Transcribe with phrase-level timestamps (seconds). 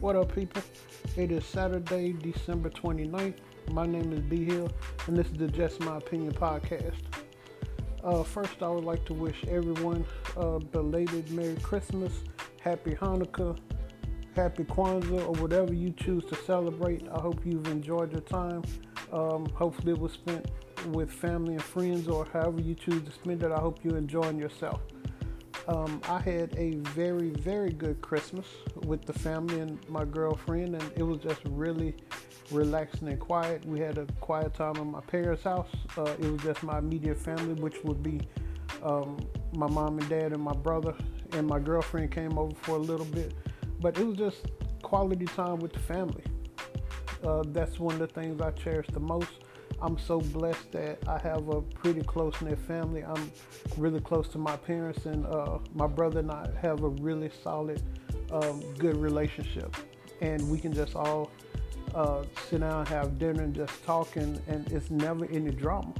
[0.00, 0.62] What up, people?
[1.16, 3.34] It is Saturday, December 29th.
[3.72, 4.70] My name is B Hill,
[5.08, 7.00] and this is the Just My Opinion podcast.
[8.04, 10.06] Uh, first, I would like to wish everyone
[10.36, 12.12] a belated Merry Christmas,
[12.60, 13.58] Happy Hanukkah,
[14.36, 17.02] Happy Kwanzaa, or whatever you choose to celebrate.
[17.08, 18.62] I hope you've enjoyed your time.
[19.12, 20.48] Um, hopefully, it was spent
[20.92, 23.50] with family and friends, or however you choose to spend it.
[23.50, 24.80] I hope you're enjoying yourself.
[25.68, 28.46] Um, I had a very, very good Christmas
[28.86, 31.94] with the family and my girlfriend, and it was just really
[32.50, 33.66] relaxing and quiet.
[33.66, 35.68] We had a quiet time in my parents' house.
[35.96, 38.18] Uh, it was just my immediate family, which would be
[38.82, 39.18] um,
[39.52, 40.94] my mom and dad and my brother,
[41.32, 43.34] and my girlfriend came over for a little bit.
[43.78, 44.46] But it was just
[44.80, 46.24] quality time with the family.
[47.22, 49.44] Uh, that's one of the things I cherish the most.
[49.80, 53.04] I'm so blessed that I have a pretty close knit family.
[53.04, 53.30] I'm
[53.76, 57.82] really close to my parents, and uh, my brother and I have a really solid,
[58.32, 59.76] um, good relationship.
[60.20, 61.30] And we can just all
[61.94, 65.92] uh, sit down, have dinner, and just talk, and, and it's never any drama.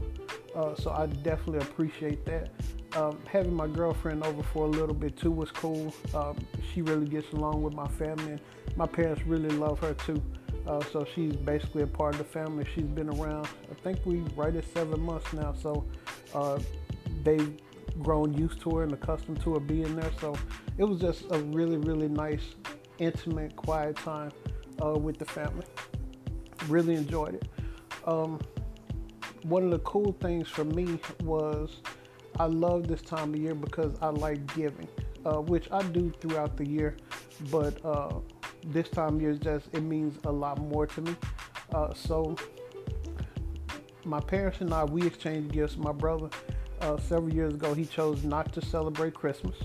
[0.54, 2.50] Uh, so I definitely appreciate that.
[2.96, 5.94] Um, having my girlfriend over for a little bit too was cool.
[6.14, 6.36] Um,
[6.72, 8.40] she really gets along with my family, and
[8.76, 10.20] my parents really love her too.
[10.66, 12.66] Uh, so she's basically a part of the family.
[12.74, 13.48] She's been around.
[13.70, 15.54] I think we right at seven months now.
[15.60, 15.84] So
[16.34, 16.58] uh,
[17.22, 17.58] they've
[18.02, 20.10] grown used to her and accustomed to her being there.
[20.20, 20.36] So
[20.76, 22.54] it was just a really, really nice,
[22.98, 24.32] intimate, quiet time
[24.84, 25.64] uh, with the family.
[26.68, 27.48] Really enjoyed it.
[28.06, 28.38] Um,
[29.42, 31.80] one of the cool things for me was
[32.38, 34.88] I love this time of year because I like giving,
[35.24, 36.96] uh, which I do throughout the year,
[37.50, 38.14] but uh,
[38.66, 41.16] this time of year just it means a lot more to me.
[41.72, 42.36] Uh, so
[44.04, 45.76] my parents and I we exchanged gifts.
[45.76, 46.30] My brother
[46.80, 49.56] uh, several years ago he chose not to celebrate Christmas,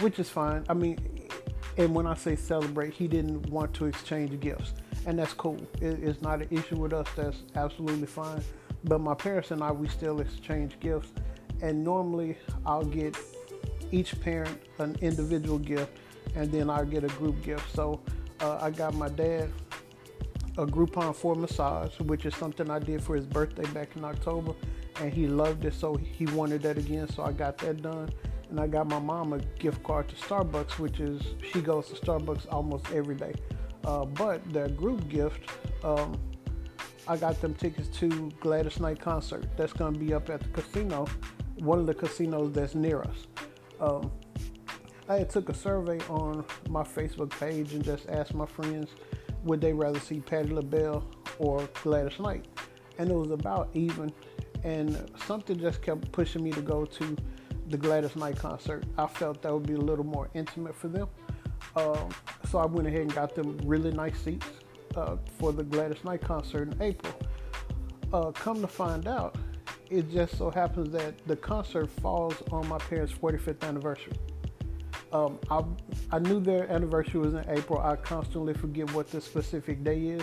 [0.00, 0.64] which is fine.
[0.68, 0.98] I mean,
[1.76, 4.74] and when I say celebrate, he didn't want to exchange gifts,
[5.06, 5.58] and that's cool.
[5.80, 7.06] It, it's not an issue with us.
[7.16, 8.42] That's absolutely fine.
[8.84, 11.12] But my parents and I we still exchange gifts,
[11.62, 12.36] and normally
[12.66, 13.16] I'll get
[13.92, 15.90] each parent an individual gift,
[16.34, 17.74] and then I'll get a group gift.
[17.74, 18.00] So
[18.40, 19.50] uh, I got my dad
[20.58, 24.52] a Groupon for massage, which is something I did for his birthday back in October,
[25.00, 27.08] and he loved it, so he wanted that again.
[27.08, 28.10] So I got that done,
[28.50, 31.94] and I got my mom a gift card to Starbucks, which is she goes to
[31.94, 33.34] Starbucks almost every day.
[33.84, 35.40] Uh, but their group gift,
[35.84, 36.18] um,
[37.08, 39.44] I got them tickets to Gladys Knight concert.
[39.56, 41.06] That's gonna be up at the casino,
[41.58, 43.26] one of the casinos that's near us.
[43.80, 44.10] Um,
[45.10, 48.90] I took a survey on my Facebook page and just asked my friends
[49.42, 51.04] would they rather see Patti LaBelle
[51.40, 52.46] or Gladys Knight,
[52.96, 54.12] and it was about even.
[54.62, 57.16] And something just kept pushing me to go to
[57.66, 58.84] the Gladys Knight concert.
[58.98, 61.08] I felt that would be a little more intimate for them,
[61.74, 62.10] um,
[62.48, 64.46] so I went ahead and got them really nice seats
[64.94, 67.14] uh, for the Gladys Knight concert in April.
[68.12, 69.34] Uh, come to find out,
[69.88, 74.12] it just so happens that the concert falls on my parents' 45th anniversary.
[75.12, 75.64] Um, I,
[76.12, 77.80] I knew their anniversary was in April.
[77.80, 80.22] I constantly forget what the specific day is,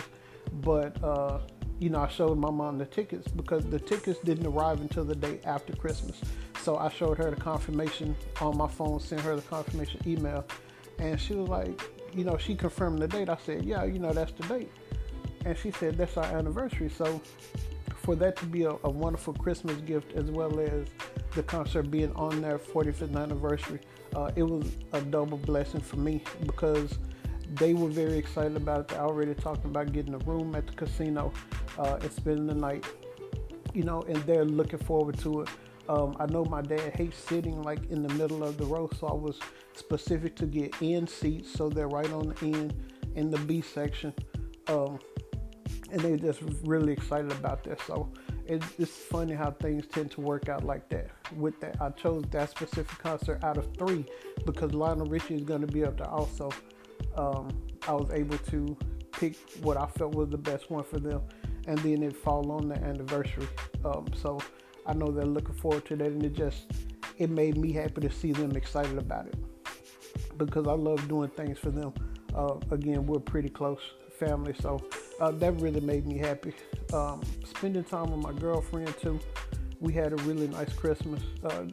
[0.62, 1.40] but uh,
[1.78, 5.14] you know, I showed my mom the tickets because the tickets didn't arrive until the
[5.14, 6.20] day after Christmas.
[6.62, 10.44] So I showed her the confirmation on my phone, sent her the confirmation email,
[10.98, 11.80] and she was like,
[12.14, 13.28] you know, she confirmed the date.
[13.28, 14.72] I said, yeah, you know, that's the date,
[15.44, 16.88] and she said that's our anniversary.
[16.88, 17.20] So
[18.08, 20.86] for that to be a, a wonderful Christmas gift as well as
[21.34, 23.80] the concert being on their 45th anniversary,
[24.16, 24.64] uh, it was
[24.94, 26.98] a double blessing for me because
[27.56, 28.88] they were very excited about it.
[28.88, 31.34] They already talking about getting a room at the casino
[31.78, 32.86] uh, and spending the night,
[33.74, 35.50] you know, and they're looking forward to it.
[35.90, 39.08] Um, I know my dad hates sitting like in the middle of the row, so
[39.08, 39.38] I was
[39.74, 42.74] specific to get in seats so they're right on the end
[43.16, 44.14] in the B section.
[44.66, 44.98] Um,
[45.90, 47.78] and they're just really excited about this.
[47.86, 48.10] So
[48.46, 51.10] it, it's funny how things tend to work out like that.
[51.36, 54.04] With that, I chose that specific concert out of three
[54.44, 56.50] because Lionel Richie is going to be up there also.
[57.16, 57.48] Um,
[57.86, 58.76] I was able to
[59.12, 61.22] pick what I felt was the best one for them,
[61.66, 63.48] and then it fall on the anniversary.
[63.84, 64.38] Um, so
[64.86, 66.66] I know they're looking forward to that, and it just
[67.18, 69.36] it made me happy to see them excited about it
[70.36, 71.92] because I love doing things for them.
[72.34, 73.80] Uh, again, we're pretty close
[74.18, 74.80] family, so
[75.20, 76.52] uh, that really made me happy.
[76.92, 79.20] Um, spending time with my girlfriend too.
[79.80, 81.22] We had a really nice Christmas.
[81.44, 81.66] Uh,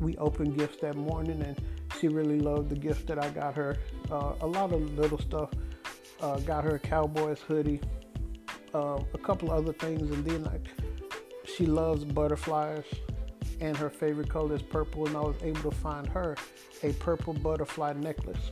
[0.00, 1.60] we opened gifts that morning, and
[1.98, 3.76] she really loved the gift that I got her.
[4.10, 5.50] Uh, a lot of little stuff.
[6.20, 7.80] Uh, got her a Cowboys hoodie,
[8.74, 10.66] uh, a couple other things, and then like
[11.44, 12.84] she loves butterflies,
[13.60, 15.06] and her favorite color is purple.
[15.06, 16.36] And I was able to find her
[16.82, 18.50] a purple butterfly necklace.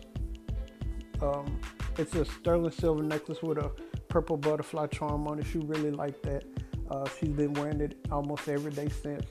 [1.20, 1.60] Um,
[1.98, 3.70] it's a sterling silver necklace with a
[4.08, 5.46] purple butterfly charm on it.
[5.46, 6.44] She really liked that.
[6.90, 9.26] Uh, she's been wearing it almost every day since,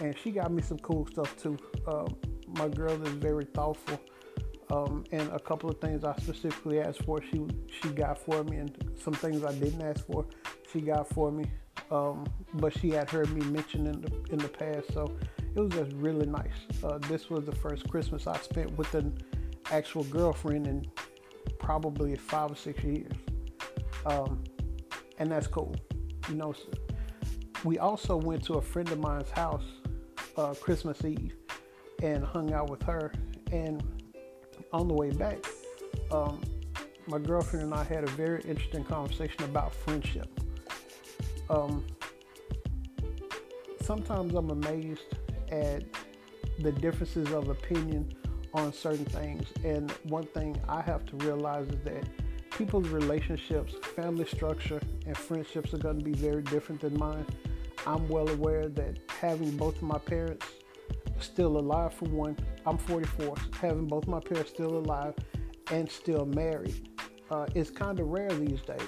[0.00, 1.56] and she got me some cool stuff too.
[1.86, 4.00] Um, my girl is very thoughtful,
[4.70, 7.46] um, and a couple of things I specifically asked for, she
[7.80, 10.24] she got for me, and some things I didn't ask for,
[10.72, 11.44] she got for me.
[11.90, 12.24] Um,
[12.54, 15.12] but she had heard me mention in the in the past, so
[15.56, 16.58] it was just really nice.
[16.84, 19.18] Uh, this was the first Christmas I spent with an
[19.72, 20.86] actual girlfriend in
[21.58, 23.12] probably five or six years,
[24.06, 24.42] um,
[25.18, 25.74] and that's cool.
[26.28, 26.54] You know,
[27.64, 29.64] we also went to a friend of mine's house
[30.36, 31.34] uh, Christmas Eve
[32.02, 33.12] and hung out with her.
[33.52, 33.82] And
[34.72, 35.38] on the way back,
[36.10, 36.40] um,
[37.06, 40.28] my girlfriend and I had a very interesting conversation about friendship.
[41.48, 41.84] Um,
[43.82, 45.00] sometimes I'm amazed
[45.50, 45.84] at
[46.60, 48.14] the differences of opinion
[48.54, 49.46] on certain things.
[49.64, 52.04] And one thing I have to realize is that
[52.50, 57.26] people's relationships, family structure, and friendships are going to be very different than mine.
[57.86, 60.46] I'm well aware that having both of my parents
[61.20, 62.36] still alive, for one,
[62.66, 65.14] I'm 44, having both my parents still alive
[65.70, 66.88] and still married
[67.30, 68.80] uh, is kind of rare these days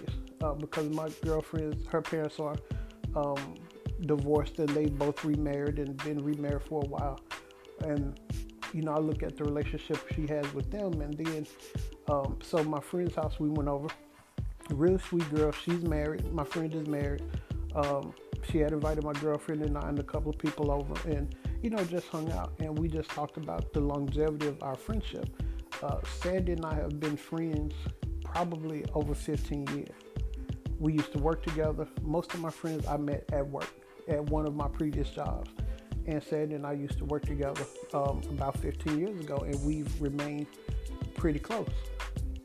[0.42, 2.56] uh, because my girlfriend's, her parents are
[3.14, 3.54] um,
[4.06, 7.20] divorced and they both remarried and been remarried for a while.
[7.84, 8.18] And,
[8.72, 11.00] you know, I look at the relationship she has with them.
[11.00, 11.46] And then,
[12.08, 13.88] um, so my friend's house, we went over.
[14.70, 15.52] Real sweet girl.
[15.52, 16.32] She's married.
[16.32, 17.22] My friend is married.
[17.74, 18.14] Um,
[18.50, 21.70] she had invited my girlfriend and I and a couple of people over and, you
[21.70, 22.52] know, just hung out.
[22.58, 25.28] And we just talked about the longevity of our friendship.
[25.82, 27.74] Uh, Sandy and I have been friends
[28.24, 29.88] probably over 15 years.
[30.78, 31.86] We used to work together.
[32.02, 33.68] Most of my friends I met at work
[34.08, 35.50] at one of my previous jobs.
[36.06, 37.64] And Sandy and I used to work together
[37.94, 40.46] um, about 15 years ago, and we've remained
[41.14, 41.68] pretty close.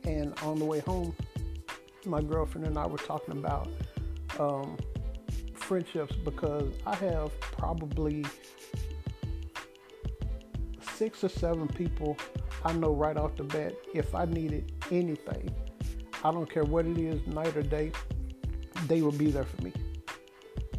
[0.04, 1.16] And on the way home,
[2.06, 3.68] my girlfriend and I were talking about
[4.40, 4.78] um,
[5.56, 8.26] friendships because I have probably
[10.96, 12.18] six or seven people
[12.64, 15.54] I know right off the bat if I needed anything,
[16.24, 17.92] I don't care what it is, night or day,
[18.88, 19.74] they will be there for me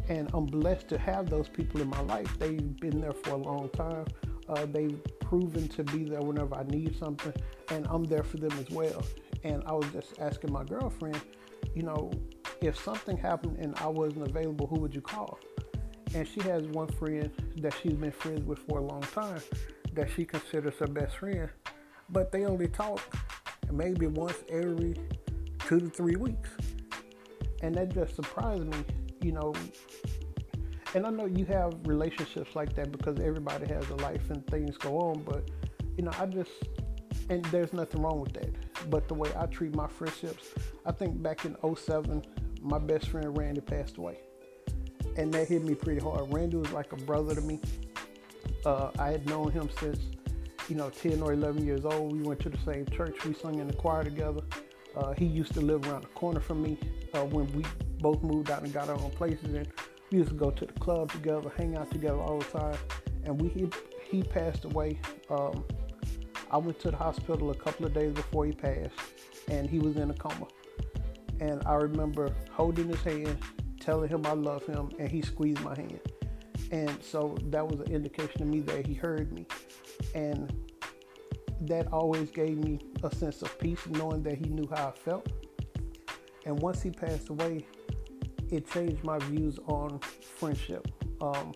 [0.09, 2.37] and I'm blessed to have those people in my life.
[2.39, 4.05] They've been there for a long time.
[4.49, 7.33] Uh, they've proven to be there whenever I need something,
[7.69, 9.03] and I'm there for them as well.
[9.43, 11.21] And I was just asking my girlfriend,
[11.75, 12.11] you know,
[12.61, 15.39] if something happened and I wasn't available, who would you call?
[16.15, 19.41] And she has one friend that she's been friends with for a long time
[19.93, 21.49] that she considers her best friend,
[22.09, 23.01] but they only talk
[23.71, 24.95] maybe once every
[25.59, 26.49] two to three weeks.
[27.61, 28.83] And that just surprised me
[29.21, 29.53] you know,
[30.95, 34.77] and I know you have relationships like that because everybody has a life and things
[34.77, 35.49] go on, but
[35.97, 36.51] you know, I just
[37.29, 38.89] and there's nothing wrong with that.
[38.89, 40.49] But the way I treat my friendships,
[40.85, 42.23] I think back in 07,
[42.61, 44.19] my best friend Randy passed away.
[45.15, 46.31] And that hit me pretty hard.
[46.33, 47.59] Randy was like a brother to me.
[48.65, 49.99] Uh, I had known him since,
[50.67, 52.13] you know, 10 or 11 years old.
[52.13, 53.23] We went to the same church.
[53.25, 54.41] We sung in the choir together.
[54.99, 56.77] Uh, he used to live around the corner from me
[57.13, 57.63] uh, when we
[57.99, 59.53] both moved out and got our own places.
[59.53, 59.67] And
[60.11, 62.77] we used to go to the club together, hang out together all the time.
[63.23, 63.69] And we he,
[64.09, 64.99] he passed away.
[65.29, 65.63] Um,
[66.51, 68.91] I went to the hospital a couple of days before he passed,
[69.47, 70.47] and he was in a coma.
[71.39, 73.37] And I remember holding his hand,
[73.79, 76.01] telling him I love him, and he squeezed my hand.
[76.71, 79.45] And so that was an indication to me that he heard me.
[80.13, 80.51] And
[81.61, 85.27] that always gave me a sense of peace, knowing that he knew how I felt.
[86.45, 87.65] And once he passed away,
[88.49, 89.99] it changed my views on
[90.37, 90.87] friendship.
[91.21, 91.53] Um,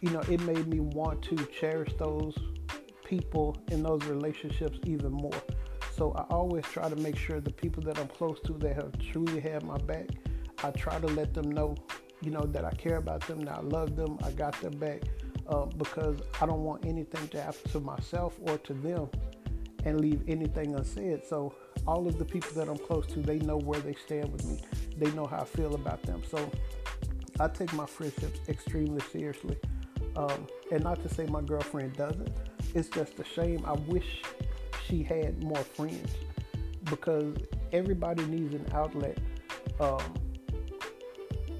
[0.00, 2.36] you know, it made me want to cherish those
[3.04, 5.42] people in those relationships even more.
[5.96, 8.92] So I always try to make sure the people that I'm close to that have
[8.98, 10.06] truly had my back,
[10.62, 11.74] I try to let them know,
[12.20, 15.02] you know, that I care about them, that I love them, I got their back,
[15.48, 19.08] uh, because I don't want anything to happen to myself or to them
[19.84, 21.22] and leave anything unsaid.
[21.26, 21.54] So
[21.86, 24.60] all of the people that I'm close to, they know where they stand with me.
[24.96, 26.22] They know how I feel about them.
[26.28, 26.50] So
[27.40, 29.56] I take my friendships extremely seriously.
[30.16, 32.32] Um, and not to say my girlfriend doesn't.
[32.74, 33.64] It's just a shame.
[33.64, 34.22] I wish
[34.86, 36.10] she had more friends
[36.84, 37.36] because
[37.72, 39.18] everybody needs an outlet
[39.80, 40.14] um,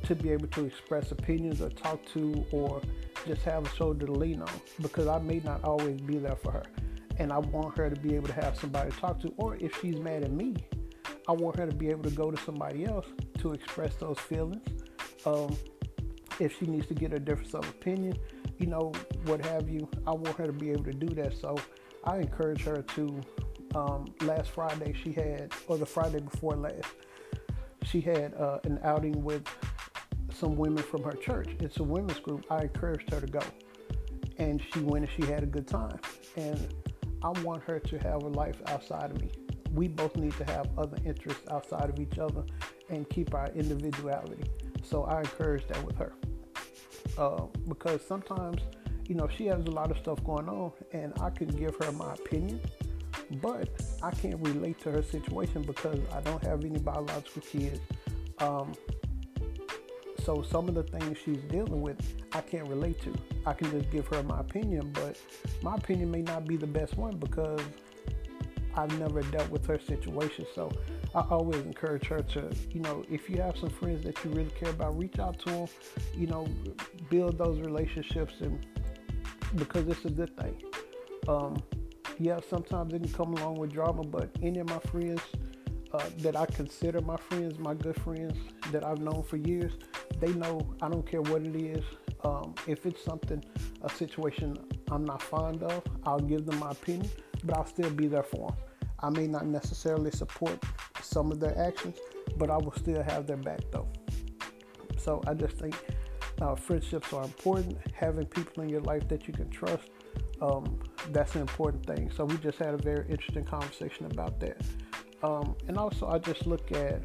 [0.03, 2.83] to be able to express opinions or talk to or
[3.29, 6.53] just have a shoulder to lean on because I may not always be there for
[6.53, 6.65] her
[7.19, 9.29] and I want her to be able to have somebody to talk to.
[9.37, 10.57] Or if she's mad at me,
[11.29, 13.07] I want her to be able to go to somebody else
[13.41, 14.67] to express those feelings.
[15.27, 15.57] Um,
[16.41, 18.17] if she needs to get a difference of opinion,
[18.59, 18.93] you know,
[19.25, 21.37] what have you, I want her to be able to do that.
[21.37, 21.57] So
[22.05, 23.21] I encourage her to
[23.75, 26.91] Um, last Friday, she had, or the Friday before last,
[27.85, 29.45] she had uh, an outing with
[30.39, 31.49] some women from her church.
[31.61, 32.47] It's a women's group.
[32.51, 33.41] I encouraged her to go.
[34.39, 35.99] And she went and she had a good time.
[36.37, 36.73] And
[37.23, 39.31] I want her to have a life outside of me.
[39.75, 42.45] We both need to have other interests outside of each other
[42.89, 44.45] and keep our individuality.
[44.83, 46.13] So I encourage that with her.
[47.17, 48.63] Uh, because sometimes,
[49.07, 51.91] you know, she has a lot of stuff going on and I can give her
[51.93, 52.61] my opinion,
[53.43, 53.69] but
[54.03, 57.81] I can't relate to her situation because I don't have any biological kids.
[58.39, 58.73] Um,
[60.29, 61.97] so some of the things she's dealing with,
[62.35, 63.15] I can't relate to.
[63.47, 65.17] I can just give her my opinion, but
[65.63, 67.63] my opinion may not be the best one because
[68.75, 70.45] I've never dealt with her situation.
[70.55, 70.71] So
[71.15, 74.51] I always encourage her to, you know, if you have some friends that you really
[74.51, 75.69] care about, reach out to them,
[76.15, 76.47] you know,
[77.09, 78.67] build those relationships and
[79.57, 80.63] because it's a good thing.
[81.27, 81.57] Um,
[82.19, 85.23] yeah, sometimes it can come along with drama, but any of my friends
[85.93, 88.37] uh, that I consider my friends, my good friends
[88.73, 89.73] that I've known for years,
[90.21, 91.85] they know I don't care what it is.
[92.25, 93.43] Um, if it's something,
[93.83, 94.57] a situation
[94.91, 97.11] I'm not fond of, I'll give them my opinion,
[97.45, 98.59] but I'll still be there for them.
[99.01, 100.63] I may not necessarily support
[101.01, 101.99] some of their actions,
[102.37, 103.89] but I will still have their back though.
[104.99, 105.77] So I just think
[106.41, 107.79] uh, friendships are important.
[107.95, 109.89] Having people in your life that you can trust,
[110.41, 110.81] um,
[111.13, 112.11] that's an important thing.
[112.11, 114.61] So we just had a very interesting conversation about that.
[115.23, 117.03] Um, and also, I just look at,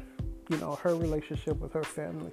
[0.48, 2.30] you know, her relationship with her family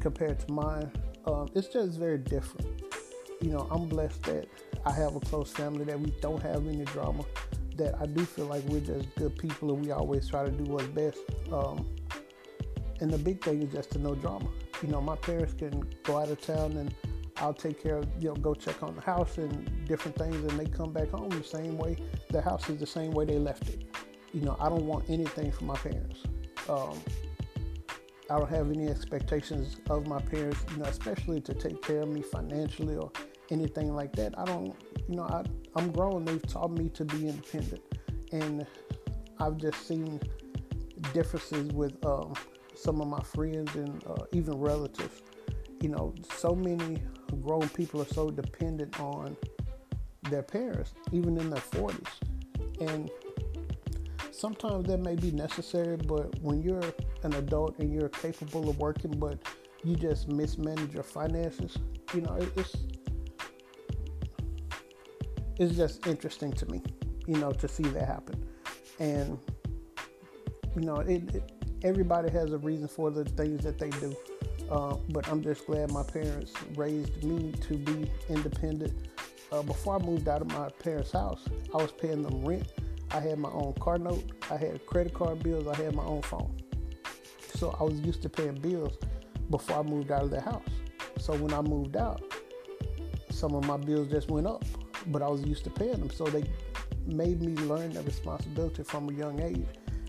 [0.00, 0.90] compared to mine.
[1.26, 2.66] Um, it's just very different.
[3.40, 4.48] You know, I'm blessed that
[4.84, 7.24] I have a close family that we don't have any drama
[7.76, 10.64] that I do feel like we're just good people and we always try to do
[10.64, 11.20] what's best.
[11.52, 11.86] Um,
[13.00, 14.48] and the big thing is just to no drama.
[14.82, 16.92] You know, my parents can go out of town and
[17.36, 20.58] I'll take care of, you know, go check on the house and different things, and
[20.58, 21.96] they come back home the same way.
[22.30, 23.84] The house is the same way they left it.
[24.32, 26.20] You know, I don't want anything from my parents.
[26.68, 27.00] Um,
[28.30, 32.10] I don't have any expectations of my parents, you know, especially to take care of
[32.10, 33.10] me financially or
[33.50, 34.38] anything like that.
[34.38, 34.74] I don't,
[35.08, 35.44] you know, I,
[35.76, 36.26] I'm grown.
[36.26, 37.82] They've taught me to be independent,
[38.32, 38.66] and
[39.40, 40.20] I've just seen
[41.14, 42.34] differences with um,
[42.74, 45.22] some of my friends and uh, even relatives.
[45.80, 47.02] You know, so many
[47.40, 49.36] grown people are so dependent on
[50.28, 52.06] their parents, even in their 40s,
[52.80, 53.10] and
[54.38, 55.96] sometimes that may be necessary.
[55.96, 56.82] But when you're
[57.22, 59.38] an adult and you're capable of working, but
[59.84, 61.76] you just mismanage your finances,
[62.14, 62.76] you know, it's
[65.58, 66.82] it's just interesting to me,
[67.26, 68.46] you know, to see that happen.
[69.00, 69.38] And
[70.76, 71.52] you know, it, it
[71.82, 74.16] everybody has a reason for the things that they do.
[74.70, 79.08] Uh, but I'm just glad my parents raised me to be independent.
[79.50, 81.40] Uh, before I moved out of my parents' house,
[81.72, 82.70] I was paying them rent.
[83.10, 84.24] I had my own car note.
[84.50, 85.66] I had credit card bills.
[85.66, 86.54] I had my own phone.
[87.54, 88.92] So I was used to paying bills
[89.50, 90.62] before I moved out of the house.
[91.18, 92.22] So when I moved out,
[93.30, 94.64] some of my bills just went up
[95.08, 96.10] but I was used to paying them.
[96.10, 96.44] So they
[97.06, 99.66] made me learn the responsibility from a young age.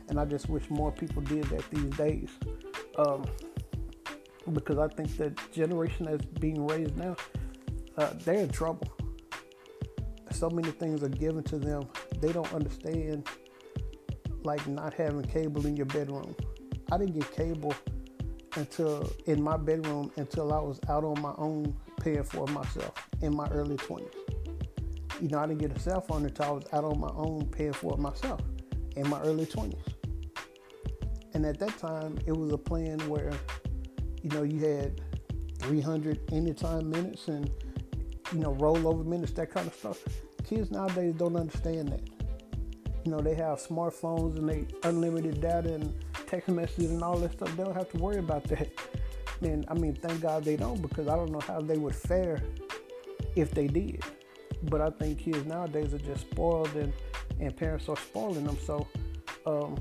[0.09, 2.29] And I just wish more people did that these days.
[2.97, 3.25] Um,
[4.53, 7.15] because I think the generation that's being raised now,
[7.97, 8.87] uh, they're in trouble.
[10.31, 11.87] So many things are given to them.
[12.19, 13.27] They don't understand,
[14.43, 16.35] like not having cable in your bedroom.
[16.91, 17.73] I didn't get cable
[18.55, 23.35] until in my bedroom until I was out on my own paying for myself in
[23.35, 24.29] my early 20s
[25.21, 27.47] you know, I didn't get a cell phone until I was out on my own
[27.47, 28.41] paying for myself
[28.95, 29.75] in my early 20s.
[31.33, 33.31] And at that time, it was a plan where,
[34.21, 35.01] you know, you had
[35.59, 37.49] 300 anytime minutes and,
[38.31, 40.03] you know, rollover minutes, that kind of stuff.
[40.43, 42.01] Kids nowadays don't understand that.
[43.05, 45.93] You know, they have smartphones and they unlimited data and
[46.27, 47.55] text messages and all that stuff.
[47.55, 48.69] They don't have to worry about that.
[49.41, 52.43] And I mean, thank God they don't because I don't know how they would fare
[53.35, 54.03] if they did.
[54.63, 56.91] But I think kids nowadays are just spoiled and,
[57.39, 58.57] and parents are spoiling them.
[58.65, 58.85] So
[59.45, 59.77] um,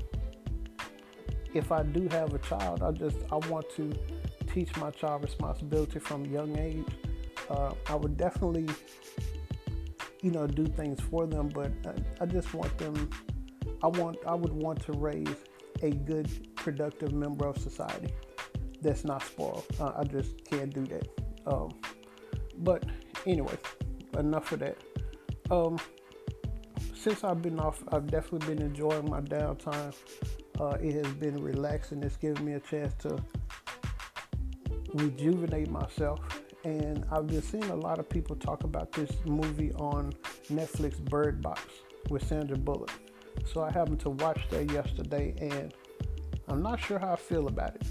[1.53, 3.91] if I do have a child, I just I want to
[4.53, 6.85] teach my child responsibility from a young age.
[7.49, 8.67] Uh, I would definitely,
[10.21, 13.09] you know, do things for them, but I, I just want them.
[13.83, 15.35] I want I would want to raise
[15.81, 18.13] a good, productive member of society
[18.81, 19.65] that's not spoiled.
[19.79, 21.07] Uh, I just can't do that.
[21.47, 21.71] Um,
[22.59, 22.83] but
[23.25, 23.57] anyway,
[24.17, 24.77] enough of that.
[25.49, 25.77] Um,
[26.93, 29.95] since I've been off, I've definitely been enjoying my downtime.
[30.59, 32.03] Uh, it has been relaxing.
[32.03, 33.17] It's given me a chance to
[34.93, 36.19] rejuvenate myself.
[36.63, 40.13] And I've been seeing a lot of people talk about this movie on
[40.51, 41.61] Netflix, Bird Box,
[42.09, 42.91] with Sandra Bullock.
[43.45, 45.73] So I happened to watch that yesterday, and
[46.47, 47.83] I'm not sure how I feel about it.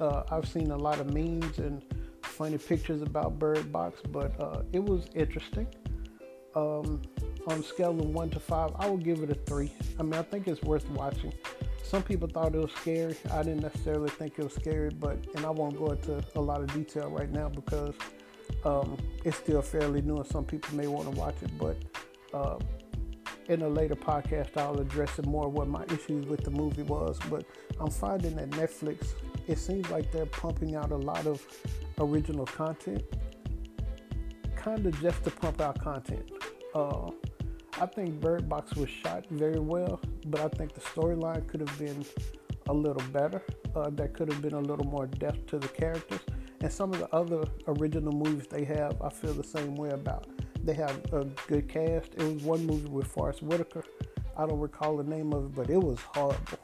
[0.00, 1.82] Uh, I've seen a lot of memes and
[2.22, 5.66] funny pictures about Bird Box, but uh, it was interesting.
[6.54, 7.02] Um,
[7.46, 9.72] on a scale of one to five, I would give it a three.
[9.98, 11.32] I mean, I think it's worth watching.
[11.86, 13.16] Some people thought it was scary.
[13.30, 16.60] I didn't necessarily think it was scary, but and I won't go into a lot
[16.60, 17.94] of detail right now because
[18.64, 21.50] um, it's still fairly new, and some people may want to watch it.
[21.56, 21.76] But
[22.34, 22.58] uh,
[23.48, 27.20] in a later podcast, I'll address it more what my issues with the movie was.
[27.30, 27.44] But
[27.78, 29.14] I'm finding that Netflix,
[29.46, 31.46] it seems like they're pumping out a lot of
[32.00, 33.04] original content,
[34.56, 36.32] kind of just to pump out content.
[36.74, 37.10] Uh,
[37.78, 41.78] I think Bird Box was shot very well, but I think the storyline could have
[41.78, 42.06] been
[42.68, 43.42] a little better.
[43.74, 46.20] Uh, could have been a little more depth to the characters.
[46.60, 50.26] And some of the other original movies they have, I feel the same way about.
[50.64, 52.14] They have a good cast.
[52.14, 53.84] It was one movie with Forest Whitaker.
[54.38, 56.58] I don't recall the name of it, but it was horrible.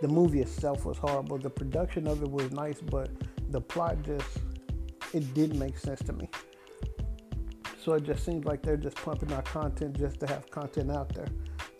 [0.00, 1.38] The movie itself was horrible.
[1.38, 3.10] The production of it was nice, but
[3.50, 4.38] the plot just
[5.12, 6.28] it didn't make sense to me.
[7.86, 11.14] So it just seems like they're just pumping out content just to have content out
[11.14, 11.28] there.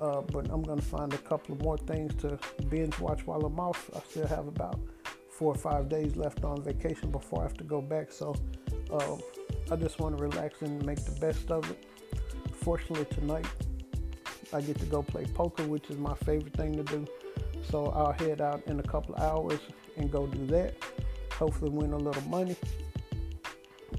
[0.00, 3.40] Uh, but I'm going to find a couple of more things to binge watch while
[3.40, 3.90] I'm off.
[3.92, 4.78] I still have about
[5.28, 8.12] four or five days left on vacation before I have to go back.
[8.12, 8.36] So
[8.92, 9.16] uh,
[9.68, 11.84] I just want to relax and make the best of it.
[12.54, 13.48] Fortunately, tonight
[14.52, 17.04] I get to go play poker, which is my favorite thing to do.
[17.68, 19.58] So I'll head out in a couple of hours
[19.96, 20.76] and go do that.
[21.32, 22.54] Hopefully, win a little money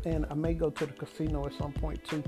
[0.06, 2.24] and I may go to the casino at some point too.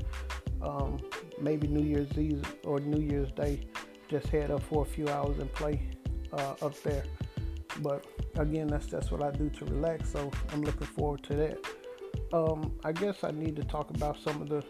[0.61, 0.99] Um,
[1.41, 3.61] maybe New Year's Eve or New Year's Day,
[4.09, 5.81] just head up for a few hours and play
[6.33, 7.03] uh, up there.
[7.81, 8.05] But
[8.37, 10.11] again, that's that's what I do to relax.
[10.11, 11.57] So I'm looking forward to that.
[12.33, 14.63] Um, I guess I need to talk about some of the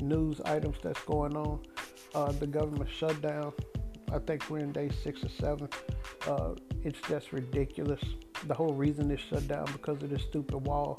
[0.00, 1.60] news items that's going on.
[2.14, 3.52] Uh, the government shutdown.
[4.12, 5.68] I think we're in day six or seven.
[6.26, 8.00] Uh, it's just ridiculous.
[8.44, 10.98] The whole reason it's shut down because of this stupid wall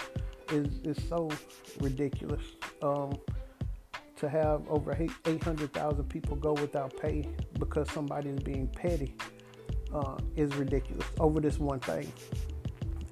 [0.52, 1.30] is is so
[1.80, 2.44] ridiculous.
[2.82, 3.18] Um,
[4.18, 7.28] to have over 800,000 people go without pay
[7.60, 9.16] because somebody is being petty
[9.94, 12.12] uh, is ridiculous over this one thing.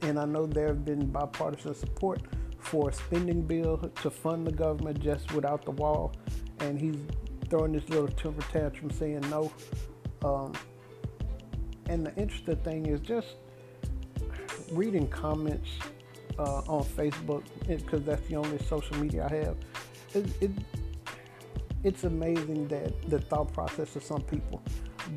[0.02, 2.22] And I know there have been bipartisan support
[2.60, 6.14] for a spending bill to fund the government just without the wall,
[6.60, 6.98] and he's
[7.50, 9.52] throwing this little temper tantrum saying no.
[10.24, 10.54] Um,
[11.88, 13.36] and the interesting thing is just
[14.72, 15.70] reading comments
[16.38, 19.58] uh, on Facebook because that's the only social media I have.
[20.14, 20.52] It, it,
[21.84, 24.62] it's amazing that the thought process of some people,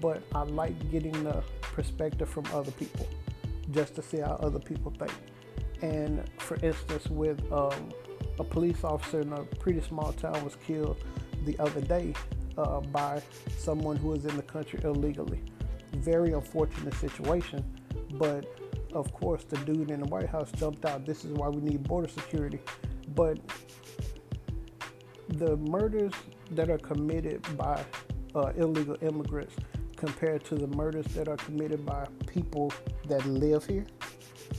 [0.01, 3.07] but I like getting the perspective from other people
[3.70, 5.12] just to see how other people think.
[5.83, 7.90] And for instance, with um,
[8.38, 10.96] a police officer in a pretty small town was killed
[11.44, 12.14] the other day
[12.57, 13.22] uh, by
[13.57, 15.40] someone who was in the country illegally.
[15.92, 17.64] Very unfortunate situation,
[18.12, 18.44] but
[18.92, 21.05] of course, the dude in the White House jumped out.
[21.05, 22.61] This is why we need border security.
[23.14, 23.38] But
[25.29, 26.12] the murders
[26.53, 27.85] that are committed by
[28.35, 29.55] uh, illegal immigrants
[29.96, 32.72] compared to the murders that are committed by people
[33.09, 33.87] that live here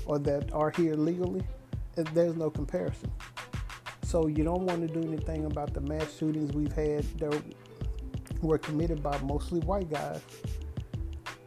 [0.06, 1.42] or that are here legally,
[1.96, 3.12] there's no comparison.
[4.04, 7.42] So you don't want to do anything about the mass shootings we've had that
[8.42, 10.22] were committed by mostly white guys.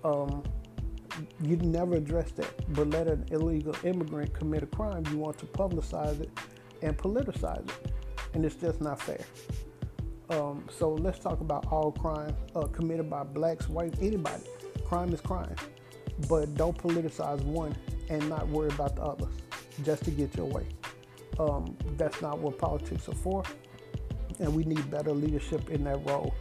[0.05, 0.43] Um,
[1.43, 5.47] you never address that, but let an illegal immigrant commit a crime, you want to
[5.47, 6.31] publicize it
[6.83, 7.93] and politicize it,
[8.35, 9.25] and it's just not fair.
[10.31, 14.45] Um, so let's talk about all crime uh, committed by blacks, whites, anybody.
[14.85, 15.55] Crime is crime,
[16.29, 17.77] but don't politicize one
[18.09, 19.35] and not worry about the others
[19.85, 20.67] just to get your way.
[21.39, 23.43] Um, that's not what politics are for,
[24.39, 26.35] and we need better leadership in that role.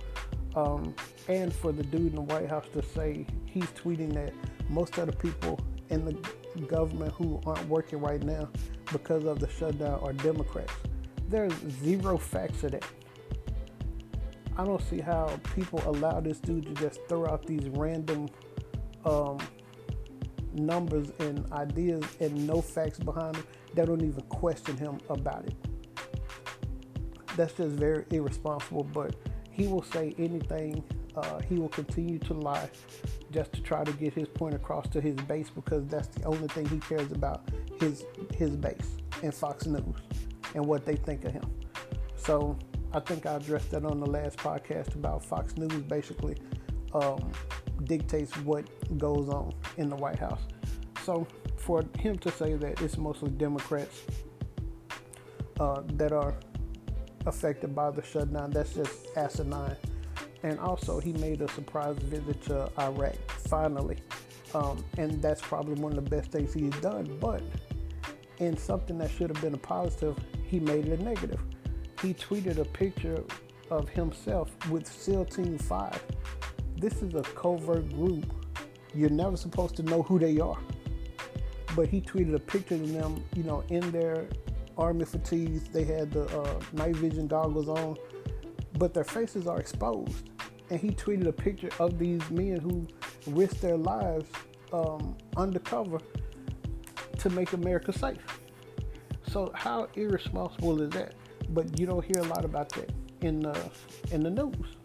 [0.55, 0.93] Um,
[1.27, 4.33] and for the dude in the White House to say he's tweeting that
[4.71, 8.49] most of the people in the government who aren't working right now
[8.91, 10.73] because of the shutdown are Democrats.
[11.27, 11.53] There's
[11.83, 12.85] zero facts of that.
[14.57, 18.29] I don't see how people allow this dude to just throw out these random
[19.05, 19.37] um,
[20.53, 23.47] numbers and ideas and no facts behind them.
[23.73, 25.55] They don't even question him about it.
[27.37, 29.15] That's just very irresponsible, but
[29.51, 30.83] he will say anything.
[31.15, 32.69] Uh, he will continue to lie
[33.31, 36.47] just to try to get his point across to his base because that's the only
[36.49, 37.41] thing he cares about
[37.79, 39.95] his his base and Fox News
[40.55, 41.49] and what they think of him.
[42.15, 42.57] So
[42.93, 46.37] I think I addressed that on the last podcast about Fox News basically
[46.93, 47.31] um,
[47.83, 48.65] dictates what
[48.97, 50.41] goes on in the White House.
[51.03, 54.01] So for him to say that it's mostly Democrats
[55.59, 56.35] uh, that are
[57.25, 59.75] affected by the shutdown, that's just asinine.
[60.43, 63.15] And also he made a surprise visit to Iraq
[63.47, 63.97] finally,
[64.53, 67.17] um, and that's probably one of the best things he's done.
[67.19, 67.41] But
[68.39, 71.39] in something that should have been a positive, he made it a negative.
[72.01, 73.23] He tweeted a picture
[73.69, 76.03] of himself with SEAL Team 5.
[76.77, 78.25] This is a covert group.
[78.93, 80.57] You're never supposed to know who they are.
[81.75, 84.25] But he tweeted a picture of them, you know, in their
[84.77, 85.69] army fatigues.
[85.69, 87.97] They had the uh, night vision goggles on,
[88.77, 90.29] but their faces are exposed.
[90.69, 92.87] And he tweeted a picture of these men who
[93.27, 94.29] risked their lives
[94.71, 95.99] um, undercover
[97.19, 98.39] to make America safe.
[99.27, 101.13] So how irresponsible is that?
[101.49, 103.69] But you don't hear a lot about that in the
[104.11, 104.77] in the news.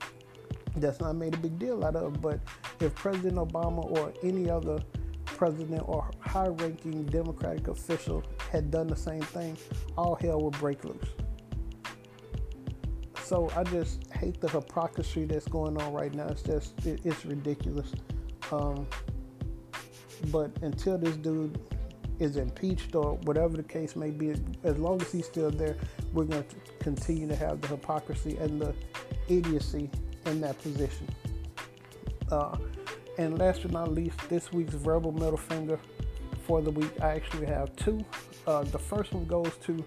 [0.77, 2.21] That's not made a big deal out of.
[2.21, 2.41] But
[2.81, 4.79] if President Obama or any other
[5.25, 9.57] president or high-ranking Democratic official had done the same thing,
[9.97, 11.09] all hell would break loose.
[13.27, 16.29] So I just hate the hypocrisy that's going on right now.
[16.29, 17.91] It's just it, it's ridiculous.
[18.53, 18.87] Um,
[20.31, 21.59] but until this dude
[22.21, 25.77] is impeached or whatever the case may be, as long as he's still there,
[26.13, 28.73] we're going to continue to have the hypocrisy and the
[29.29, 29.91] idiocy
[30.27, 31.09] in that position.
[32.31, 32.57] Uh,
[33.19, 35.81] and last but not least, this week's verbal middle finger
[36.47, 38.05] for the week, I actually have two.
[38.47, 39.85] Uh, the first one goes to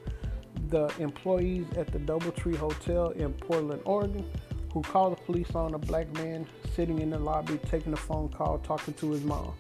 [0.70, 4.26] the employees at the Doubletree Hotel in Portland, Oregon,
[4.74, 8.30] who called the police on a black man sitting in the lobby taking a phone
[8.30, 9.54] call talking to his mom.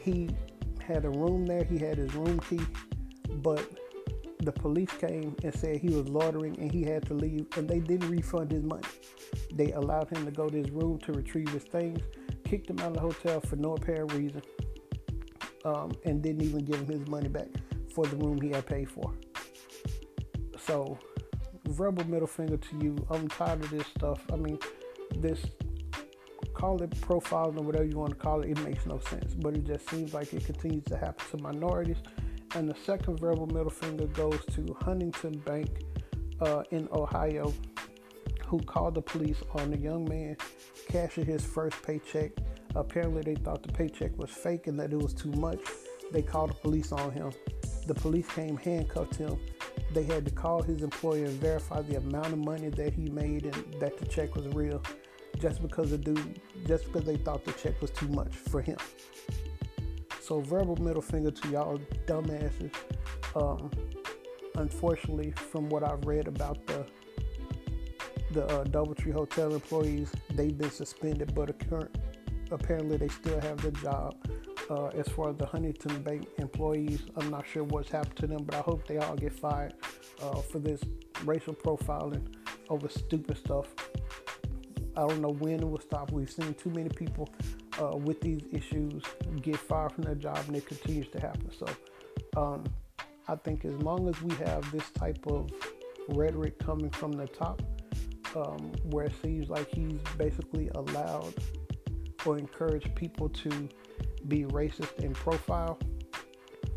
[0.00, 0.30] He
[0.86, 2.60] had a room there, he had his room key,
[3.36, 3.68] but
[4.40, 7.78] the police came and said he was loitering and he had to leave, and they
[7.78, 8.86] didn't refund his money.
[9.54, 12.00] They allowed him to go to his room to retrieve his things,
[12.44, 14.42] kicked him out of the hotel for no apparent reason,
[15.64, 17.48] um, and didn't even give him his money back
[17.94, 19.12] for the room he had paid for.
[20.66, 20.98] So,
[21.66, 22.96] verbal middle finger to you.
[23.10, 24.20] I'm tired of this stuff.
[24.32, 24.58] I mean,
[25.16, 25.44] this
[26.54, 29.34] call it profiling or whatever you want to call it, it makes no sense.
[29.34, 31.98] But it just seems like it continues to happen to minorities.
[32.54, 35.68] And the second verbal middle finger goes to Huntington Bank
[36.40, 37.52] uh, in Ohio,
[38.46, 40.36] who called the police on a young man
[40.88, 42.32] cashing his first paycheck.
[42.74, 45.60] Apparently, they thought the paycheck was fake and that it was too much.
[46.12, 47.32] They called the police on him.
[47.86, 49.38] The police came, handcuffed him.
[49.92, 53.44] They had to call his employer and verify the amount of money that he made
[53.44, 54.82] and that the check was real
[55.38, 58.76] just because the dude, just because they thought the check was too much for him.
[60.20, 62.72] So verbal middle finger to y'all dumbasses.
[63.34, 63.70] Um,
[64.54, 66.86] unfortunately, from what I've read about the
[68.30, 71.50] the uh, DoubleTree Hotel employees, they've been suspended, but
[72.50, 74.14] apparently they still have their job.
[74.70, 78.44] Uh, as far as the Huntington Bank employees, I'm not sure what's happened to them,
[78.44, 79.74] but I hope they all get fired
[80.22, 80.80] uh, for this
[81.24, 82.22] racial profiling
[82.68, 83.66] over stupid stuff.
[84.96, 86.12] I don't know when it will stop.
[86.12, 87.28] We've seen too many people
[87.80, 89.02] uh, with these issues
[89.40, 91.50] get fired from their job, and it continues to happen.
[91.58, 91.66] So,
[92.36, 92.64] um,
[93.28, 95.50] I think as long as we have this type of
[96.08, 97.62] rhetoric coming from the top,
[98.36, 101.34] um, where it seems like he's basically allowed
[102.24, 103.68] or encouraged people to
[104.28, 105.78] be racist in profile,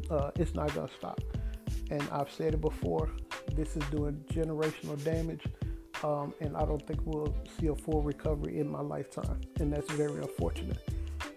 [0.09, 1.21] uh, it's not going to stop.
[1.91, 3.09] And I've said it before
[3.55, 5.43] this is doing generational damage
[6.03, 9.89] um, and I don't think we'll see a full recovery in my lifetime, and that's
[9.91, 10.77] very unfortunate.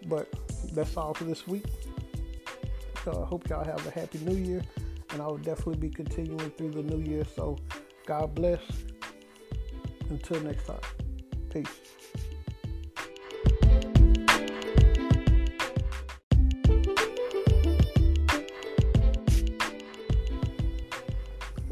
[0.07, 0.29] But
[0.73, 1.65] that's all for this week.
[3.05, 4.63] So I uh, hope y'all have a happy new year,
[5.11, 7.25] and I will definitely be continuing through the new year.
[7.37, 7.57] So,
[8.07, 8.61] God bless.
[10.11, 10.81] Until next time,
[11.51, 11.81] peace.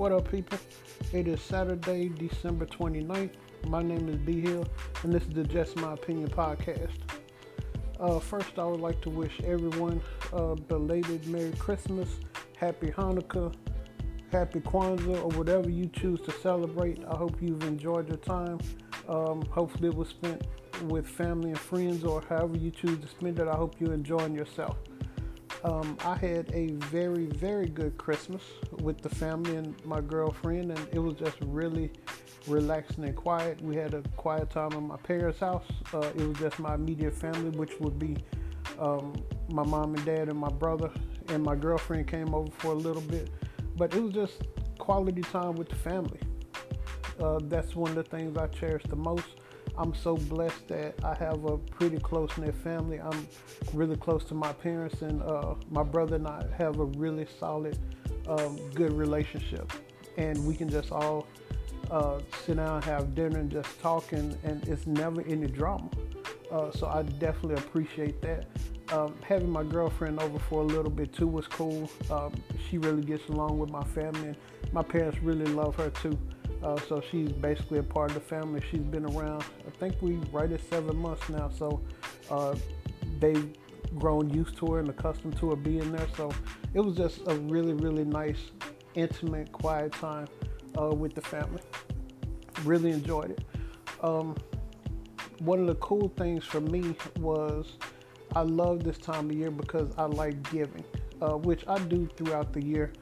[0.06, 0.60] What up, people?
[1.12, 3.32] It is Saturday, December 29th.
[3.66, 4.64] My name is B Hill,
[5.02, 6.92] and this is the Just My Opinion podcast.
[7.98, 10.00] Uh, first, I would like to wish everyone
[10.32, 12.08] a belated Merry Christmas,
[12.56, 13.52] Happy Hanukkah,
[14.30, 17.02] Happy Kwanzaa, or whatever you choose to celebrate.
[17.10, 18.60] I hope you've enjoyed your time.
[19.08, 20.46] Um, hopefully, it was spent
[20.84, 23.48] with family and friends, or however you choose to spend it.
[23.48, 24.76] I hope you're enjoying yourself.
[25.66, 28.42] Um, I had a very, very good Christmas
[28.82, 31.90] with the family and my girlfriend, and it was just really
[32.46, 33.60] relaxing and quiet.
[33.60, 35.64] We had a quiet time in my parents' house.
[35.92, 38.16] Uh, it was just my immediate family, which would be
[38.78, 39.12] um,
[39.48, 40.88] my mom and dad and my brother,
[41.30, 43.30] and my girlfriend came over for a little bit.
[43.76, 44.42] But it was just
[44.78, 46.20] quality time with the family.
[47.18, 49.26] Uh, that's one of the things I cherish the most.
[49.78, 53.00] I'm so blessed that I have a pretty close knit family.
[53.00, 53.26] I'm
[53.74, 57.78] really close to my parents, and uh, my brother and I have a really solid,
[58.26, 59.72] um, good relationship.
[60.16, 61.26] And we can just all
[61.90, 65.90] uh, sit down, have dinner, and just talking, and it's never any drama.
[66.50, 68.46] Uh, so I definitely appreciate that.
[68.92, 71.90] Um, having my girlfriend over for a little bit too was cool.
[72.10, 72.32] Um,
[72.68, 74.36] she really gets along with my family, and
[74.72, 76.16] my parents really love her too.
[76.62, 78.60] Uh, so she's basically a part of the family.
[78.70, 79.44] She's been around.
[79.66, 81.50] I think we right at seven months now.
[81.56, 81.80] So
[82.30, 82.54] uh,
[83.20, 83.52] they've
[83.98, 86.08] grown used to her and accustomed to her being there.
[86.16, 86.32] So
[86.74, 88.50] it was just a really, really nice,
[88.94, 90.28] intimate, quiet time
[90.80, 91.62] uh, with the family.
[92.64, 93.44] Really enjoyed it.
[94.02, 94.36] Um,
[95.40, 97.76] one of the cool things for me was
[98.34, 100.84] I love this time of year because I like giving,
[101.20, 102.92] uh, which I do throughout the year,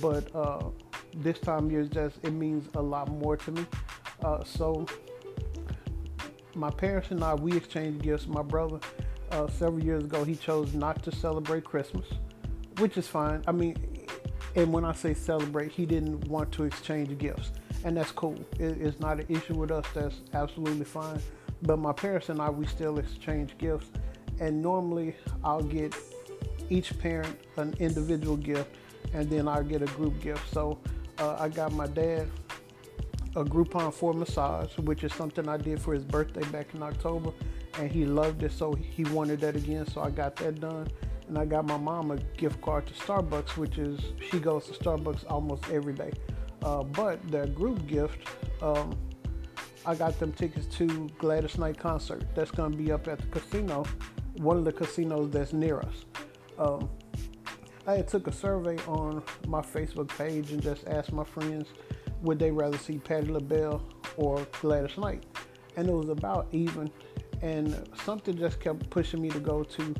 [0.00, 0.70] but uh,
[1.16, 3.66] this time of year just it means a lot more to me.
[4.22, 4.86] Uh, so
[6.54, 8.26] my parents and I we exchanged gifts.
[8.26, 8.80] My brother
[9.30, 12.06] uh, several years ago he chose not to celebrate Christmas,
[12.78, 13.42] which is fine.
[13.46, 13.76] I mean,
[14.56, 17.52] and when I say celebrate, he didn't want to exchange gifts,
[17.84, 18.38] and that's cool.
[18.58, 19.86] It, it's not an issue with us.
[19.94, 21.20] That's absolutely fine.
[21.62, 23.90] But my parents and I we still exchange gifts
[24.40, 25.94] and normally I'll get
[26.70, 28.74] each parent an individual gift
[29.12, 30.50] and then I'll get a group gift.
[30.52, 30.78] So
[31.20, 32.28] uh, I got my dad
[33.36, 37.30] a Groupon for massage, which is something I did for his birthday back in October,
[37.78, 39.86] and he loved it, so he wanted that again.
[39.86, 40.88] So I got that done,
[41.28, 44.72] and I got my mom a gift card to Starbucks, which is she goes to
[44.72, 46.12] Starbucks almost every day.
[46.64, 48.26] Uh, but the group gift,
[48.60, 48.98] um,
[49.86, 52.24] I got them tickets to Gladys Knight concert.
[52.34, 53.84] That's gonna be up at the casino
[54.40, 56.04] one of the casinos that's near us.
[56.58, 56.88] Um,
[57.86, 61.68] I took a survey on my Facebook page and just asked my friends
[62.22, 63.82] would they rather see Patti LaBelle
[64.16, 65.24] or Gladys Knight,
[65.76, 66.90] and it was about even.
[67.42, 69.94] And something just kept pushing me to go to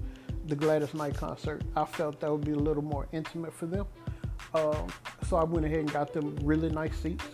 [0.47, 1.63] the Gladys Knight concert.
[1.75, 3.87] I felt that would be a little more intimate for them,
[4.55, 4.89] um,
[5.27, 7.25] so I went ahead and got them really nice seats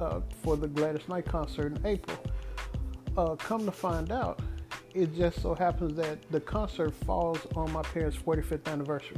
[0.00, 2.18] uh, for the Gladys Knight concert in April.
[3.16, 4.40] Uh, come to find out,
[4.94, 9.16] it just so happens that the concert falls on my parents' 45th anniversary.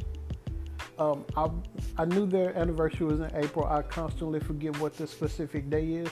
[0.98, 1.48] Um, I,
[1.96, 3.66] I knew their anniversary was in April.
[3.66, 6.08] I constantly forget what the specific day is,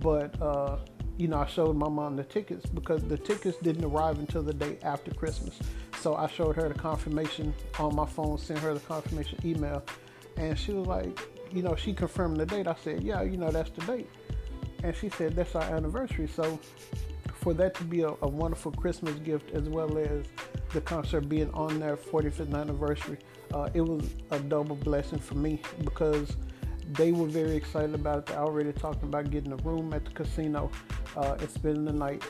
[0.00, 0.78] but uh,
[1.16, 4.52] you know, I showed my mom the tickets because the tickets didn't arrive until the
[4.52, 5.58] day after Christmas.
[6.00, 9.82] So I showed her the confirmation on my phone, sent her the confirmation email,
[10.36, 11.18] and she was like,
[11.50, 12.68] you know, she confirmed the date.
[12.68, 14.10] I said, yeah, you know, that's the date,
[14.84, 16.28] and she said that's our anniversary.
[16.28, 16.60] So
[17.40, 20.26] for that to be a, a, wonderful Christmas gift as well as
[20.72, 23.18] the concert being on their 45th anniversary,
[23.52, 26.36] uh, it was a double blessing for me because
[26.92, 28.26] they were very excited about it.
[28.26, 30.70] They already talking about getting a room at the casino
[31.16, 32.22] uh, and spending the night,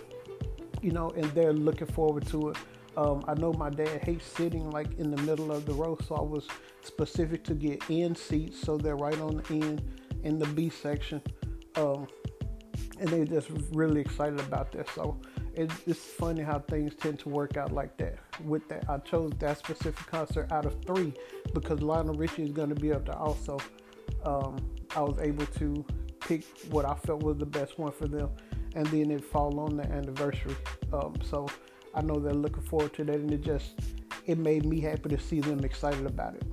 [0.82, 2.56] you know, and they're looking forward to it.
[2.96, 6.16] Um, I know my dad hates sitting like in the middle of the row, so
[6.16, 6.48] I was
[6.82, 9.82] specific to get in seats so they're right on the end
[10.24, 11.22] in the B section.
[11.76, 12.08] Um,
[12.98, 14.88] and they're just really excited about this.
[14.94, 15.20] So
[15.58, 18.18] it, it's funny how things tend to work out like that.
[18.44, 21.12] With that, I chose that specific concert out of three
[21.52, 23.58] because Lionel Richie is going to be up there also.
[24.24, 24.56] Um,
[24.94, 25.84] I was able to
[26.20, 28.30] pick what I felt was the best one for them,
[28.76, 30.54] and then it fall on the anniversary.
[30.92, 31.48] Um, so
[31.92, 33.80] I know they're looking forward to that, and it just
[34.26, 36.44] it made me happy to see them excited about it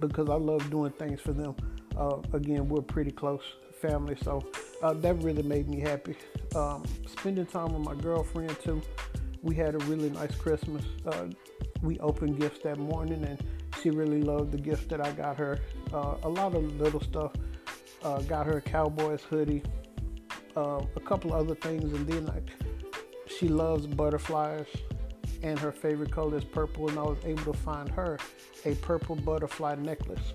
[0.00, 1.56] because I love doing things for them.
[1.96, 3.42] Uh, again, we're pretty close
[3.80, 4.44] family, so
[4.82, 6.16] uh, that really made me happy.
[6.54, 8.82] Um, spending time with my girlfriend too.
[9.42, 10.84] We had a really nice Christmas.
[11.06, 11.26] Uh,
[11.82, 13.42] we opened gifts that morning, and
[13.80, 15.58] she really loved the gift that I got her.
[15.92, 17.32] Uh, a lot of little stuff.
[18.02, 19.62] Uh, got her a Cowboys hoodie,
[20.56, 22.50] uh, a couple other things, and then like
[23.26, 24.66] she loves butterflies,
[25.42, 26.88] and her favorite color is purple.
[26.88, 28.18] And I was able to find her
[28.64, 30.34] a purple butterfly necklace.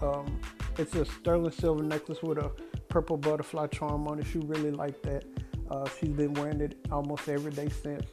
[0.00, 0.40] Um,
[0.78, 2.50] it's a sterling silver necklace with a
[2.88, 4.26] purple butterfly charm on it.
[4.26, 5.24] She really liked that.
[5.70, 8.06] Uh, she's been wearing it almost every day since.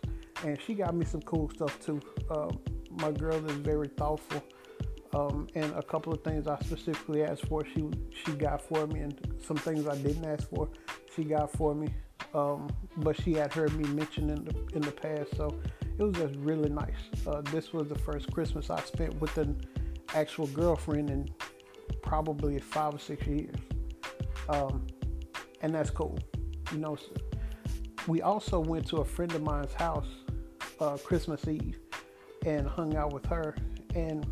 [0.44, 2.02] And she got me some cool stuff too.
[2.30, 2.52] Uh,
[2.92, 4.44] my girl is very thoughtful.
[5.14, 9.00] Um, and a couple of things I specifically asked for, she she got for me,
[9.00, 10.68] and some things I didn't ask for,
[11.16, 11.88] she got for me.
[12.34, 15.58] Um, but she had heard me mention in the in the past, so
[15.98, 16.98] it was just really nice.
[17.26, 19.66] Uh, this was the first Christmas I spent with an
[20.14, 21.30] actual girlfriend in
[22.02, 23.56] probably five or six years,
[24.50, 24.86] um,
[25.62, 26.18] and that's cool.
[26.72, 26.98] You know,
[28.08, 30.08] we also went to a friend of mine's house
[30.80, 31.80] uh, Christmas Eve
[32.46, 33.56] and hung out with her.
[33.96, 34.26] And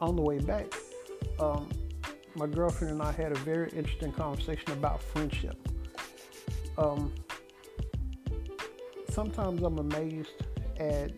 [0.00, 0.72] on the way back,
[1.38, 1.68] um,
[2.34, 5.56] my girlfriend and I had a very interesting conversation about friendship.
[6.78, 7.12] Um,
[9.10, 10.30] sometimes I'm amazed
[10.78, 11.12] at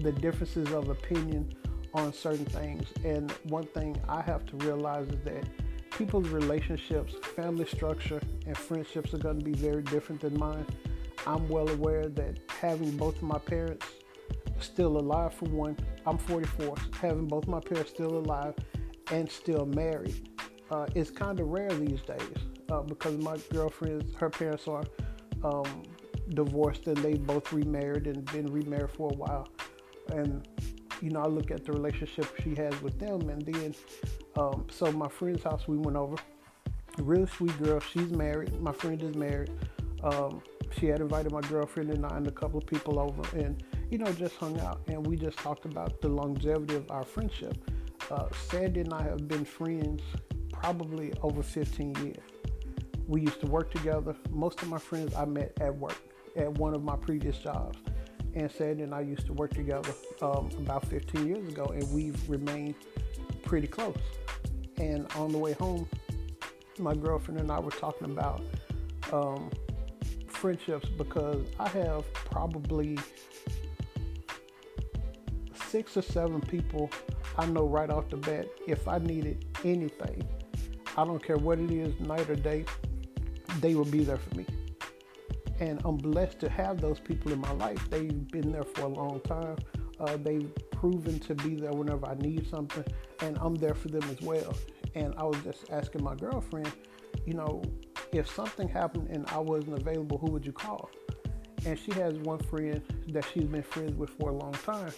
[0.00, 1.54] the differences of opinion
[1.94, 2.86] on certain things.
[3.04, 5.44] And one thing I have to realize is that
[6.02, 10.66] people's relationships, family structure, and friendships are going to be very different than mine.
[11.28, 13.86] I'm well aware that having both of my parents
[14.58, 18.54] still alive, for one, I'm 44, having both my parents still alive
[19.12, 20.28] and still married
[20.72, 22.36] uh, is kind of rare these days
[22.68, 24.82] uh, because my girlfriend's, her parents are
[25.44, 25.84] um,
[26.30, 29.48] divorced and they both remarried and been remarried for a while.
[30.08, 30.48] And,
[31.02, 33.74] you know, I look at the relationship she has with them and then
[34.36, 36.16] um, so my friend's house we went over.
[36.98, 37.80] Real sweet girl.
[37.80, 38.60] She's married.
[38.60, 39.50] My friend is married.
[40.02, 40.42] Um,
[40.78, 43.98] she had invited my girlfriend and I and a couple of people over, and you
[43.98, 44.82] know just hung out.
[44.88, 47.56] And we just talked about the longevity of our friendship.
[48.10, 50.02] Uh, Sandy and I have been friends
[50.52, 52.16] probably over 15 years.
[53.06, 54.14] We used to work together.
[54.30, 55.96] Most of my friends I met at work
[56.36, 57.78] at one of my previous jobs.
[58.34, 59.92] And Sandy and I used to work together
[60.22, 62.74] um, about 15 years ago, and we've remained
[63.42, 63.98] pretty close.
[64.78, 65.86] And on the way home,
[66.78, 68.42] my girlfriend and I were talking about
[69.12, 69.50] um,
[70.26, 72.98] friendships because I have probably
[75.54, 76.90] six or seven people
[77.38, 80.22] I know right off the bat if I needed anything,
[80.96, 82.64] I don't care what it is, night or day,
[83.60, 84.46] they will be there for me.
[85.62, 87.88] And I'm blessed to have those people in my life.
[87.88, 89.56] They've been there for a long time.
[90.00, 92.84] Uh, they've proven to be there whenever I need something,
[93.20, 94.56] and I'm there for them as well.
[94.96, 96.72] And I was just asking my girlfriend,
[97.24, 97.62] you know,
[98.12, 100.90] if something happened and I wasn't available, who would you call?
[101.64, 104.92] And she has one friend that she's been friends with for a long time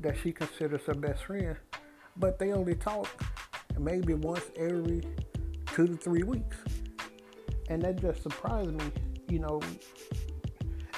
[0.00, 1.56] that she considers her best friend,
[2.16, 3.08] but they only talk
[3.78, 5.02] maybe once every
[5.66, 6.56] two to three weeks.
[7.68, 8.90] And that just surprised me,
[9.30, 9.60] you know.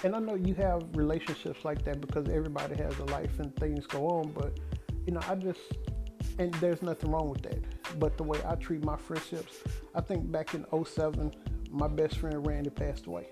[0.03, 3.87] And I know you have relationships like that because everybody has a life and things
[3.87, 4.59] go on, but
[5.07, 5.61] you know, I just
[6.39, 7.99] and there's nothing wrong with that.
[7.99, 9.59] But the way I treat my friendships,
[9.95, 11.35] I think back in 07,
[11.71, 13.29] my best friend Randy passed away.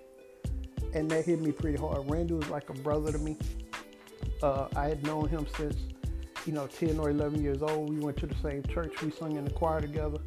[0.94, 2.10] And that hit me pretty hard.
[2.10, 3.36] Randy was like a brother to me.
[4.42, 5.76] Uh, I had known him since,
[6.46, 7.88] you know, 10 or 11 years old.
[7.88, 9.00] We went to the same church.
[9.02, 10.18] We sung in the choir together.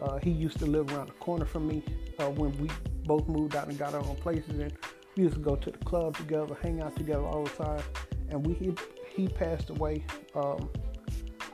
[0.00, 1.82] Uh, he used to live around the corner from me
[2.18, 2.68] uh, when we
[3.04, 4.58] both moved out and got our own places.
[4.58, 4.72] And
[5.16, 7.82] we used to go to the club together, hang out together all the time.
[8.28, 8.74] And we he,
[9.14, 10.04] he passed away
[10.34, 10.68] um,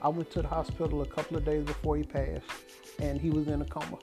[0.03, 2.45] I went to the hospital a couple of days before he passed,
[2.99, 3.99] and he was in a coma.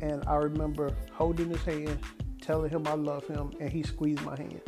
[0.00, 2.00] And I remember holding his hand,
[2.40, 4.62] telling him I love him, and he squeezed my hand.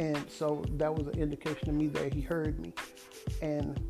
[0.00, 2.72] And so that was an indication to me that he heard me.
[3.40, 3.80] And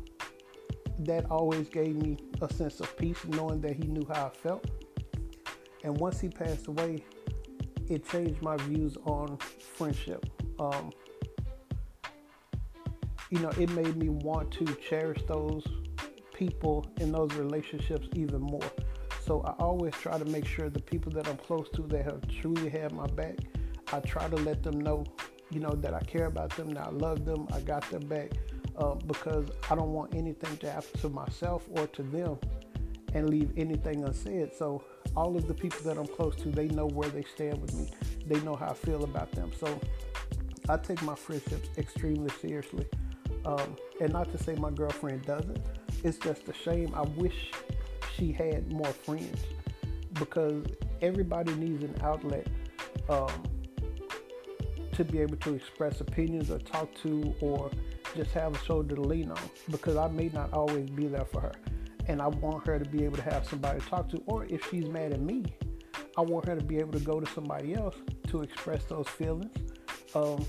[0.99, 4.65] that always gave me a sense of peace, knowing that he knew how I felt.
[5.83, 7.03] And once he passed away,
[7.87, 9.37] it changed my views on
[9.75, 10.25] friendship.
[10.59, 10.91] Um,
[13.29, 15.63] you know, it made me want to cherish those
[16.33, 18.71] people in those relationships even more.
[19.25, 22.27] So I always try to make sure the people that I'm close to that have
[22.27, 23.37] truly had my back,
[23.93, 25.05] I try to let them know,
[25.51, 28.31] you know, that I care about them, that I love them, I got their back,
[28.79, 32.37] uh, because I don't want anything to happen to myself or to them
[33.13, 34.51] and leave anything unsaid.
[34.57, 34.83] So
[35.15, 37.91] all of the people that I'm close to, they know where they stand with me.
[38.25, 39.51] They know how I feel about them.
[39.59, 39.79] So
[40.69, 42.87] I take my friendships extremely seriously.
[43.45, 45.59] Um, and not to say my girlfriend doesn't,
[46.03, 46.93] it's just a shame.
[46.95, 47.51] I wish
[48.15, 49.41] she had more friends
[50.13, 50.65] because
[51.01, 52.47] everybody needs an outlet
[53.09, 53.43] um,
[54.99, 57.71] to be able to express opinions or talk to or
[58.17, 59.39] just have a shoulder to lean on
[59.71, 61.53] because I may not always be there for her.
[62.07, 64.69] And I want her to be able to have somebody to talk to, or if
[64.69, 65.45] she's mad at me,
[66.17, 67.95] I want her to be able to go to somebody else
[68.27, 69.71] to express those feelings.
[70.13, 70.45] Um,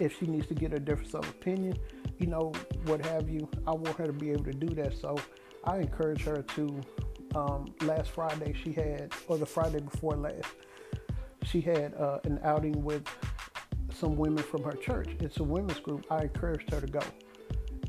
[0.00, 1.78] if she needs to get a difference of opinion,
[2.18, 2.52] you know,
[2.86, 3.48] what have you.
[3.68, 4.98] I want her to be able to do that.
[4.98, 5.16] So
[5.64, 6.80] I encourage her to.
[7.36, 10.46] Um, last Friday, she had, or the Friday before last,
[11.44, 13.06] she had uh, an outing with
[14.00, 15.10] some women from her church.
[15.20, 16.06] It's a women's group.
[16.10, 17.02] I encouraged her to go.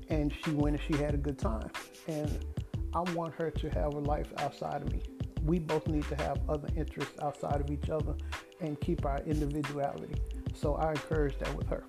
[0.10, 1.72] And she went and she had a good time.
[2.08, 2.46] And
[2.94, 5.02] I want her to have a life outside of me.
[5.46, 8.16] We both need to have other interests outside of each other
[8.60, 10.16] and keep our individuality.
[10.54, 11.86] So I encourage that with her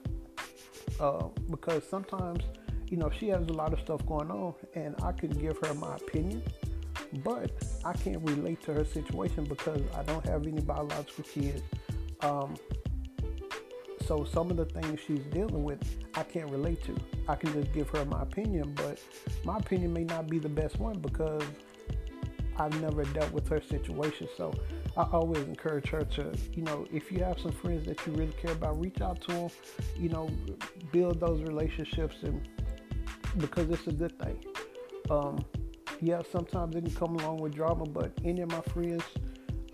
[1.00, 2.44] uh, because sometimes,
[2.88, 5.74] you know, she has a lot of stuff going on, and I can give her
[5.74, 6.42] my opinion,
[7.24, 7.50] but
[7.84, 11.62] I can't relate to her situation because I don't have any biological kids.
[12.20, 12.54] Um,
[14.06, 15.80] so some of the things she's dealing with,
[16.14, 16.96] I can't relate to.
[17.28, 19.00] I can just give her my opinion, but
[19.44, 21.42] my opinion may not be the best one because
[22.56, 24.28] I've never dealt with her situation.
[24.36, 24.52] So
[24.96, 28.34] I always encourage her to, you know, if you have some friends that you really
[28.40, 29.50] care about, reach out to them,
[29.96, 30.30] you know,
[30.92, 32.46] build those relationships and
[33.38, 34.44] because it's a good thing.
[35.10, 35.44] Um,
[36.00, 39.04] yeah, sometimes it can come along with drama, but any of my friends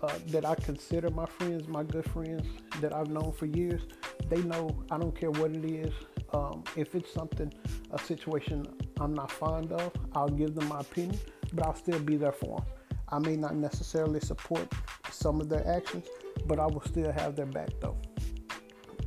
[0.01, 2.45] uh, that I consider my friends, my good friends
[2.81, 3.81] that I've known for years,
[4.29, 5.93] they know I don't care what it is.
[6.33, 7.51] Um, if it's something,
[7.91, 8.65] a situation
[8.99, 11.19] I'm not fond of, I'll give them my opinion,
[11.53, 12.65] but I'll still be there for them.
[13.09, 14.71] I may not necessarily support
[15.11, 16.05] some of their actions,
[16.45, 17.97] but I will still have their back though.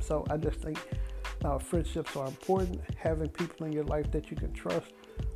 [0.01, 0.77] So I just think
[1.45, 2.81] uh, friendships are important.
[2.97, 4.91] Having people in your life that you can trust,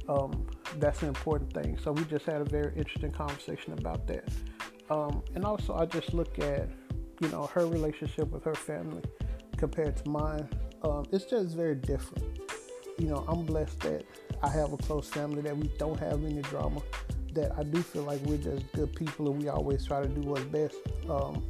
[0.10, 0.46] um,
[0.78, 1.78] that's an important thing.
[1.82, 4.28] So we just had a very interesting conversation about that.
[4.90, 6.70] Um, and also, I just look at,
[7.20, 9.04] you know, her relationship with her family
[9.58, 10.48] compared to mine.
[10.84, 12.24] Um, it's just very different.
[12.98, 14.06] You know, I'm blessed that
[14.42, 16.82] I have a close family that we don't have any drama.
[17.34, 20.22] That I do feel like we're just good people and we always try to do
[20.22, 20.78] what's best.
[21.10, 21.44] Um,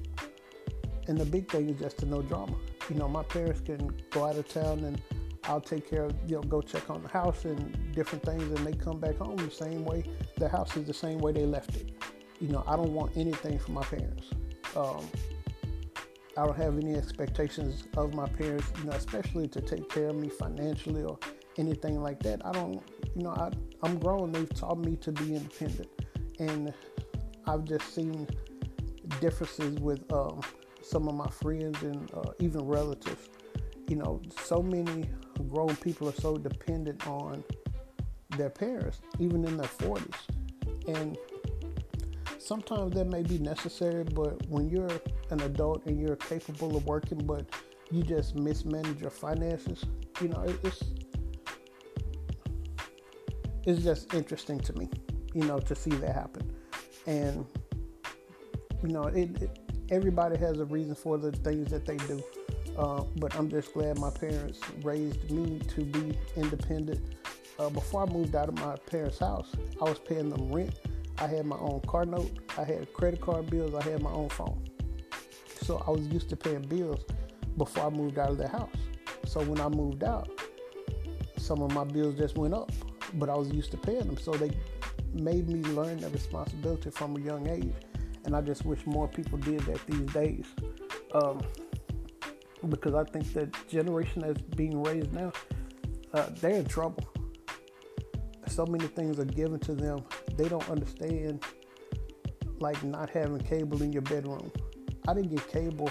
[1.08, 2.56] and the big thing is just to no drama.
[2.90, 5.02] You know, my parents can go out of town and
[5.46, 8.68] I'll take care of, you know, go check on the house and different things, and
[8.68, 10.04] they come back home the same way.
[10.38, 11.94] The house is the same way they left it.
[12.40, 14.28] You know, I don't want anything from my parents.
[14.76, 15.06] Um,
[16.38, 20.18] I don't have any expectations of my parents, you know, especially to take care of
[20.18, 21.18] me financially or
[21.58, 22.46] anything like that.
[22.46, 22.80] I don't,
[23.16, 23.50] you know, I,
[23.82, 24.32] I'm grown.
[24.32, 25.90] They've taught me to be independent.
[26.38, 26.74] And
[27.48, 28.28] I've just seen
[29.20, 30.42] differences with um,
[30.84, 33.30] some of my friends and uh, even relatives.
[33.88, 35.10] You know, so many
[35.50, 37.44] grown people are so dependent on
[38.38, 40.14] their parents, even in their 40s.
[40.88, 41.18] And
[42.42, 44.90] sometimes that may be necessary, but when you're
[45.30, 47.46] an adult and you're capable of working, but
[47.92, 49.86] you just mismanage your finances,
[50.22, 50.84] you know, it's
[53.66, 54.90] it's just interesting to me,
[55.34, 56.52] you know, to see that happen.
[57.06, 57.46] And
[58.82, 59.60] you know, it, it
[59.90, 62.24] everybody has a reason for the things that they do.
[62.78, 67.16] Uh, but I'm just glad my parents raised me to be independent.
[67.58, 69.48] Uh, before I moved out of my parents' house,
[69.82, 70.80] I was paying them rent.
[71.20, 72.32] I had my own car note.
[72.58, 73.74] I had credit card bills.
[73.74, 74.64] I had my own phone.
[75.64, 77.02] So I was used to paying bills
[77.58, 78.76] before I moved out of the house.
[79.26, 80.30] So when I moved out,
[81.38, 82.72] some of my bills just went up,
[83.16, 84.18] but I was used to paying them.
[84.18, 84.52] So they
[85.14, 87.74] made me learn that responsibility from a young age
[88.28, 90.46] and I just wish more people did that these days.
[91.14, 91.42] Um,
[92.68, 95.32] because I think the generation that's being raised now,
[96.14, 97.06] uh, they're in trouble.
[98.48, 100.04] So many things are given to them.
[100.36, 101.44] They don't understand,
[102.60, 104.52] like not having cable in your bedroom.
[105.08, 105.90] I didn't get cable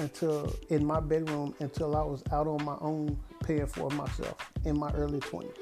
[0.00, 4.78] until in my bedroom until I was out on my own paying for myself in
[4.78, 5.56] my early 20s.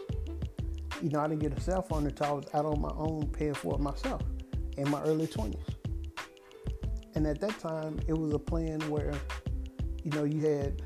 [1.02, 3.26] You know, I didn't get a cell phone until I was out on my own
[3.28, 4.22] paying for myself
[4.78, 5.58] in my early 20s.
[7.14, 9.12] And at that time, it was a plan where,
[10.02, 10.82] you know, you had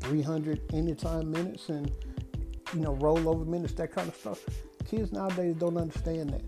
[0.00, 1.90] 300 anytime minutes and,
[2.74, 4.44] you know, rollover minutes, that kind of stuff.
[4.92, 6.42] Kids nowadays don't understand that.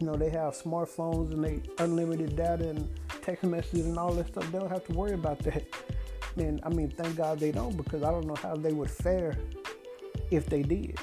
[0.00, 2.90] You know, they have smartphones and they unlimited data and
[3.22, 4.50] text messages and all that stuff.
[4.50, 5.64] They don't have to worry about that.
[6.36, 9.38] And I mean, thank God they don't because I don't know how they would fare
[10.32, 10.98] if they did.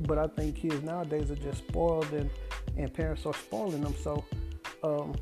[0.00, 2.28] But I think kids nowadays are just spoiled and,
[2.76, 3.94] and parents are spoiling them.
[4.02, 4.22] So,
[4.84, 5.14] um,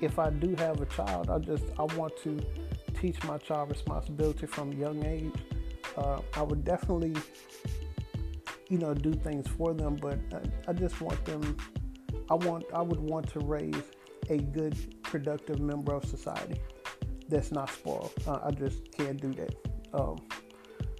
[0.00, 2.38] if I do have a child, I just I want to
[3.00, 5.34] teach my child responsibility from a young age.
[5.96, 7.16] Uh, I would definitely,
[8.68, 11.56] you know, do things for them, but I, I just want them.
[12.30, 13.82] I want I would want to raise
[14.28, 16.60] a good, productive member of society
[17.28, 18.12] that's not spoiled.
[18.26, 19.54] Uh, I just can't do that.
[19.94, 20.18] Um,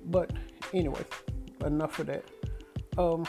[0.06, 0.32] but
[0.72, 1.04] anyway,
[1.64, 2.24] enough of that.
[2.96, 3.26] Um,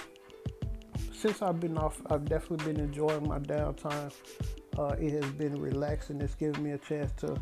[1.14, 4.14] since I've been off, I've definitely been enjoying my downtime.
[4.78, 6.22] Uh, it has been relaxing.
[6.22, 7.36] It's given me a chance to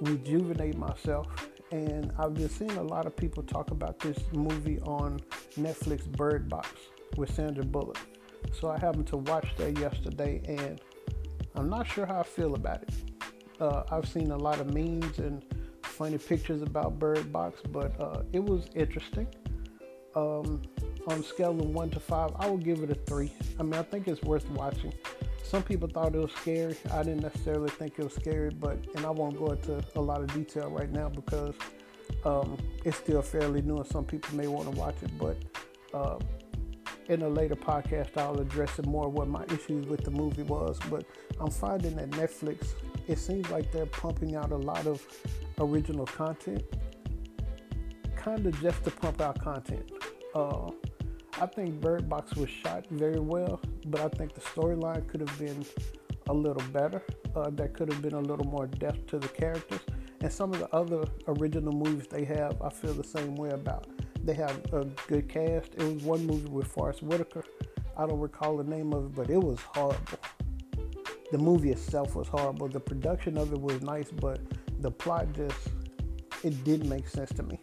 [0.00, 1.26] rejuvenate myself.
[1.70, 5.20] And I've been seeing a lot of people talk about this movie on
[5.58, 6.70] Netflix, Bird Box,
[7.16, 7.98] with Sandra Bullock.
[8.58, 10.80] So I happened to watch that yesterday, and
[11.54, 12.90] I'm not sure how I feel about it.
[13.60, 15.44] Uh, I've seen a lot of memes and
[15.82, 19.26] funny pictures about Bird Box, but uh, it was interesting.
[20.14, 20.62] Um,
[21.06, 23.32] on a scale of one to five, I will give it a three.
[23.58, 24.92] I mean, I think it's worth watching
[25.48, 26.76] some people thought it was scary.
[26.92, 30.20] I didn't necessarily think it was scary, but and I won't go into a lot
[30.20, 31.54] of detail right now because
[32.26, 35.10] um, it's still fairly new, and some people may want to watch it.
[35.18, 35.38] But
[35.94, 36.18] uh,
[37.08, 40.78] in a later podcast, I'll address it more what my issues with the movie was.
[40.90, 41.06] But
[41.40, 42.74] I'm finding that Netflix,
[43.06, 45.02] it seems like they're pumping out a lot of
[45.58, 46.62] original content,
[48.16, 49.90] kind of just to pump out content.
[50.34, 50.70] Uh,
[51.40, 55.38] I think Bird Box was shot very well, but I think the storyline could have
[55.38, 55.64] been
[56.28, 57.00] a little better.
[57.36, 59.80] Uh, could have been a little more depth to the characters.
[60.20, 63.86] And some of the other original movies they have, I feel the same way about.
[64.24, 65.74] They have a good cast.
[65.76, 67.44] It was one movie with Forest Whitaker.
[67.96, 70.18] I don't recall the name of it, but it was horrible.
[71.30, 72.66] The movie itself was horrible.
[72.68, 74.40] The production of it was nice, but
[74.80, 75.68] the plot just
[76.42, 77.60] it didn't make sense to me.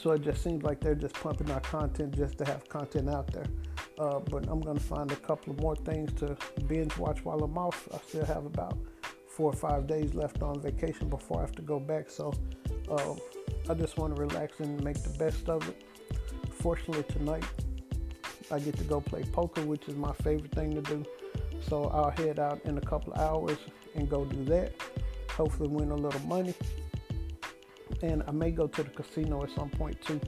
[0.00, 3.32] So it just seems like they're just pumping out content just to have content out
[3.32, 3.46] there.
[3.98, 6.36] Uh, but I'm gonna find a couple of more things to
[6.66, 7.88] binge watch while I'm off.
[7.92, 8.76] I still have about
[9.26, 12.10] four or five days left on vacation before I have to go back.
[12.10, 12.32] So
[12.90, 13.14] uh,
[13.68, 15.82] I just want to relax and make the best of it.
[16.52, 17.44] Fortunately, tonight
[18.50, 21.04] I get to go play poker, which is my favorite thing to do.
[21.68, 23.58] So I'll head out in a couple of hours
[23.94, 24.72] and go do that.
[25.30, 26.54] Hopefully, win a little money.
[28.02, 30.20] And I may go to the casino at some point too.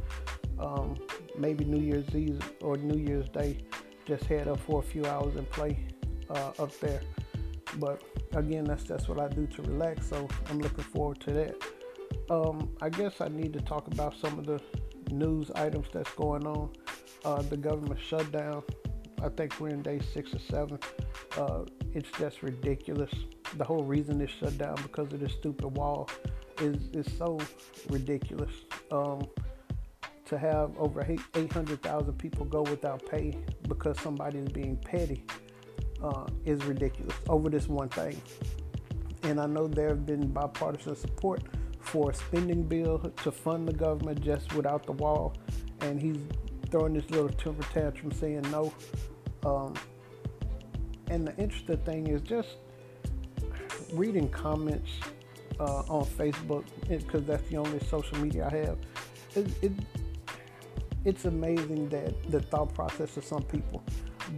[0.58, 0.96] Um,
[1.38, 3.58] maybe New Year's Eve or New Year's Day.
[4.06, 5.78] Just head up for a few hours and play
[6.30, 7.00] uh, up there.
[7.76, 8.02] But
[8.34, 10.08] again, that's just what I do to relax.
[10.08, 11.54] So I'm looking forward to that.
[12.30, 14.60] Um, I guess I need to talk about some of the
[15.10, 16.70] news items that's going on.
[17.24, 18.62] Uh, the government shutdown.
[19.22, 20.78] I think we're in day six or seven.
[21.36, 23.10] Uh, it's just ridiculous.
[23.56, 26.08] The whole reason it's shut down because of this stupid wall
[26.60, 27.38] is is so
[27.88, 28.52] ridiculous.
[28.90, 29.28] Um,
[30.28, 33.34] to have over 800,000 people go without pay
[33.66, 35.24] because somebody is being petty
[36.02, 38.20] uh, is ridiculous over this one thing.
[39.22, 41.42] And I know there have been bipartisan support
[41.80, 45.34] for a spending bill to fund the government just without the wall,
[45.80, 46.18] and he's
[46.70, 48.72] throwing this little temper tantrum saying no.
[49.44, 49.74] Um,
[51.08, 52.56] and the interesting thing is just
[53.94, 54.90] reading comments
[55.60, 58.78] uh, on Facebook because that's the only social media I have.
[59.34, 59.72] It, it,
[61.04, 63.82] it's amazing that the thought process of some people,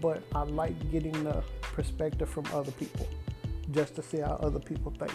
[0.00, 3.08] but I like getting the perspective from other people
[3.70, 5.12] just to see how other people think.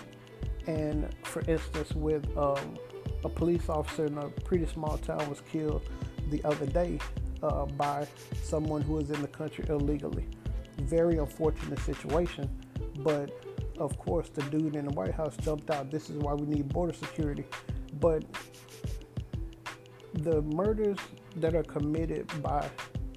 [0.67, 2.77] And for instance, with um,
[3.23, 5.87] a police officer in a pretty small town was killed
[6.29, 6.99] the other day
[7.43, 8.07] uh, by
[8.43, 10.27] someone who was in the country illegally.
[10.81, 12.49] Very unfortunate situation,
[12.99, 13.31] but
[13.77, 15.91] of course, the dude in the White House jumped out.
[15.91, 17.45] This is why we need border security.
[17.99, 18.23] But
[20.13, 20.97] the murders
[21.37, 22.69] that are committed by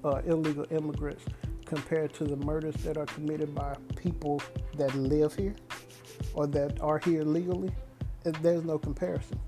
[0.03, 1.23] uh, illegal immigrants
[1.65, 4.41] compared to the murders that are committed by people
[4.77, 5.55] that live here
[6.33, 7.71] or that are here legally,
[8.41, 9.39] there's no comparison.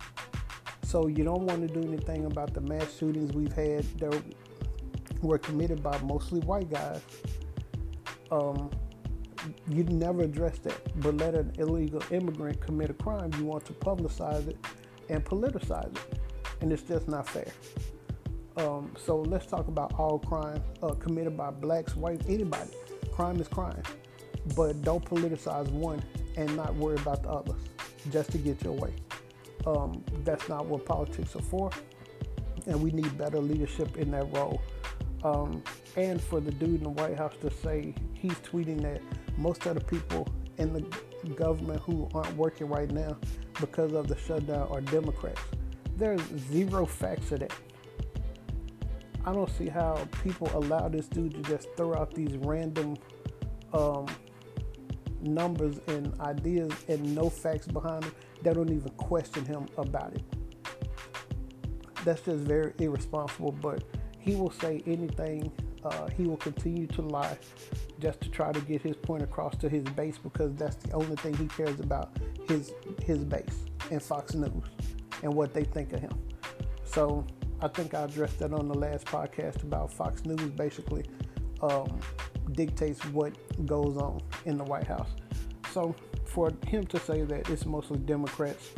[0.84, 4.22] So you don't want to do anything about the mass shootings we've had that
[5.22, 7.01] were committed by mostly white guys.
[8.30, 8.70] Um,
[9.68, 13.74] you never address that, but let an illegal immigrant commit a crime, you want to
[13.74, 14.58] publicize it
[15.10, 16.20] and politicize it,
[16.62, 17.52] and it's just not fair.
[18.58, 22.72] Um, so let's talk about all crime uh, committed by blacks, whites, anybody.
[23.12, 23.82] Crime is crime,
[24.56, 26.04] but don't politicize one
[26.36, 27.62] and not worry about the others
[28.12, 28.94] just to get your way.
[29.66, 31.72] Um, that's not what politics are for,
[32.68, 34.62] and we need better leadership in that role.
[35.24, 35.64] Um,
[35.96, 39.02] and for the dude in the White House to say he's tweeting that
[39.38, 40.27] most of the people
[40.57, 43.17] in the government who aren't working right now
[43.59, 45.41] because of the shutdown are Democrats.
[45.97, 46.21] There's
[46.51, 47.53] zero facts to that.
[49.25, 52.97] I don't see how people allow this dude to just throw out these random
[53.73, 54.07] um,
[55.21, 58.15] numbers and ideas and no facts behind them.
[58.41, 60.23] They don't even question him about it.
[62.03, 63.51] That's just very irresponsible.
[63.51, 63.84] But
[64.17, 65.51] he will say anything.
[65.84, 67.38] Uh, he will continue to lie
[67.99, 71.15] just to try to get his point across to his base because that's the only
[71.17, 72.11] thing he cares about
[72.47, 72.73] his
[73.03, 74.63] his base and Fox News
[75.23, 76.13] and what they think of him.
[76.84, 77.25] So
[77.61, 81.05] I think I addressed that on the last podcast about Fox News basically
[81.61, 81.99] um,
[82.53, 83.34] dictates what
[83.65, 85.09] goes on in the White House.
[85.71, 88.69] So for him to say that it's mostly Democrats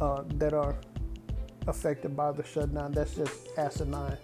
[0.00, 0.76] uh, that are
[1.66, 4.18] affected by the shutdown, that's just asinine.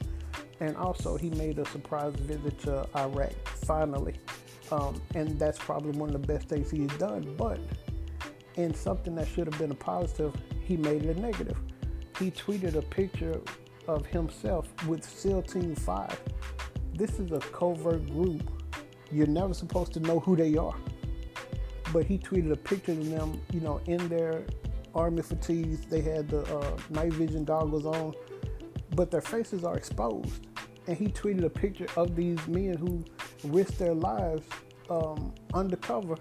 [0.61, 4.14] And also, he made a surprise visit to Iraq finally.
[4.70, 7.34] Um, and that's probably one of the best things he's done.
[7.36, 7.58] But
[8.56, 11.56] in something that should have been a positive, he made it a negative
[12.20, 13.40] he tweeted a picture
[13.88, 16.20] of himself with SEAL Team 5.
[16.94, 18.42] This is a covert group.
[19.11, 20.76] You're never supposed to know who they are.
[21.94, 24.44] But he tweeted a picture of them, you know, in their
[24.94, 25.86] army fatigues.
[25.86, 28.14] They had the uh, night vision goggles on,
[28.94, 30.46] but their faces are exposed.
[30.86, 33.04] And he tweeted a picture of these men who
[33.44, 34.46] risked their lives
[34.88, 36.16] um, undercover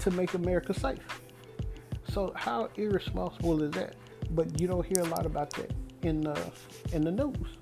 [0.00, 0.98] to make America safe.
[2.08, 3.96] So, how irresponsible is that?
[4.30, 5.72] but you don't hear a lot about that
[6.02, 6.38] in the
[6.92, 7.58] in the news.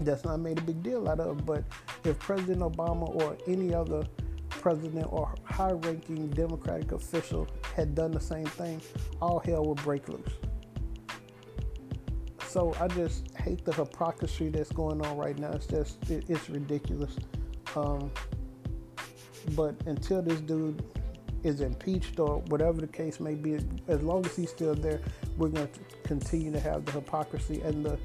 [0.00, 1.46] That's not made a big deal out of.
[1.46, 1.64] But
[2.04, 4.04] if President Obama or any other
[4.48, 8.80] president or high-ranking Democratic official had done the same thing,
[9.20, 10.32] all hell would break loose.
[12.52, 15.52] So I just hate the hypocrisy that's going on right now.
[15.52, 17.16] It's just it, it's ridiculous.
[17.74, 18.10] Um,
[19.56, 20.84] but until this dude
[21.44, 25.00] is impeached or whatever the case may be, as long as he's still there,
[25.38, 27.98] we're going to continue to have the hypocrisy and the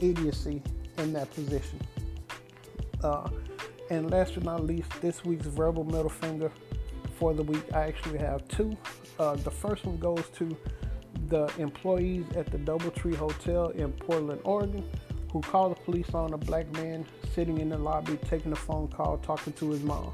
[0.00, 0.62] idiocy
[0.96, 1.78] in that position.
[3.04, 3.28] Uh,
[3.90, 6.50] and last but not least, this week's verbal middle finger
[7.18, 8.74] for the week, I actually have two.
[9.18, 10.56] Uh, the first one goes to
[11.30, 14.84] the employees at the Doubletree Hotel in Portland, Oregon,
[15.32, 18.88] who called the police on a black man sitting in the lobby taking a phone
[18.88, 20.12] call talking to his mom.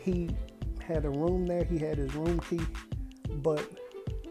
[0.00, 0.30] He
[0.82, 2.60] had a room there, he had his room key,
[3.36, 3.66] but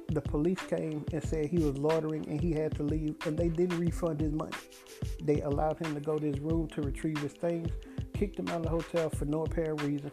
[0.09, 3.49] the police came and said he was loitering and he had to leave, and they
[3.49, 4.57] didn't refund his money.
[5.23, 7.69] They allowed him to go to his room to retrieve his things,
[8.13, 10.11] kicked him out of the hotel for no apparent reason,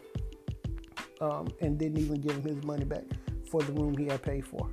[1.20, 3.04] um, and didn't even give him his money back
[3.50, 4.70] for the room he had paid for.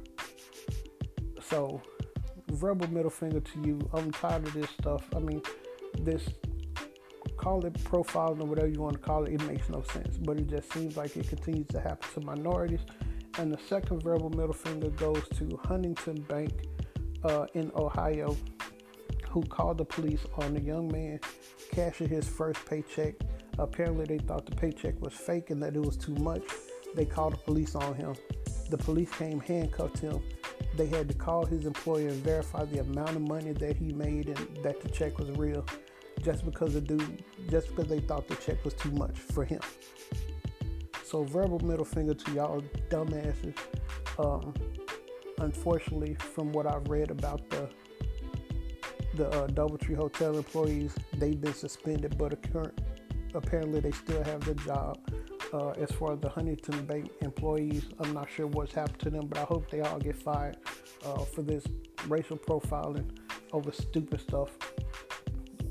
[1.50, 1.82] So,
[2.50, 3.80] verbal middle finger to you.
[3.94, 5.04] I'm tired of this stuff.
[5.16, 5.42] I mean,
[6.00, 6.28] this
[7.38, 10.18] call it profiling or whatever you want to call it, it makes no sense.
[10.18, 12.82] But it just seems like it continues to happen to minorities.
[13.38, 16.52] And the second verbal middle finger goes to Huntington Bank
[17.24, 18.36] uh, in Ohio,
[19.30, 21.20] who called the police on a young man
[21.72, 23.14] cashing his first paycheck.
[23.60, 26.44] Apparently, they thought the paycheck was fake and that it was too much.
[26.96, 28.16] They called the police on him.
[28.70, 30.22] The police came, handcuffed him.
[30.76, 34.28] They had to call his employer and verify the amount of money that he made
[34.28, 35.66] and that the check was real
[36.24, 39.62] just because the dude, just because they thought the check was too much for him.
[41.04, 43.58] So verbal middle finger to y'all dumbasses.
[44.20, 44.54] Um,
[45.40, 47.70] unfortunately, from what I've read about the
[49.14, 52.34] the uh, DoubleTree Hotel employees, they've been suspended, but
[53.34, 55.00] apparently they still have their job.
[55.54, 59.28] Uh, as far as the Huntington Bank employees, I'm not sure what's happened to them,
[59.28, 60.58] but I hope they all get fired
[61.06, 61.64] uh, for this
[62.08, 63.10] racial profiling
[63.54, 64.50] over stupid stuff.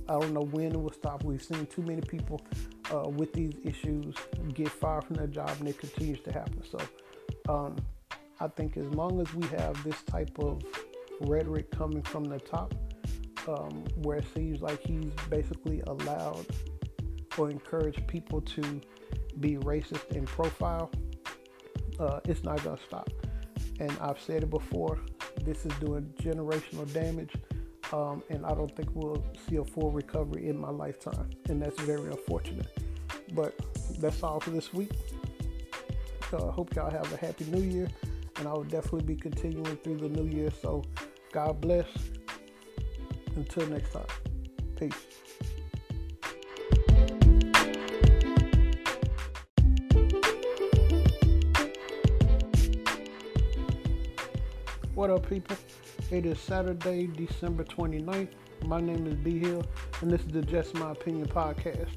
[0.09, 1.24] I don't know when it will stop.
[1.24, 2.41] We've seen too many people
[2.95, 4.14] uh, with these issues
[4.55, 6.62] get fired from their job, and it continues to happen.
[6.70, 6.79] So,
[7.49, 7.77] um,
[8.41, 10.62] I think as long as we have this type of
[11.20, 12.74] rhetoric coming from the top,
[13.49, 16.47] um, where it seems like he's basically allowed
[17.37, 18.81] or encouraged people to
[19.41, 20.91] be racist in profile,
[21.99, 23.11] uh, it's not going to stop.
[23.81, 25.01] And I've said it before,
[25.45, 27.33] this is doing generational damage
[27.93, 31.81] um, and I don't think we'll see a full recovery in my lifetime, and that's
[31.83, 32.67] very unfortunate.
[33.33, 33.55] But
[33.99, 34.93] that's all for this week.
[36.31, 37.89] So I uh, hope y'all have a happy new year,
[38.39, 40.51] and I will definitely be continuing through the new year.
[40.62, 40.83] So,
[41.33, 41.87] God bless.
[43.37, 44.07] Until next time,
[44.77, 45.26] peace.
[54.97, 55.59] What up, people?
[56.11, 58.30] It is Saturday, December 29th.
[58.64, 59.62] My name is B Hill,
[60.01, 61.90] and this is the Just My Opinion podcast.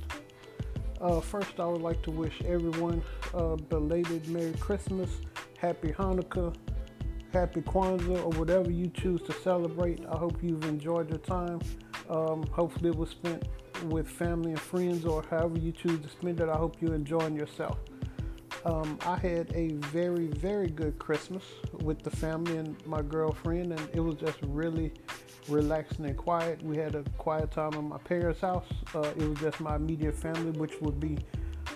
[1.00, 3.02] Uh, first, I would like to wish everyone
[3.34, 5.10] a belated Merry Christmas,
[5.58, 6.54] Happy Hanukkah,
[7.32, 10.06] Happy Kwanzaa, or whatever you choose to celebrate.
[10.06, 11.62] I hope you've enjoyed your time.
[12.10, 13.47] Um, hopefully, it was spent
[13.86, 16.50] with family and friends, or however you choose to spend it.
[16.50, 17.78] I hope you're enjoying yourself.
[18.66, 21.43] Um, I had a very, very good Christmas
[21.82, 24.91] with the family and my girlfriend, and it was just really
[25.47, 26.62] relaxing and quiet.
[26.62, 28.68] We had a quiet time at my parents' house.
[28.93, 31.18] Uh, it was just my immediate family, which would be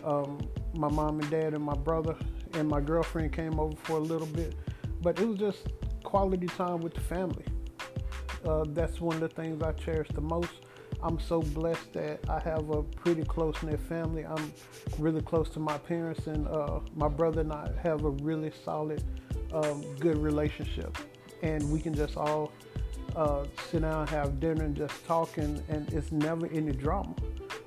[0.03, 0.39] um,
[0.73, 2.15] my mom and dad and my brother,
[2.53, 4.55] and my girlfriend came over for a little bit.
[5.01, 5.67] But it was just
[6.03, 7.45] quality time with the family.
[8.45, 10.51] Uh, that's one of the things I cherish the most.
[11.03, 14.25] I'm so blessed that I have a pretty close knit family.
[14.25, 14.53] I'm
[14.97, 19.03] really close to my parents, and uh, my brother and I have a really solid,
[19.53, 20.97] um, good relationship.
[21.41, 22.53] And we can just all
[23.17, 27.13] uh, sit down, have dinner, and just talk, and, and it's never any drama.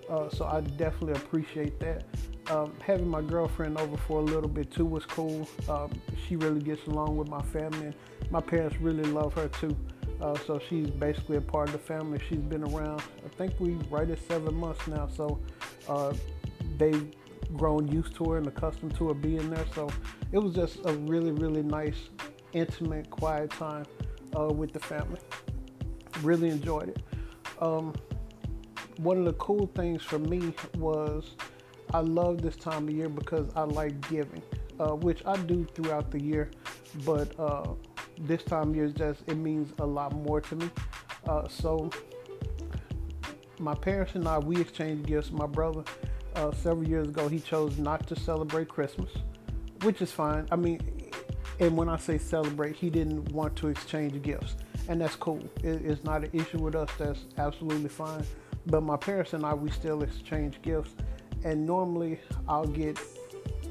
[0.09, 2.05] Uh, so I definitely appreciate that.
[2.49, 5.47] Um, having my girlfriend over for a little bit too was cool.
[5.69, 5.91] Um,
[6.27, 7.95] she really gets along with my family, and
[8.31, 9.77] my parents really love her too.
[10.21, 12.21] Uh, so she's basically a part of the family.
[12.29, 15.09] She's been around, I think we right at seven months now.
[15.15, 15.39] So
[15.89, 16.15] uh,
[16.79, 17.11] they've
[17.55, 19.67] grown used to her and accustomed to her being there.
[19.75, 19.89] So
[20.33, 21.97] it was just a really, really nice,
[22.53, 23.87] intimate, quiet time
[24.39, 25.21] uh, with the family.
[26.23, 27.03] Really enjoyed it.
[27.61, 27.95] Um,
[28.99, 31.37] one of the cool things for me was
[31.93, 34.43] I love this time of year because I like giving,
[34.81, 36.51] uh, which I do throughout the year,
[37.05, 37.75] but uh,
[38.21, 40.71] this time year just it means a lot more to me.
[41.27, 41.91] Uh, so
[43.59, 45.31] my parents and I we exchanged gifts.
[45.31, 45.83] My brother
[46.35, 49.11] uh, several years ago he chose not to celebrate Christmas,
[49.83, 50.47] which is fine.
[50.51, 50.81] I mean,
[51.59, 54.57] and when I say celebrate, he didn't want to exchange gifts,
[54.89, 55.43] and that's cool.
[55.63, 56.91] It, it's not an issue with us.
[56.99, 58.25] That's absolutely fine.
[58.67, 60.95] But my parents and I, we still exchange gifts,
[61.45, 62.99] and normally I'll get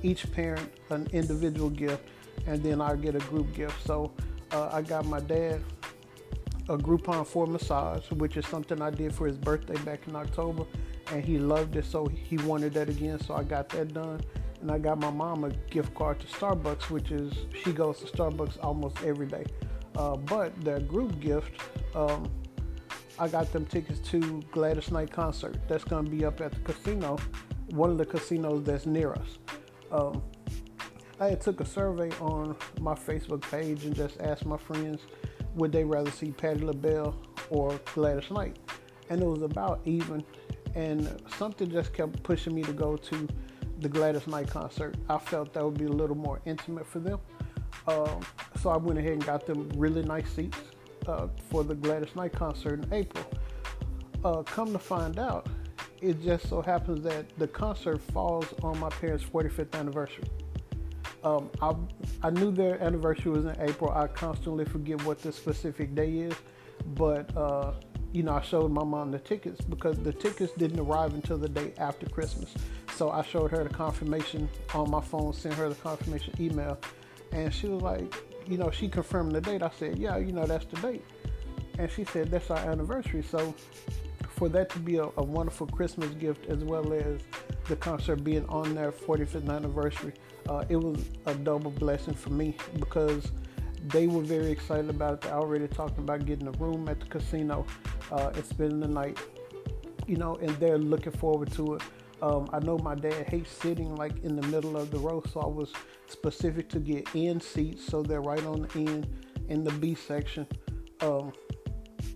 [0.03, 2.07] each parent an individual gift,
[2.47, 3.85] and then I'll get a group gift.
[3.85, 4.11] So
[4.51, 5.61] uh, I got my dad
[6.67, 10.65] a Groupon for massage, which is something I did for his birthday back in October,
[11.11, 13.19] and he loved it, so he wanted that again.
[13.19, 14.21] So I got that done,
[14.61, 17.33] and I got my mom a gift card to Starbucks, which is
[17.63, 19.45] she goes to Starbucks almost every day.
[19.95, 21.61] Uh, but their group gift,
[21.93, 22.29] um,
[23.19, 25.55] I got them tickets to Gladys Knight concert.
[25.67, 27.17] That's gonna be up at the casino,
[27.69, 29.37] one of the casinos that's near us.
[29.91, 30.23] Um,
[31.19, 35.01] I took a survey on my Facebook page and just asked my friends
[35.55, 37.15] would they rather see Patti LaBelle
[37.49, 38.57] or Gladys Knight,
[39.09, 40.23] and it was about even.
[40.75, 43.27] And something just kept pushing me to go to
[43.79, 44.95] the Gladys Knight concert.
[45.09, 47.19] I felt that would be a little more intimate for them.
[47.87, 48.19] Um,
[48.61, 50.57] so I went ahead and got them really nice seats
[51.07, 53.25] uh, for the Gladys Knight concert in April.
[54.25, 55.47] Uh, come to find out,
[56.01, 60.25] it just so happens that the concert falls on my parents' 45th anniversary.
[61.25, 61.73] Um, I,
[62.21, 63.91] I knew their anniversary was in April.
[63.91, 66.35] I constantly forget what the specific day is,
[66.93, 67.73] but uh,
[68.13, 71.49] you know, I showed my mom the tickets because the tickets didn't arrive until the
[71.49, 72.53] day after Christmas.
[72.95, 76.77] So I showed her the confirmation on my phone, sent her the confirmation email,
[77.31, 78.13] and she was like,
[78.45, 79.63] you know, she confirmed the date.
[79.63, 81.03] I said, yeah, you know, that's the date,
[81.79, 83.23] and she said that's our anniversary.
[83.23, 83.55] So
[84.35, 87.21] for that to be a, a wonderful Christmas gift as well as
[87.67, 90.13] the concert being on their 45th anniversary,
[90.49, 93.31] uh, it was a double blessing for me because
[93.87, 95.21] they were very excited about it.
[95.21, 97.65] They already talked about getting a room at the casino
[98.11, 99.17] uh, and spending the night,
[100.07, 101.81] you know, and they're looking forward to it.
[102.21, 105.41] Um, I know my dad hates sitting like in the middle of the row, so
[105.41, 105.73] I was
[106.07, 109.07] specific to get end seats so they're right on the end
[109.49, 110.47] in the B section.
[111.01, 111.33] Um,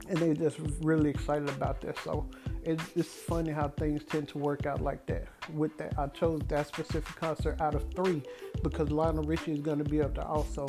[0.07, 1.97] and they're just really excited about this.
[2.03, 2.27] So
[2.95, 5.27] it's funny how things tend to work out like that.
[5.53, 8.21] With that, I chose that specific concert out of three
[8.63, 10.67] because Lionel Richie is going to be up there also.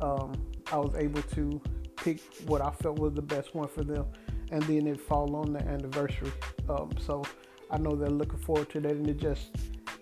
[0.00, 0.32] Um,
[0.72, 1.60] I was able to
[1.96, 4.06] pick what I felt was the best one for them,
[4.50, 6.32] and then it fall on the anniversary.
[6.68, 7.24] Um, so
[7.70, 9.50] I know they're looking forward to that, and it just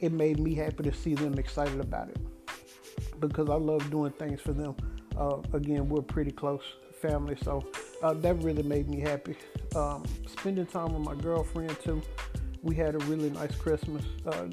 [0.00, 2.18] it made me happy to see them excited about it
[3.20, 4.76] because I love doing things for them.
[5.16, 6.62] Uh, again, we're pretty close
[7.00, 7.64] family, so
[8.02, 9.36] uh, that really made me happy.
[9.74, 12.02] Um, spending time with my girlfriend too.
[12.62, 14.04] We had a really nice Christmas.
[14.26, 14.46] Uh,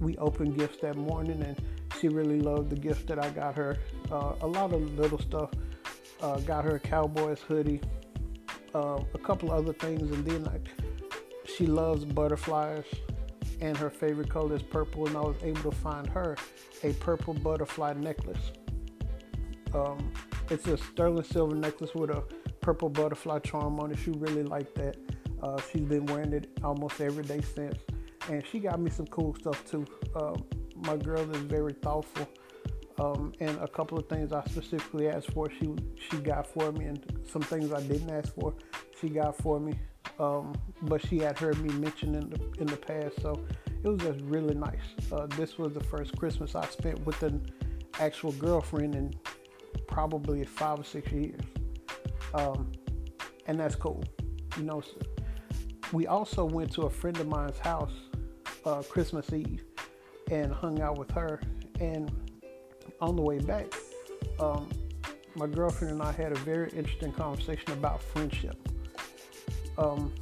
[0.00, 1.56] we opened gifts that morning, and
[2.00, 3.78] she really loved the gift that I got her.
[4.10, 5.50] Uh, a lot of little stuff.
[6.20, 7.80] Uh, got her a Cowboys hoodie,
[8.74, 10.68] uh, a couple other things, and then like
[11.44, 12.84] she loves butterflies,
[13.60, 15.06] and her favorite color is purple.
[15.06, 16.36] And I was able to find her
[16.82, 18.52] a purple butterfly necklace.
[19.74, 20.12] Um,
[20.52, 22.22] it's a sterling silver necklace with a
[22.60, 23.98] purple butterfly charm on it.
[23.98, 24.96] She really liked that.
[25.42, 27.78] Uh, she's been wearing it almost every day since.
[28.28, 29.86] And she got me some cool stuff too.
[30.14, 30.44] Um,
[30.76, 32.28] my girl is very thoughtful.
[32.98, 36.84] Um, and a couple of things I specifically asked for, she she got for me,
[36.84, 38.54] and some things I didn't ask for,
[39.00, 39.72] she got for me.
[40.20, 43.42] Um, but she had heard me mention in the in the past, so
[43.82, 44.86] it was just really nice.
[45.10, 47.50] Uh, this was the first Christmas I spent with an
[47.98, 49.16] actual girlfriend, and
[49.86, 51.40] probably five or six years.
[52.34, 52.72] Um,
[53.46, 54.04] and that's cool.
[54.56, 54.82] You know,
[55.92, 57.92] we also went to a friend of mine's house
[58.64, 59.64] uh, Christmas Eve
[60.30, 61.40] and hung out with her.
[61.80, 62.10] And
[63.00, 63.72] on the way back,
[64.38, 64.68] um,
[65.34, 68.56] my girlfriend and I had a very interesting conversation about friendship.
[69.78, 70.12] Um,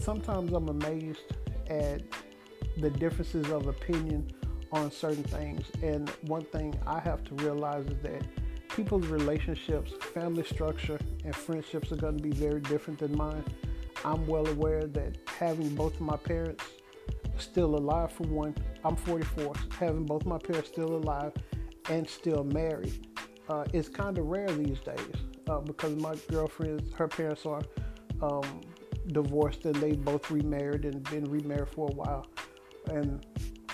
[0.00, 1.20] sometimes I'm amazed
[1.68, 2.02] at
[2.78, 4.32] the differences of opinion
[4.72, 5.66] on certain things.
[5.82, 8.22] And one thing I have to realize is that
[8.74, 13.44] people's relationships, family structure, and friendships are going to be very different than mine.
[14.04, 16.64] I'm well aware that having both of my parents
[17.38, 18.54] still alive, for one,
[18.84, 21.32] I'm 44, having both my parents still alive
[21.90, 23.08] and still married
[23.48, 25.14] uh, is kind of rare these days
[25.48, 27.62] uh, because my girlfriend's, her parents are
[28.22, 28.60] um,
[29.08, 32.26] divorced and they both remarried and been remarried for a while.
[32.90, 33.24] And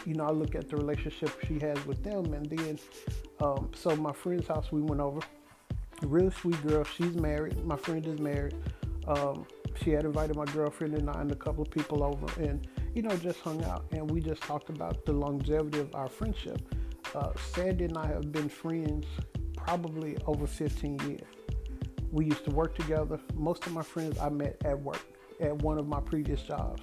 [0.04, 2.78] you know, I look at the relationship she has with them, and then,
[3.40, 5.20] um, so my friend's house we went over.
[6.02, 6.84] Real sweet girl.
[6.84, 7.64] She's married.
[7.64, 8.54] My friend is married.
[9.06, 9.46] Um,
[9.82, 13.02] she had invited my girlfriend and I and a couple of people over, and you
[13.02, 16.74] know, just hung out, and we just talked about the longevity of our friendship.
[17.14, 19.06] Uh, Sandy and I have been friends
[19.56, 21.20] probably over 15 years.
[22.10, 23.20] We used to work together.
[23.34, 25.04] Most of my friends I met at work
[25.40, 26.82] at one of my previous jobs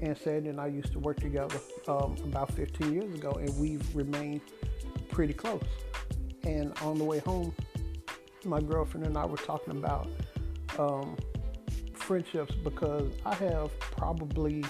[0.00, 3.94] and Sandy and I used to work together um, about 15 years ago, and we've
[3.94, 4.40] remained
[5.10, 5.62] pretty close.
[6.44, 7.54] And on the way home,
[8.44, 10.08] my girlfriend and I were talking about
[10.78, 11.16] um,
[11.92, 14.64] friendships because I have probably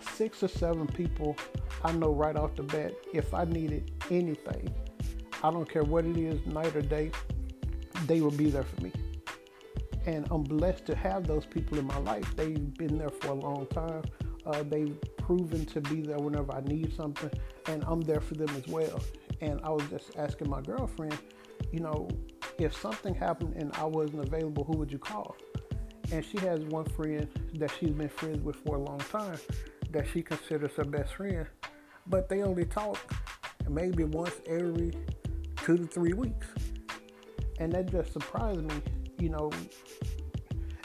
[0.00, 1.36] six or seven people
[1.82, 4.72] I know right off the bat if I needed anything,
[5.42, 7.10] I don't care what it is, night or day,
[8.06, 8.92] they will be there for me.
[10.06, 12.34] And I'm blessed to have those people in my life.
[12.36, 14.02] They've been there for a long time.
[14.46, 17.30] Uh, they've proven to be there whenever I need something,
[17.66, 19.00] and I'm there for them as well.
[19.40, 21.18] And I was just asking my girlfriend,
[21.70, 22.08] you know,
[22.58, 25.36] if something happened and I wasn't available, who would you call?
[26.12, 29.38] And she has one friend that she's been friends with for a long time
[29.90, 31.46] that she considers her best friend,
[32.06, 32.98] but they only talk
[33.68, 34.92] maybe once every
[35.56, 36.48] two to three weeks.
[37.58, 38.80] And that just surprised me,
[39.20, 39.50] you know.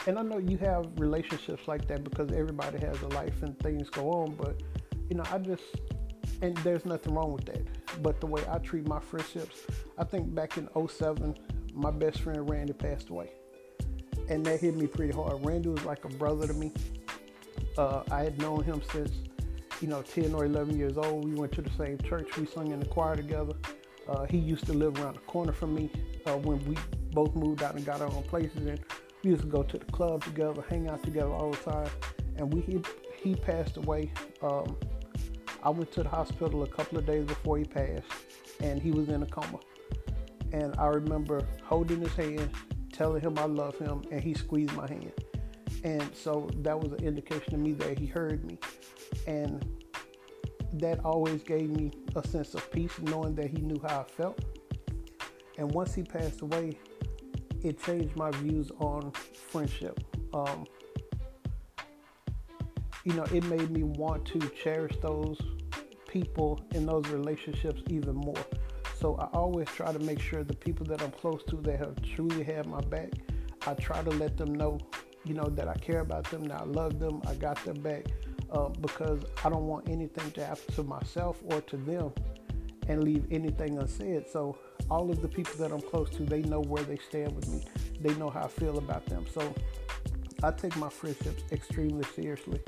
[0.08, 3.90] And I know you have relationships like that because everybody has a life and things
[3.90, 4.62] go on, but
[5.10, 5.64] you know, I just
[6.42, 8.04] and there's nothing wrong with that.
[8.04, 9.62] But the way I treat my friendships,
[9.98, 11.36] I think back in 07,
[11.74, 13.32] my best friend Randy passed away.
[14.30, 15.46] And that hit me pretty hard.
[15.46, 16.72] Randy was like a brother to me.
[17.78, 19.12] Uh, I had known him since,
[19.82, 21.26] you know, 10 or 11 years old.
[21.26, 22.36] We went to the same church.
[22.38, 23.54] We sung in the choir together.
[24.08, 25.90] Uh, he used to live around the corner from me
[26.26, 26.76] uh, when we
[27.16, 28.68] both moved out and got our own places.
[28.68, 28.80] And
[29.24, 31.89] we used to go to the club together, hang out together all the time.
[32.36, 32.82] And we he,
[33.24, 34.11] he passed away.
[34.43, 34.78] Um,
[35.63, 38.05] I went to the hospital a couple of days before he passed,
[38.61, 39.59] and he was in a coma.
[40.51, 42.51] And I remember holding his hand,
[42.91, 45.13] telling him I love him, and he squeezed my hand.
[45.84, 48.59] And so that was an indication to me that he heard me.
[49.28, 49.66] And
[50.74, 54.39] that always gave me a sense of peace knowing that he knew how I felt.
[55.57, 56.78] And once he passed away,
[57.64, 59.12] it changed my views on
[59.49, 59.99] friendship.
[60.34, 60.66] Um,
[63.03, 65.39] you know, it made me want to cherish those
[66.08, 68.45] people in those relationships even more.
[68.99, 71.95] So I always try to make sure the people that I'm close to that have
[72.16, 73.12] truly had my back,
[73.68, 74.80] I try to let them know,
[75.24, 78.06] you know, that I care about them, that I love them, I got their back,
[78.51, 82.14] uh, because I don't want anything to happen to myself or to them
[82.88, 84.26] and leave anything unsaid.
[84.32, 84.58] So
[84.90, 87.64] all of the people that I'm close to, they know where they stand with me.
[88.00, 89.26] They know how I feel about them.
[89.34, 89.54] So
[90.44, 92.62] I take my friendships extremely seriously.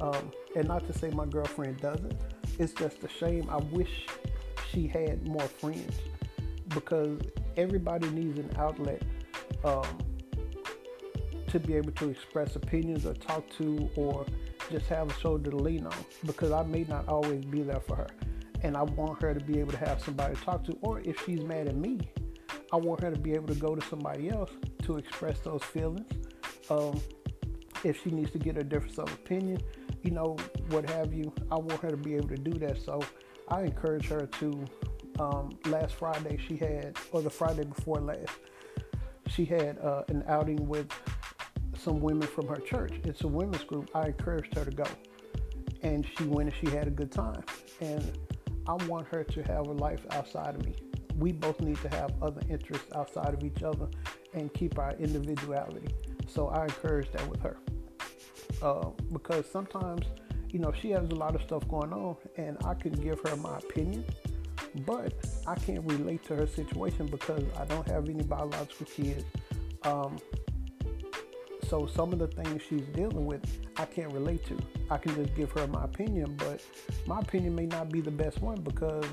[0.00, 2.14] Um, and not to say my girlfriend doesn't,
[2.58, 3.48] it's just a shame.
[3.50, 4.06] I wish
[4.70, 5.98] she had more friends
[6.68, 7.20] because
[7.56, 9.02] everybody needs an outlet
[9.64, 9.98] um,
[11.48, 14.26] to be able to express opinions or talk to or
[14.70, 15.94] just have a shoulder to lean on
[16.24, 18.08] because I may not always be there for her.
[18.66, 21.24] And I want her to be able to have somebody to talk to, or if
[21.24, 22.00] she's mad at me,
[22.72, 24.50] I want her to be able to go to somebody else
[24.82, 26.04] to express those feelings.
[26.68, 27.00] Um,
[27.84, 29.60] if she needs to get a difference of opinion,
[30.02, 30.36] you know,
[30.70, 32.82] what have you, I want her to be able to do that.
[32.82, 33.00] So
[33.48, 34.64] I encourage her to.
[35.18, 38.36] Um, last Friday, she had, or the Friday before last,
[39.28, 40.92] she had uh, an outing with
[41.78, 42.92] some women from her church.
[43.04, 43.88] It's a women's group.
[43.94, 44.84] I encouraged her to go.
[45.82, 47.42] And she went and she had a good time.
[47.80, 48.18] And
[48.68, 50.74] I want her to have a life outside of me.
[51.18, 53.88] We both need to have other interests outside of each other
[54.34, 55.94] and keep our individuality.
[56.28, 57.56] So I encourage that with her.
[58.62, 60.06] Uh, because sometimes,
[60.50, 63.36] you know, she has a lot of stuff going on and I can give her
[63.36, 64.04] my opinion,
[64.84, 65.12] but
[65.46, 69.24] I can't relate to her situation because I don't have any biological kids.
[69.82, 70.18] Um,
[71.68, 73.42] so some of the things she's dealing with,
[73.76, 74.56] I can't relate to.
[74.90, 76.62] I can just give her my opinion, but
[77.06, 79.04] my opinion may not be the best one because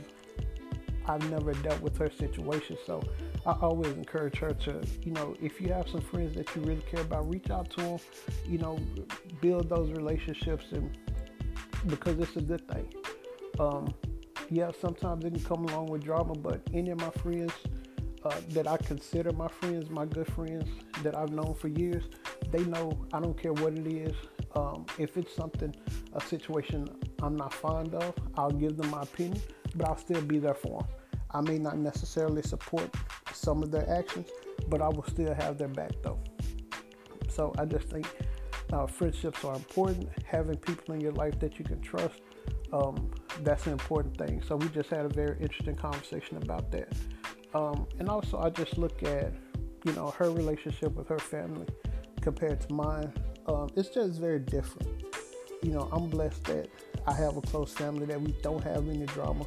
[1.05, 2.77] I've never dealt with her situation.
[2.85, 3.03] So
[3.45, 6.83] I always encourage her to, you know, if you have some friends that you really
[6.89, 7.99] care about, reach out to them,
[8.45, 8.79] you know,
[9.41, 10.97] build those relationships and
[11.87, 12.93] because it's a good thing.
[13.59, 13.93] Um,
[14.49, 17.51] yeah, sometimes it can come along with drama, but any of my friends
[18.25, 20.69] uh, that I consider my friends, my good friends
[21.03, 22.03] that I've known for years,
[22.51, 24.15] they know I don't care what it is.
[24.55, 25.75] Um, if it's something,
[26.13, 26.87] a situation
[27.21, 29.41] I'm not fond of, I'll give them my opinion,
[29.75, 30.89] but I'll still be there for them.
[31.31, 32.93] I may not necessarily support
[33.33, 34.29] some of their actions,
[34.69, 36.19] but I will still have their back though.
[37.27, 38.07] So I just think
[38.71, 40.09] uh, friendships are important.
[40.25, 42.21] Having people in your life that you can trust,
[42.71, 43.11] um,
[43.41, 44.43] that's an important thing.
[44.47, 46.93] So we just had a very interesting conversation about that.
[47.53, 49.31] Um, and also, I just look at,
[49.85, 51.67] you know, her relationship with her family
[52.21, 53.13] compared to mine,
[53.47, 54.87] um, it's just very different.
[55.61, 56.69] You know, I'm blessed that
[57.05, 59.45] I have a close family, that we don't have any drama,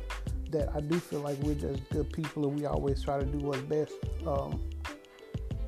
[0.51, 3.39] that I do feel like we're just good people and we always try to do
[3.39, 3.95] what's best.
[4.27, 4.61] Um,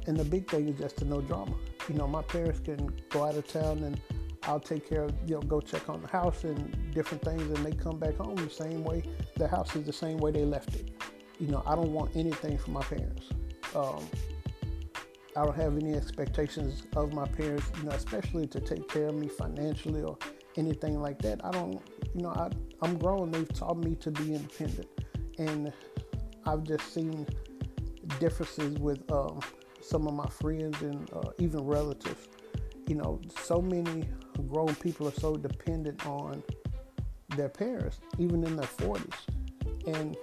[0.07, 1.55] and the big thing is just to no drama.
[1.89, 4.01] You know, my parents can go out of town and
[4.45, 7.67] I'll take care of, you know, go check on the house and different things, and
[7.67, 9.03] they come back home the same way.
[9.37, 10.98] The house is the same way they left it.
[11.39, 13.29] You know, I don't want anything from my parents.
[13.75, 14.05] Um,
[15.37, 19.15] I don't have any expectations of my parents, you know, especially to take care of
[19.15, 20.19] me financially or
[20.57, 21.45] anything like that.
[21.45, 21.81] I don't,
[22.15, 22.51] you know, I,
[22.83, 23.31] I'm grown.
[23.31, 24.89] They've taught me to be independent.
[25.39, 25.73] And
[26.45, 27.27] I've just seen
[28.19, 29.41] differences with um,
[29.81, 32.29] some of my friends and uh, even relatives.
[32.89, 34.09] You know, so many
[34.49, 36.43] grown people are so dependent on
[37.37, 39.13] their parents, even in their 40s.
[39.87, 40.17] And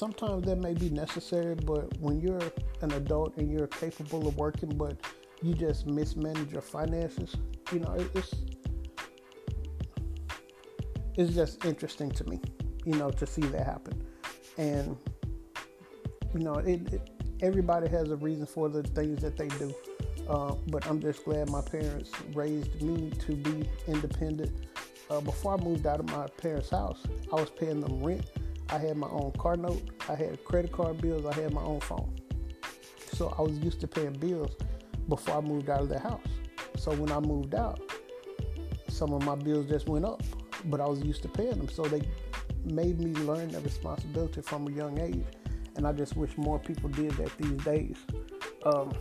[0.00, 2.40] sometimes that may be necessary, but when you're
[2.80, 4.96] an adult and you're capable of working, but
[5.42, 7.36] you just mismanage your finances,
[7.70, 8.34] you know, it's
[11.16, 12.40] it's just interesting to me,
[12.86, 14.02] you know, to see that happen.
[14.56, 14.96] And
[16.32, 17.10] you know, it, it
[17.42, 19.74] everybody has a reason for the things that they do.
[20.26, 24.66] Uh, but I'm just glad my parents raised me to be independent.
[25.10, 28.30] Uh, before I moved out of my parents' house, I was paying them rent.
[28.70, 29.82] I had my own car note.
[30.08, 31.26] I had credit card bills.
[31.26, 32.14] I had my own phone.
[33.14, 34.52] So I was used to paying bills
[35.08, 36.26] before I moved out of the house.
[36.76, 37.80] So when I moved out,
[38.88, 40.22] some of my bills just went up,
[40.66, 41.68] but I was used to paying them.
[41.68, 42.02] So they
[42.64, 45.24] made me learn that responsibility from a young age.
[45.76, 47.96] And I just wish more people did that these days.
[48.64, 48.92] Um,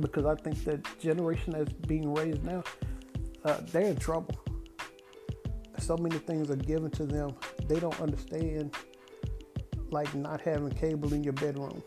[0.00, 2.62] because I think the generation that's being raised now,
[3.44, 4.34] uh, they're in trouble.
[5.78, 7.34] So many things are given to them.
[7.70, 8.74] They don't understand,
[9.92, 11.80] like not having cable in your bedroom.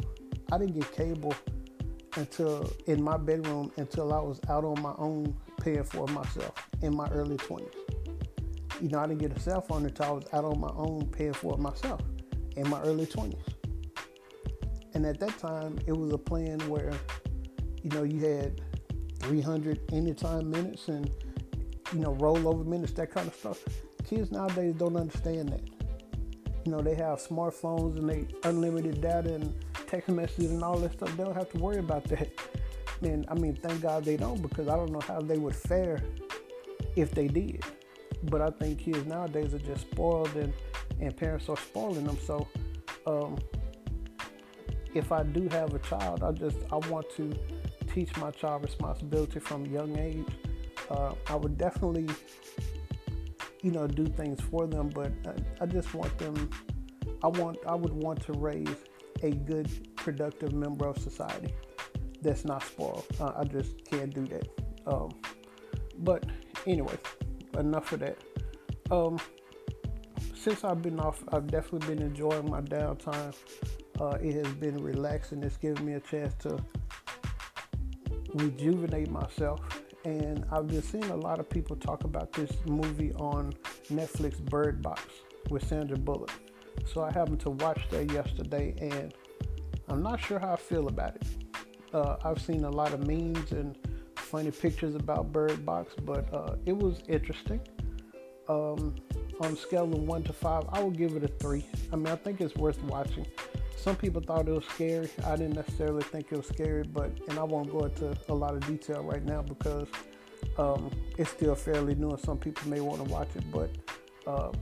[0.49, 1.35] I didn't get cable
[2.15, 6.95] until in my bedroom until I was out on my own paying for myself in
[6.95, 7.67] my early 20s.
[8.81, 11.07] You know, I didn't get a cell phone until I was out on my own
[11.07, 11.99] paying for myself
[12.55, 13.35] in my early 20s.
[14.93, 16.93] And at that time, it was a plan where
[17.83, 18.61] you know, you had
[19.19, 21.11] 300 anytime minutes and,
[21.91, 23.59] you know, rollover minutes, that kind of stuff.
[24.05, 25.72] Kids nowadays don't understand that.
[26.65, 29.53] You know, they have smartphones and they unlimited data and
[29.87, 31.15] text messages and all that stuff.
[31.17, 32.29] They don't have to worry about that.
[33.01, 36.01] And I mean, thank God they don't because I don't know how they would fare
[36.95, 37.63] if they did.
[38.23, 40.53] But I think kids nowadays are just spoiled and,
[41.01, 42.17] and parents are spoiling them.
[42.25, 42.47] So,
[43.05, 43.37] um,
[44.93, 47.33] if I do have a child, I just I want to
[47.93, 50.25] teach my child responsibility from a young age.
[50.89, 52.07] Uh, I would definitely,
[53.63, 56.49] you know, do things for them, but I, I just want them.
[57.23, 57.57] I want.
[57.65, 58.75] I would want to raise
[59.23, 61.53] a good, productive member of society
[62.21, 63.05] that's not spoiled.
[63.19, 64.47] Uh, I just can't do that.
[64.85, 65.11] Um,
[65.99, 66.25] but
[66.67, 66.97] anyway,
[67.57, 68.17] enough of that.
[68.91, 69.17] Um,
[70.35, 73.33] since I've been off, I've definitely been enjoying my downtime.
[73.99, 75.41] Uh, it has been relaxing.
[75.41, 76.57] It's given me a chance to
[78.33, 79.61] rejuvenate myself.
[80.05, 83.53] And I've been seeing a lot of people talk about this movie on
[83.91, 85.01] Netflix, Bird Box,
[85.49, 86.31] with Sandra Bullock.
[86.91, 89.13] So I happened to watch that yesterday, and
[89.87, 91.23] I'm not sure how I feel about it.
[91.93, 93.77] Uh, I've seen a lot of memes and
[94.15, 97.61] funny pictures about Bird Box, but uh, it was interesting.
[98.49, 98.95] Um,
[99.39, 101.65] on a scale of one to five, I will give it a three.
[101.91, 103.25] I mean, I think it's worth watching
[103.83, 105.09] some people thought it was scary.
[105.25, 108.55] I didn't necessarily think it was scary, but and I won't go into a lot
[108.55, 109.89] of detail right now because
[110.57, 113.43] um, it's still fairly new, and some people may want to watch it.
[113.51, 113.71] But
[114.25, 114.53] uh,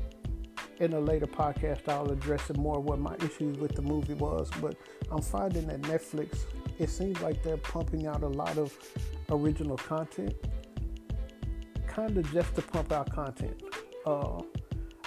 [0.79, 4.49] in a later podcast, I'll address it more what my issues with the movie was.
[4.59, 4.75] But
[5.11, 6.45] I'm finding that Netflix,
[6.79, 8.75] it seems like they're pumping out a lot of
[9.29, 10.33] original content,
[11.87, 13.61] kind of just to pump out content.
[14.03, 14.41] Uh,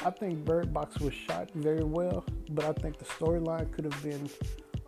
[0.02, 4.02] I think Bird Box was shot very well, but I think the storyline could have
[4.02, 4.28] been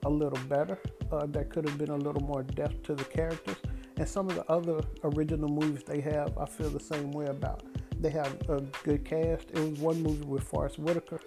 [0.05, 0.79] a little better.
[1.11, 3.57] Uh, there could have been a little more depth to the characters.
[3.97, 7.63] And some of the other original movies they have, I feel the same way about.
[8.01, 9.51] They have a good cast.
[9.53, 11.21] It was one movie with Forest Whitaker.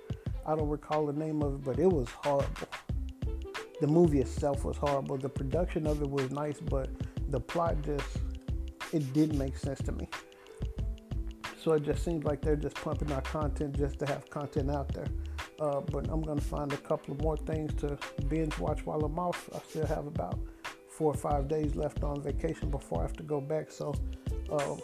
[0.45, 2.69] I don't recall the name of it, but it was horrible.
[3.81, 5.17] The movie itself was horrible.
[5.17, 6.89] The production of it was nice, but
[7.29, 8.17] the plot just
[8.91, 10.07] it didn't make sense to me.
[11.61, 14.93] So it just seems like they're just pumping out content just to have content out
[14.93, 15.07] there.
[15.59, 17.97] Uh, but I'm to find a couple of more things to
[18.29, 19.49] binge watch while I'm off.
[19.53, 20.39] I still have about
[20.87, 23.71] four or five days left on vacation before I have to go back.
[23.71, 23.93] So
[24.49, 24.75] uh,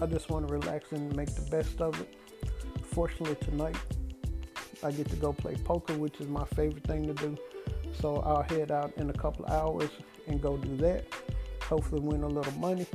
[0.00, 2.14] I just want to relax and make the best of it.
[2.84, 3.76] Fortunately, tonight
[4.84, 7.36] I get to go play poker, which is my favorite thing to do.
[8.00, 9.90] So I'll head out in a couple of hours
[10.28, 11.06] and go do that.
[11.64, 12.86] Hopefully, win a little money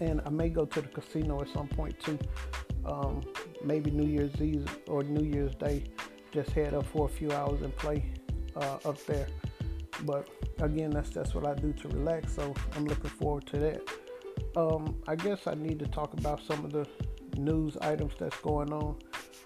[0.00, 2.18] and I may go to the casino at some point too.
[2.84, 3.22] Um,
[3.64, 5.84] maybe New Year's Eve or New Year's Day,
[6.32, 8.04] just head up for a few hours and play
[8.54, 9.26] uh, up there.
[10.02, 10.28] But
[10.60, 12.34] again, that's just what I do to relax.
[12.34, 13.82] So I'm looking forward to that.
[14.56, 16.86] Um, I guess I need to talk about some of the
[17.36, 18.96] news items that's going on.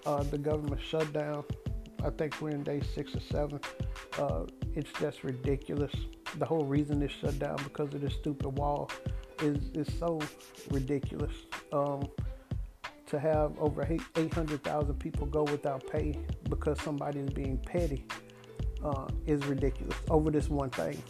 [0.05, 1.43] Uh, the government shutdown.
[2.03, 3.59] I think we're in day six or seven.
[4.17, 4.45] Uh,
[4.75, 5.93] it's just ridiculous.
[6.37, 8.89] The whole reason it's shut down because of this stupid wall
[9.41, 10.19] is is so
[10.69, 11.33] ridiculous.
[11.71, 12.09] Um,
[13.11, 13.85] to have over
[14.15, 16.17] 800,000 people go without pay
[16.49, 18.05] because somebody is being petty
[18.85, 21.01] uh, is ridiculous over this one thing.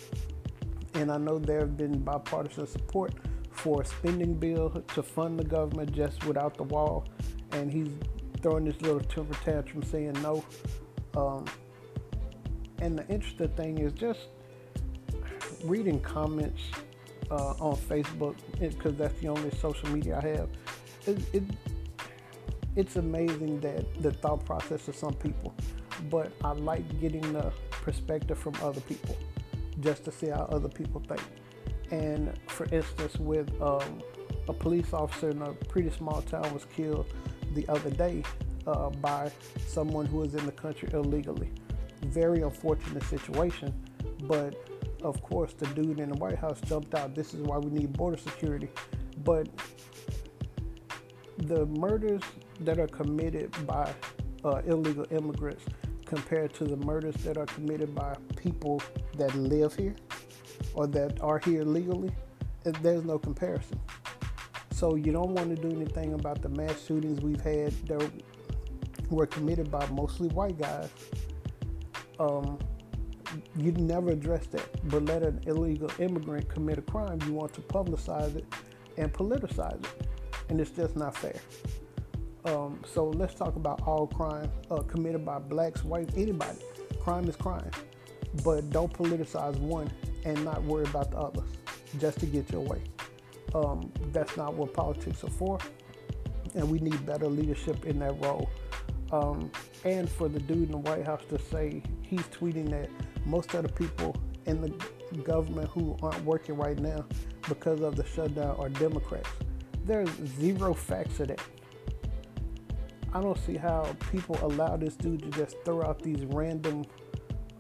[0.96, 3.14] And I know there have been bipartisan support
[3.52, 7.08] for a spending bill to fund the government just without the wall.
[7.52, 7.90] And he's
[8.42, 10.44] throwing this little temper tantrum saying no.
[11.16, 11.46] Um,
[12.80, 14.22] and the interesting thing is just
[15.64, 16.62] reading comments
[17.32, 20.50] uh, on Facebook because that's the only social media I have.
[21.08, 21.44] It, it,
[22.76, 25.54] it's amazing that the thought process of some people,
[26.10, 29.18] but I like getting the perspective from other people
[29.80, 31.22] just to see how other people think.
[31.92, 34.02] And for instance, with um,
[34.48, 37.08] a police officer in a pretty small town was killed
[37.54, 38.24] the other day
[38.68, 39.32] uh, by
[39.68, 41.50] someone who was in the country illegally.
[42.06, 43.74] Very unfortunate situation,
[44.24, 44.56] but
[45.04, 47.16] of course, the dude in the White House jumped out.
[47.16, 48.70] This is why we need border security.
[49.24, 49.48] But
[51.38, 52.22] the murders
[52.62, 53.94] that are committed by
[54.44, 55.64] uh, illegal immigrants
[56.06, 58.82] compared to the murders that are committed by people
[59.18, 59.96] that live here
[60.74, 62.12] or that are here legally,
[62.64, 63.80] there's no comparison.
[64.72, 68.12] So you don't want to do anything about the mass shootings we've had that
[69.10, 70.90] were committed by mostly white guys.
[72.20, 72.58] Um,
[73.58, 77.62] you never address that, but let an illegal immigrant commit a crime, you want to
[77.62, 78.46] publicize it
[78.98, 80.08] and politicize it,
[80.50, 81.40] and it's just not fair.
[82.46, 86.60] Um, so let's talk about all crime uh, committed by blacks, whites, anybody.
[87.00, 87.72] Crime is crime,
[88.44, 89.92] but don't politicize one
[90.26, 91.50] and not worry about the others
[92.00, 92.82] just to get your way.
[93.54, 95.60] Um, that's not what politics are for,
[96.56, 98.50] and we need better leadership in that role.
[99.12, 99.52] Um,
[99.84, 102.90] and for the dude in the White House to say he's tweeting that
[103.26, 104.16] most of the people
[104.46, 107.06] in the government who aren't working right now
[107.48, 109.30] because of the shutdown are Democrats.
[109.86, 110.10] There's
[110.40, 111.42] zero facts to that.
[113.14, 116.86] I don't see how people allow this dude to just throw out these random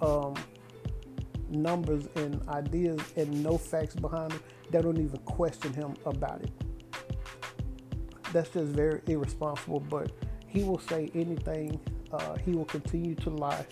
[0.01, 0.35] um,
[1.49, 4.43] numbers and ideas and no facts behind them.
[4.69, 6.51] They don't even question him about it.
[8.31, 9.81] That's just very irresponsible.
[9.81, 10.11] But
[10.47, 11.79] he will say anything.
[12.13, 13.65] Uh, he will continue to lie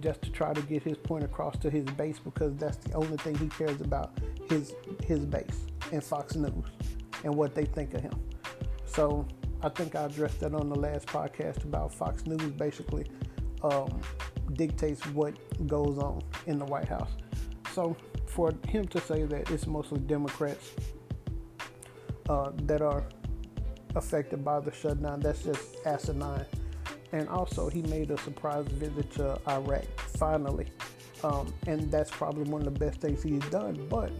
[0.00, 3.16] just to try to get his point across to his base because that's the only
[3.18, 4.12] thing he cares about
[4.48, 4.74] his
[5.04, 6.66] his base and Fox News
[7.24, 8.14] and what they think of him.
[8.86, 9.26] So
[9.62, 13.06] I think I addressed that on the last podcast about Fox News basically
[13.62, 14.00] um,
[14.52, 15.34] dictates what
[15.66, 17.10] goes on in the White House.
[17.74, 20.70] So for him to say that it's mostly Democrats
[22.28, 23.04] uh, that are
[23.96, 26.46] affected by the shutdown, that's just asinine.
[27.14, 29.84] And also, he made a surprise visit to Iraq
[30.18, 30.66] finally.
[31.22, 33.86] Um, and that's probably one of the best things he's done.
[33.88, 34.10] But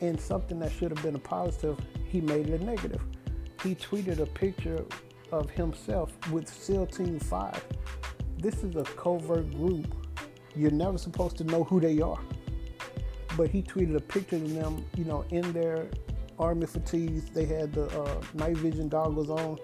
[0.00, 3.02] in something that should have been a positive, he made it a negative
[3.66, 4.84] he tweeted a picture
[5.32, 7.64] of himself with SEAL Team 5.
[8.38, 9.92] This is a covert group.
[10.54, 12.20] You're never supposed to know who they are.
[13.36, 15.88] But he tweeted a picture of them, you know, in their
[16.38, 17.28] army fatigues.
[17.30, 19.58] They had the uh, night vision goggles on,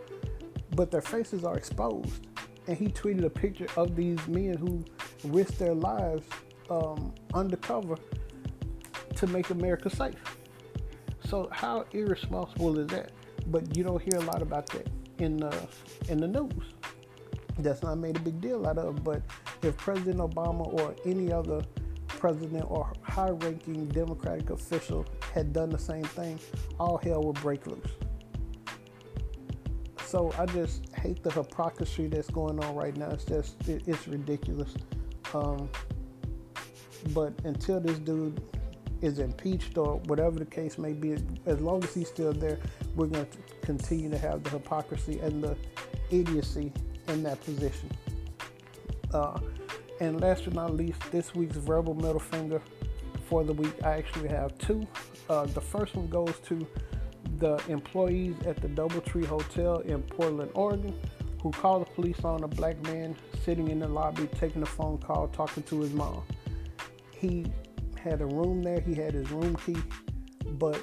[0.75, 2.27] but their faces are exposed.
[2.67, 4.85] And he tweeted a picture of these men who
[5.25, 6.27] risked their lives
[6.71, 7.97] um, undercover
[9.17, 10.15] to make America safe.
[11.25, 13.13] So, how irresponsible is that?
[13.47, 15.69] but you don't hear a lot about that in the
[16.09, 16.75] in the news.
[17.59, 19.05] That's not made a big deal out of.
[19.05, 19.23] But
[19.63, 21.63] if President Obama or any other
[22.07, 26.39] president or high-ranking Democratic official had done the same thing,
[26.79, 27.91] all hell would break loose.
[30.13, 33.09] So I just hate the hypocrisy that's going on right now.
[33.13, 34.75] It's just it, it's ridiculous.
[35.33, 35.71] Um,
[37.15, 38.39] but until this dude
[39.01, 41.17] is impeached or whatever the case may be,
[41.47, 42.59] as long as he's still there,
[42.95, 45.57] we're going to continue to have the hypocrisy and the
[46.11, 46.71] idiocy
[47.09, 47.91] in that position.
[49.15, 49.41] Uh,
[50.01, 52.61] and last but not least, this week's verbal middle finger
[53.31, 54.87] for the week, I actually have two.
[55.31, 56.67] Uh, the first one goes to
[57.39, 60.95] the employees at the Doubletree Hotel in Portland, Oregon,
[61.43, 64.99] who called the police on a black man sitting in the lobby taking a phone
[64.99, 66.23] call talking to his mom.
[67.19, 67.47] He
[68.03, 69.77] had a room there, he had his room key,
[70.53, 70.81] but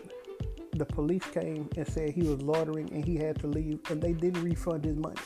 [0.73, 4.13] the police came and said he was loitering and he had to leave, and they
[4.13, 5.17] didn't refund his money.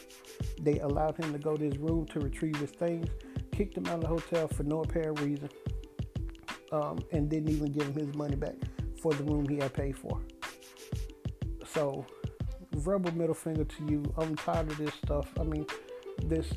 [0.61, 3.07] They allowed him to go to his room to retrieve his things,
[3.51, 5.49] kicked him out of the hotel for no apparent reason,
[6.71, 8.55] um, and didn't even give him his money back
[9.01, 10.19] for the room he had paid for.
[11.73, 12.05] So,
[12.75, 14.03] verbal middle finger to you.
[14.17, 15.27] I'm tired of this stuff.
[15.39, 15.65] I mean,
[16.23, 16.47] this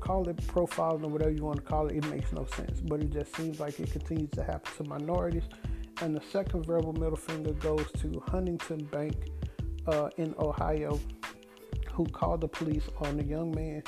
[0.00, 2.80] call it profiling or whatever you want to call it, it makes no sense.
[2.80, 5.44] But it just seems like it continues to happen to minorities.
[6.00, 9.14] And the second verbal middle finger goes to Huntington Bank
[9.86, 10.98] uh, in Ohio,
[11.92, 13.82] who called the police on a young man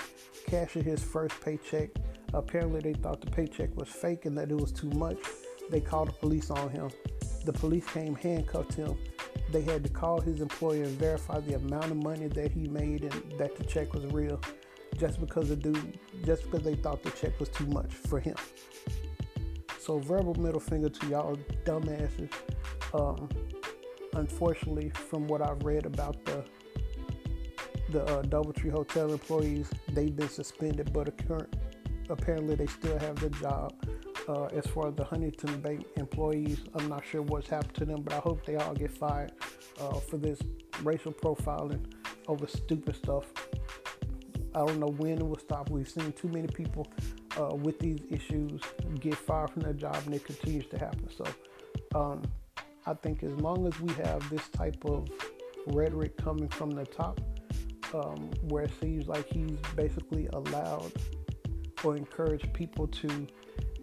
[0.46, 1.90] cashing his first paycheck.
[2.32, 5.18] Apparently, they thought the paycheck was fake and that it was too much.
[5.70, 6.90] They called the police on him.
[7.44, 8.96] The police came, handcuffed him.
[9.50, 13.04] They had to call his employer and verify the amount of money that he made
[13.04, 14.40] and that the check was real
[14.98, 18.36] just because the dude, just because they thought the check was too much for him.
[19.78, 22.32] So verbal middle finger to y'all dumbasses.
[22.94, 23.28] Um,
[24.14, 26.44] unfortunately, from what I've read about the
[27.90, 31.08] the uh, DoubleTree Hotel employees, they've been suspended, but
[32.08, 33.74] apparently they still have their job.
[34.26, 38.02] Uh, as far as the Huntington Bank employees, I'm not sure what's happened to them,
[38.02, 39.32] but I hope they all get fired
[39.80, 40.38] uh, for this
[40.82, 41.84] racial profiling
[42.26, 43.24] over stupid stuff.
[44.55, 45.68] I don't know when it will stop.
[45.68, 46.86] We've seen too many people
[47.38, 48.62] uh, with these issues
[49.01, 51.09] get fired from their job, and it continues to happen.
[51.10, 51.24] So,
[51.94, 52.22] um,
[52.86, 55.09] I think as long as we have this type of
[55.66, 57.20] rhetoric coming from the top,
[57.92, 60.92] um, where it seems like he's basically allowed
[61.82, 63.26] or encouraged people to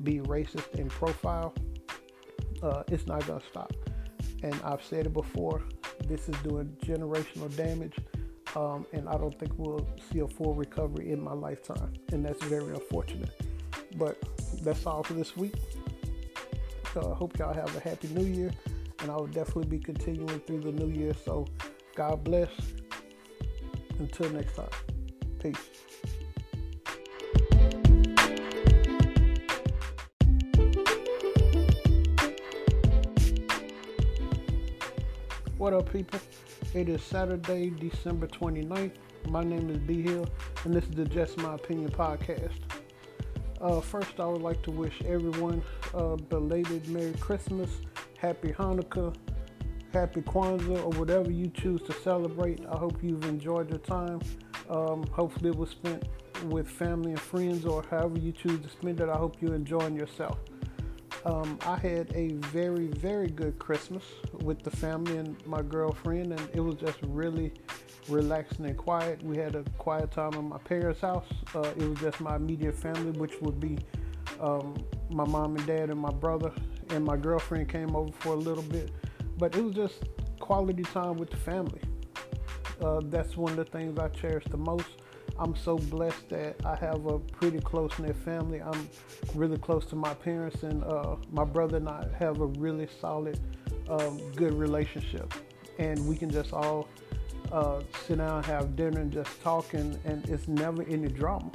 [0.03, 1.53] be racist in profile,
[2.63, 3.73] uh, it's not going to stop.
[4.43, 5.61] And I've said it before,
[6.07, 7.95] this is doing generational damage
[8.55, 12.43] um, and I don't think we'll see a full recovery in my lifetime, and that's
[12.43, 13.29] very unfortunate.
[13.97, 14.17] But
[14.61, 15.55] that's all for this week.
[16.93, 18.51] So I hope y'all have a happy new year,
[18.99, 21.13] and I will definitely be continuing through the new year.
[21.25, 21.47] So
[21.95, 22.49] God bless.
[23.99, 24.69] Until next time,
[25.39, 25.80] peace.
[35.61, 36.19] What up, people?
[36.73, 38.95] It is Saturday, December 29th.
[39.29, 40.27] My name is B Hill,
[40.63, 42.57] and this is the Just My Opinion podcast.
[43.61, 45.61] Uh, first, I would like to wish everyone
[45.93, 47.69] a belated Merry Christmas,
[48.17, 49.15] Happy Hanukkah,
[49.93, 52.65] Happy Kwanzaa, or whatever you choose to celebrate.
[52.65, 54.19] I hope you've enjoyed your time.
[54.67, 56.07] Um, hopefully, it was spent
[56.45, 59.09] with family and friends, or however you choose to spend it.
[59.09, 60.39] I hope you're enjoying yourself.
[61.23, 64.03] Um, I had a very, very good Christmas
[64.41, 67.53] with the family and my girlfriend, and it was just really
[68.09, 69.21] relaxing and quiet.
[69.21, 71.27] We had a quiet time at my parents' house.
[71.53, 73.77] Uh, it was just my immediate family, which would be
[74.39, 74.75] um,
[75.11, 76.51] my mom and dad and my brother,
[76.89, 78.91] and my girlfriend came over for a little bit.
[79.37, 80.03] But it was just
[80.39, 81.81] quality time with the family.
[82.81, 84.87] Uh, that's one of the things I cherish the most.
[85.39, 88.61] I'm so blessed that I have a pretty close knit family.
[88.61, 88.89] I'm
[89.33, 93.39] really close to my parents, and uh, my brother and I have a really solid,
[93.89, 95.33] um, good relationship.
[95.79, 96.87] And we can just all
[97.51, 101.49] uh, sit down, have dinner, and just talk, and, and it's never any drama.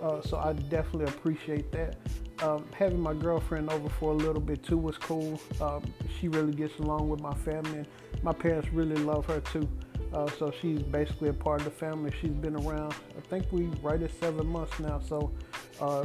[0.00, 1.96] Uh, so I definitely appreciate that.
[2.42, 5.38] Um, having my girlfriend over for a little bit too was cool.
[5.60, 5.82] Um,
[6.18, 7.88] she really gets along with my family, and
[8.22, 9.68] my parents really love her too.
[10.12, 12.12] Uh, so she's basically a part of the family.
[12.20, 15.00] She's been around, I think we right at seven months now.
[15.00, 15.32] So
[15.80, 16.04] uh,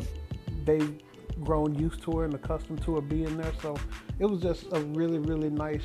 [0.63, 0.99] they've
[1.43, 3.51] grown used to her and accustomed to her being there.
[3.61, 3.75] So
[4.19, 5.83] it was just a really, really nice,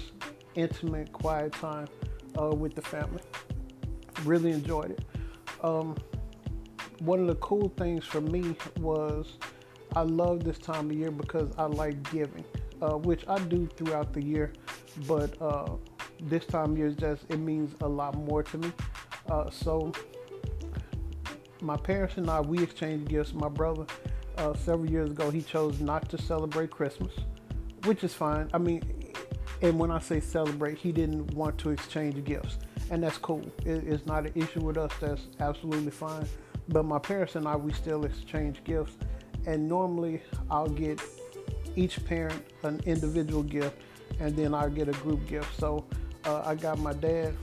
[0.54, 1.88] intimate, quiet time
[2.38, 3.22] uh, with the family.
[4.24, 5.04] Really enjoyed it.
[5.62, 5.96] Um,
[7.00, 9.38] one of the cool things for me was
[9.96, 12.44] I love this time of year because I like giving,
[12.82, 14.52] uh, which I do throughout the year.
[15.06, 15.76] But uh,
[16.22, 18.72] this time of year just it means a lot more to me.
[19.28, 19.92] Uh, so
[21.60, 23.32] my parents and I we exchanged gifts.
[23.32, 23.86] My brother
[24.38, 27.12] uh, several years ago he chose not to celebrate Christmas,
[27.84, 28.48] which is fine.
[28.52, 28.82] I mean,
[29.62, 32.58] and when I say celebrate, he didn't want to exchange gifts,
[32.90, 33.44] and that's cool.
[33.64, 34.92] It, it's not an issue with us.
[35.00, 36.26] That's absolutely fine.
[36.68, 38.96] But my parents and I we still exchange gifts,
[39.46, 41.00] and normally I'll get
[41.76, 43.76] each parent an individual gift,
[44.18, 45.58] and then I'll get a group gift.
[45.58, 45.84] So
[46.24, 47.36] uh, I got my dad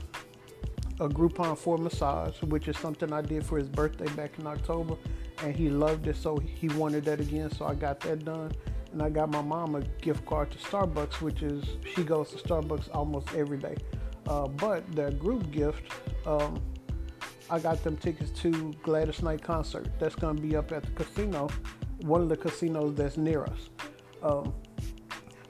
[1.00, 4.96] a Groupon for massage, which is something I did for his birthday back in October,
[5.42, 7.50] and he loved it, so he wanted that again.
[7.52, 8.52] So I got that done,
[8.92, 11.64] and I got my mom a gift card to Starbucks, which is
[11.94, 13.76] she goes to Starbucks almost every day.
[14.26, 15.92] Uh, but their group gift,
[16.26, 16.60] um,
[17.48, 19.88] I got them tickets to Gladys Knight concert.
[19.98, 21.48] That's gonna be up at the casino,
[22.00, 23.68] one of the casinos that's near us.
[24.22, 24.52] Um,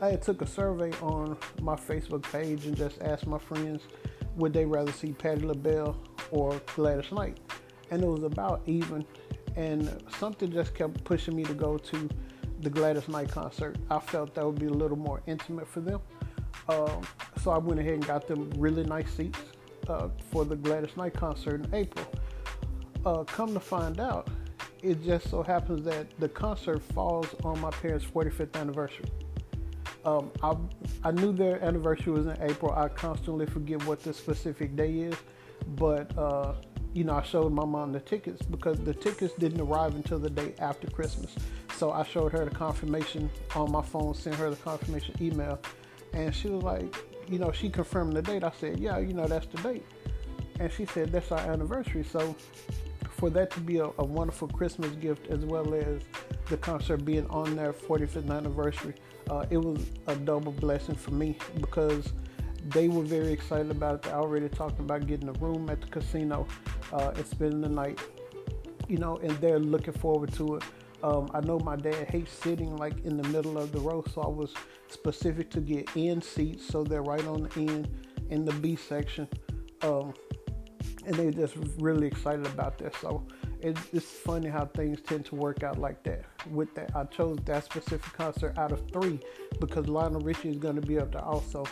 [0.01, 3.83] I took a survey on my Facebook page and just asked my friends
[4.37, 5.97] would they rather see Patti LaBelle
[6.31, 7.39] or Gladys Knight,
[7.91, 9.05] and it was about even.
[9.57, 12.09] And something just kept pushing me to go to
[12.61, 13.77] the Gladys Knight concert.
[13.91, 16.01] I felt that would be a little more intimate for them,
[16.69, 17.03] um,
[17.43, 19.41] so I went ahead and got them really nice seats
[19.89, 22.07] uh, for the Gladys Knight concert in April.
[23.05, 24.29] Uh, come to find out,
[24.83, 29.07] it just so happens that the concert falls on my parents' 45th anniversary.
[30.05, 30.57] Um, I,
[31.05, 32.73] I knew their anniversary was in April.
[32.73, 35.17] I constantly forget what the specific day is,
[35.77, 36.55] but uh,
[36.95, 40.31] you know, I showed my mom the tickets because the tickets didn't arrive until the
[40.31, 41.35] day after Christmas.
[41.77, 45.61] So I showed her the confirmation on my phone, sent her the confirmation email,
[46.13, 46.97] and she was like,
[47.29, 48.43] you know, she confirmed the date.
[48.43, 49.87] I said, yeah, you know, that's the date.
[50.59, 52.03] And she said, that's our anniversary.
[52.03, 52.35] So
[53.11, 56.03] for that to be a, a wonderful Christmas gift as well as
[56.49, 58.95] the concert being on their 45th anniversary,
[59.31, 62.13] uh, it was a double blessing for me because
[62.71, 64.03] they were very excited about it.
[64.03, 66.47] They already talked about getting a room at the casino
[66.93, 68.01] uh, and spending the night,
[68.89, 70.63] you know, and they're looking forward to it.
[71.03, 74.23] Um, I know my dad hates sitting like in the middle of the row, so
[74.23, 74.53] I was
[74.89, 77.89] specific to get end seats so they're right on the end
[78.31, 79.29] in the B section.
[79.83, 80.13] Um,
[81.07, 82.95] and they're just really excited about this.
[83.01, 83.25] So
[83.61, 86.25] it, it's funny how things tend to work out like that.
[86.51, 89.21] With that, I chose that specific concert out of three
[89.61, 91.65] because Lionel Richie is going to be up there also.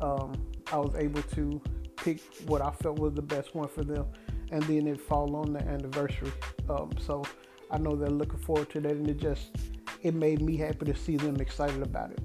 [0.00, 0.32] Um,
[0.72, 1.60] I was able to
[1.96, 4.06] pick what I felt was the best one for them,
[4.50, 6.32] and then it fall on the anniversary.
[6.68, 7.24] Um, so
[7.70, 9.50] I know they're looking forward to that, and it just
[10.02, 12.20] it made me happy to see them excited about it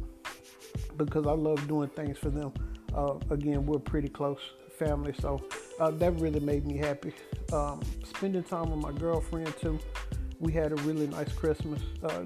[0.97, 2.53] because I love doing things for them.
[2.95, 4.39] Uh, again, we're pretty close
[4.77, 5.41] family, so
[5.79, 7.13] uh, that really made me happy.
[7.53, 9.77] Um, spending time with my girlfriend too.
[10.39, 11.79] We had a really nice Christmas.
[12.01, 12.23] Uh,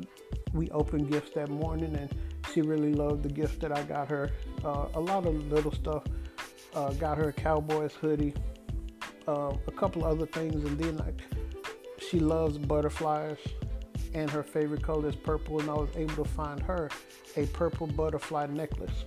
[0.54, 2.10] we opened gifts that morning, and
[2.54, 4.32] she really loved the gift that I got her.
[4.64, 6.04] Uh, a lot of little stuff.
[6.74, 8.34] Uh, got her a Cowboys hoodie,
[9.28, 11.22] uh, a couple other things, and then like
[11.98, 13.38] she loves butterflies,
[14.14, 15.60] and her favorite color is purple.
[15.60, 16.90] And I was able to find her
[17.36, 19.04] a purple butterfly necklace.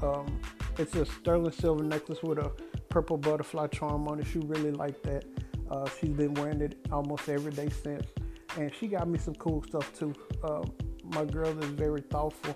[0.00, 0.40] Um,
[0.78, 2.52] it's a sterling silver necklace with a
[2.92, 4.26] purple butterfly charm on it.
[4.26, 5.24] She really liked that.
[5.70, 8.06] Uh, she's been wearing it almost every day since.
[8.58, 10.12] And she got me some cool stuff too.
[10.44, 10.62] Uh,
[11.02, 12.54] my girl is very thoughtful.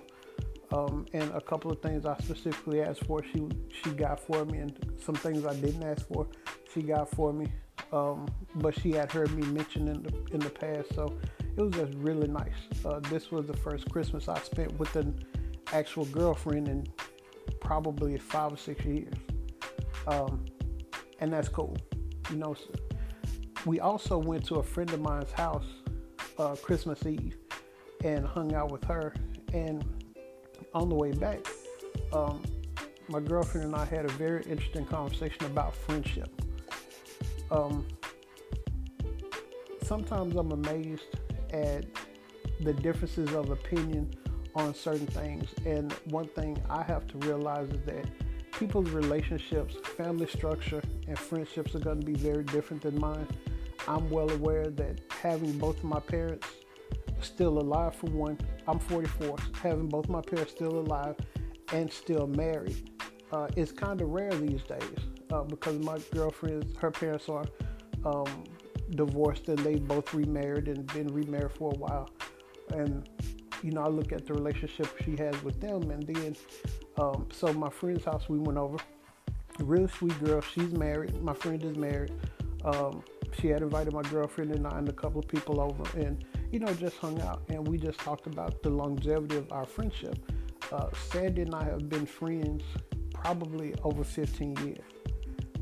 [0.71, 3.47] Um, and a couple of things I specifically asked for, she
[3.81, 6.27] she got for me, and some things I didn't ask for,
[6.71, 7.47] she got for me.
[7.91, 11.17] Um, but she had heard me mention in the in the past, so
[11.55, 12.59] it was just really nice.
[12.85, 15.23] Uh, this was the first Christmas I spent with an
[15.71, 16.85] actual girlfriend in
[17.61, 19.13] probably five or six years.
[20.07, 20.45] Um,
[21.19, 21.77] and that's cool.
[22.29, 22.55] You know,
[23.65, 25.65] we also went to a friend of mine's house
[26.37, 27.37] uh, Christmas Eve
[28.03, 29.13] and hung out with her.
[29.53, 29.83] And
[30.73, 31.39] on the way back,
[32.13, 32.41] um,
[33.07, 36.29] my girlfriend and I had a very interesting conversation about friendship.
[37.51, 37.87] Um,
[39.83, 41.03] sometimes I'm amazed
[41.51, 41.85] at
[42.61, 44.13] the differences of opinion
[44.55, 45.49] on certain things.
[45.65, 48.05] And one thing I have to realize is that
[48.57, 53.27] people's relationships, family structure, and friendships are going to be very different than mine.
[53.87, 56.47] I'm well aware that having both of my parents
[57.21, 61.15] still alive, for one, I'm 44, having both my parents still alive
[61.71, 62.91] and still married
[63.31, 64.97] uh, is kind of rare these days
[65.31, 67.45] uh, because my girlfriend's, her parents are
[68.05, 68.43] um,
[68.91, 72.09] divorced and they both remarried and been remarried for a while.
[72.71, 73.07] And
[73.63, 76.35] you know, I look at the relationship she has with them, and then,
[76.97, 78.77] um, so my friend's house we went over.
[79.59, 80.41] Really sweet girl.
[80.41, 81.21] She's married.
[81.21, 82.13] My friend is married.
[82.63, 83.03] Um,
[83.39, 86.59] she had invited my girlfriend and I and a couple of people over, and you
[86.59, 90.17] know, just hung out, and we just talked about the longevity of our friendship.
[90.71, 92.63] Uh, Sandy and I have been friends
[93.13, 94.79] probably over 15 years.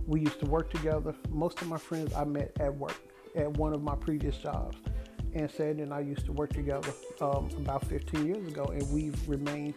[0.05, 1.15] We used to work together.
[1.29, 2.95] Most of my friends I met at work
[3.35, 4.77] at one of my previous jobs.
[5.35, 9.27] And Sandy and I used to work together um, about 15 years ago, and we've
[9.27, 9.73] remained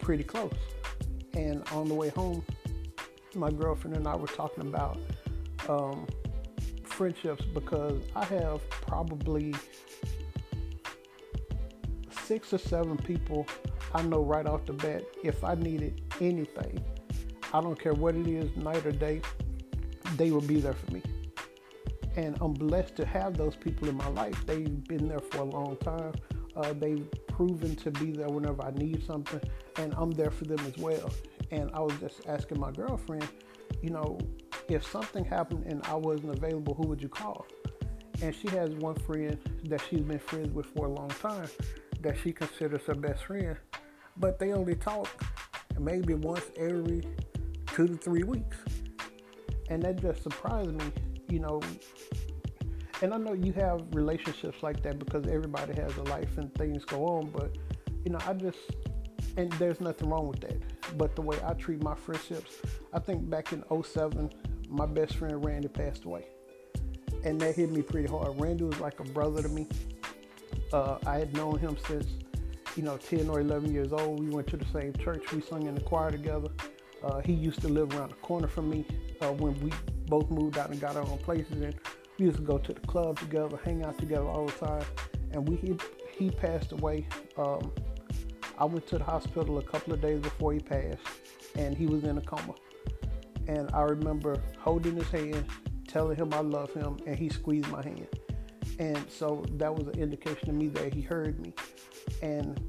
[0.00, 0.52] pretty close.
[1.32, 2.44] And on the way home,
[3.34, 5.00] my girlfriend and I were talking about
[5.66, 6.06] um,
[6.84, 9.54] friendships because I have probably
[12.10, 13.46] six or seven people
[13.94, 16.84] I know right off the bat if I needed anything,
[17.54, 19.22] I don't care what it is, night or day,
[20.16, 21.02] they will be there for me
[22.16, 24.44] and I'm blessed to have those people in my life.
[24.46, 26.12] They've been there for a long time.
[26.56, 29.40] Uh, they've proven to be there whenever I need something,
[29.76, 31.10] and I'm there for them as well.
[31.50, 33.26] And I was just asking my girlfriend,
[33.82, 34.18] you know,
[34.68, 37.46] if something happened and I wasn't available, who would you call?
[38.20, 41.48] And she has one friend that she's been friends with for a long time
[42.02, 43.56] that she considers her best friend,
[44.16, 45.08] but they only talk
[45.78, 47.02] maybe once every
[47.68, 48.58] two to three weeks.
[49.68, 50.92] And that just surprised me
[51.32, 51.60] you know,
[53.00, 56.84] and I know you have relationships like that because everybody has a life and things
[56.84, 57.56] go on, but
[58.04, 58.58] you know, I just
[59.36, 60.60] and there's nothing wrong with that.
[60.98, 62.56] But the way I treat my friendships,
[62.92, 64.30] I think back in 07,
[64.68, 66.26] my best friend Randy passed away.
[67.24, 68.38] and that hit me pretty hard.
[68.40, 69.66] Randy was like a brother to me.
[70.72, 72.06] Uh, I had known him since,
[72.76, 74.20] you know, 10 or 11 years old.
[74.20, 75.32] We went to the same church.
[75.32, 76.48] We sung in the choir together.
[77.04, 78.84] Uh, he used to live around the corner from me
[79.20, 79.72] uh, when we
[80.06, 81.62] both moved out and got our own places.
[81.62, 81.74] And
[82.18, 84.84] we used to go to the club together, hang out together all the time.
[85.32, 85.76] And we he,
[86.16, 87.06] he passed away.
[87.36, 87.72] Um,
[88.58, 91.00] I went to the hospital a couple of days before he passed,
[91.56, 92.54] and he was in a coma.
[93.48, 95.46] And I remember holding his hand,
[95.88, 98.06] telling him I love him, and he squeezed my hand.
[98.78, 101.52] And so that was an indication to me that he heard me.
[102.22, 102.60] And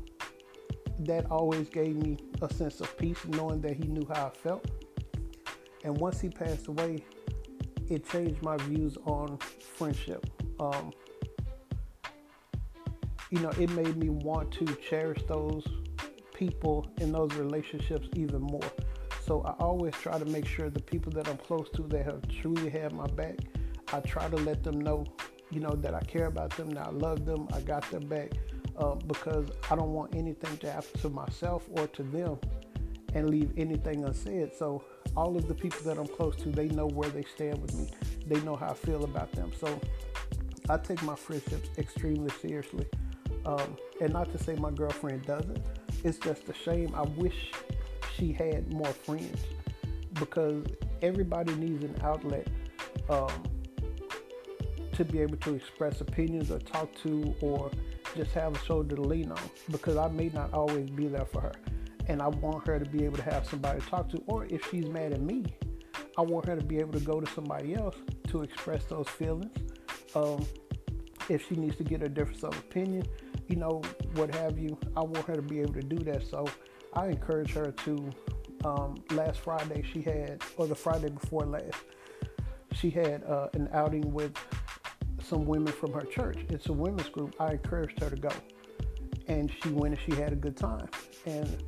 [0.99, 4.69] that always gave me a sense of peace, knowing that he knew how I felt.
[5.83, 7.03] And once he passed away,
[7.89, 10.29] it changed my views on friendship.
[10.59, 10.91] Um,
[13.29, 15.65] you know, it made me want to cherish those
[16.33, 18.71] people in those relationships even more.
[19.25, 22.21] So I always try to make sure the people that I'm close to that have
[22.41, 23.37] truly had my back,
[23.91, 25.05] I try to let them know,
[25.49, 28.31] you know, that I care about them, that I love them, I got their back,
[28.77, 32.37] uh, because I don't want anything to happen to myself or to them
[33.13, 34.51] and leave anything unsaid.
[34.57, 34.83] So
[35.15, 37.89] all of the people that I'm close to, they know where they stand with me.
[38.25, 39.51] They know how I feel about them.
[39.59, 39.79] So
[40.69, 42.87] I take my friendships extremely seriously.
[43.45, 45.61] Um, and not to say my girlfriend doesn't.
[46.03, 46.93] It's just a shame.
[46.95, 47.51] I wish
[48.15, 49.41] she had more friends
[50.13, 50.65] because
[51.01, 52.47] everybody needs an outlet
[53.09, 53.43] um,
[54.93, 57.71] to be able to express opinions or talk to or
[58.15, 61.41] just have a shoulder to lean on because I may not always be there for
[61.41, 61.53] her.
[62.07, 64.21] And I want her to be able to have somebody to talk to.
[64.27, 65.45] Or if she's mad at me,
[66.17, 67.95] I want her to be able to go to somebody else
[68.27, 69.51] to express those feelings.
[70.15, 70.45] Um,
[71.29, 73.05] if she needs to get a difference of opinion,
[73.47, 73.81] you know,
[74.15, 76.27] what have you, I want her to be able to do that.
[76.27, 76.45] So
[76.93, 78.09] I encourage her to.
[78.65, 81.75] Um, last Friday, she had, or the Friday before last,
[82.73, 84.37] she had uh, an outing with
[85.23, 86.37] some women from her church.
[86.49, 87.35] It's a women's group.
[87.39, 88.31] I encouraged her to go,
[89.27, 90.87] and she went and she had a good time.
[91.25, 91.63] And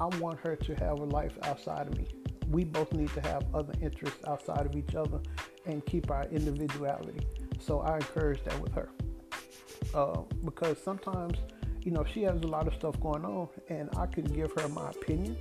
[0.00, 2.06] I want her to have a life outside of me.
[2.48, 5.20] We both need to have other interests outside of each other
[5.66, 7.26] and keep our individuality.
[7.60, 8.88] So I encourage that with her
[9.94, 11.38] uh, because sometimes
[11.82, 14.68] you know, she has a lot of stuff going on, and I can give her
[14.68, 15.36] my opinion,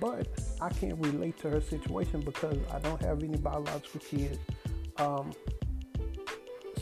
[0.00, 0.26] but
[0.60, 4.38] I can't relate to her situation because I don't have any biological kids.
[4.96, 5.32] Um,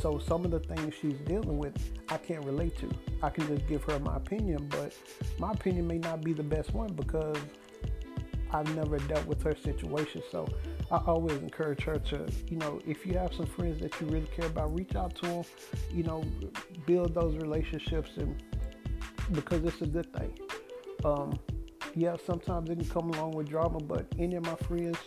[0.01, 1.75] so some of the things she's dealing with,
[2.09, 2.89] I can't relate to.
[3.23, 4.95] I can just give her my opinion, but
[5.39, 7.37] my opinion may not be the best one because
[8.53, 10.23] I've never dealt with her situation.
[10.31, 10.49] So
[10.91, 14.27] I always encourage her to, you know, if you have some friends that you really
[14.35, 15.45] care about, reach out to them,
[15.93, 16.25] you know,
[16.87, 18.43] build those relationships and
[19.33, 20.37] because it's a good thing.
[21.05, 21.39] Um,
[21.95, 24.99] yeah, sometimes it can come along with drama, but any of my friends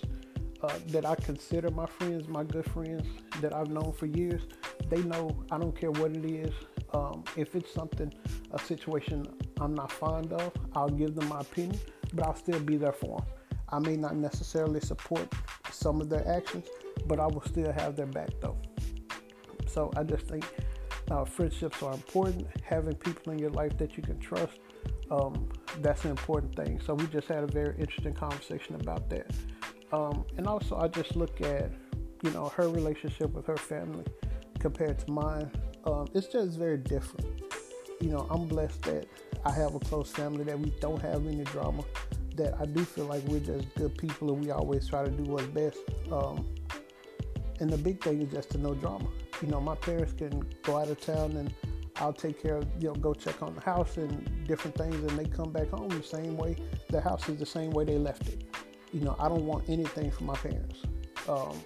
[0.62, 3.06] uh, that I consider my friends, my good friends
[3.42, 4.42] that I've known for years,
[4.90, 6.54] they know I don't care what it is.
[6.94, 8.14] Um, if it's something,
[8.52, 9.26] a situation
[9.60, 11.80] I'm not fond of, I'll give them my opinion,
[12.14, 13.28] but I'll still be there for them.
[13.70, 15.34] I may not necessarily support
[15.72, 16.68] some of their actions,
[17.08, 18.58] but I will still have their back though.
[19.68, 20.46] So I just think
[21.10, 22.46] uh, friendships are important.
[22.64, 24.60] Having people in your life that you can trust,
[25.10, 25.50] um,
[25.80, 26.80] that's an important thing.
[26.86, 29.32] So we just had a very interesting conversation about that.
[29.92, 31.72] Um, and also, I just look at,
[32.24, 34.06] you know, her relationship with her family
[34.64, 35.52] compared to mine.
[35.86, 37.28] Um, it's just very different.
[38.02, 39.06] You know, I'm blessed that
[39.46, 41.84] I have a close family, that we don't have any drama,
[42.36, 45.24] that I do feel like we're just good people and we always try to do
[45.24, 45.78] what's best.
[46.12, 46.48] Um,
[47.60, 49.08] and the big thing is just to no drama
[49.44, 51.54] you know, my parents can go out of town and
[51.98, 55.20] I'll take care of, you know, go check on the house and different things, and
[55.20, 56.56] they come back home the same way.
[56.90, 58.46] The house is the same way they left it.
[58.94, 60.80] You know, I don't want anything from my parents.
[61.28, 61.60] Um,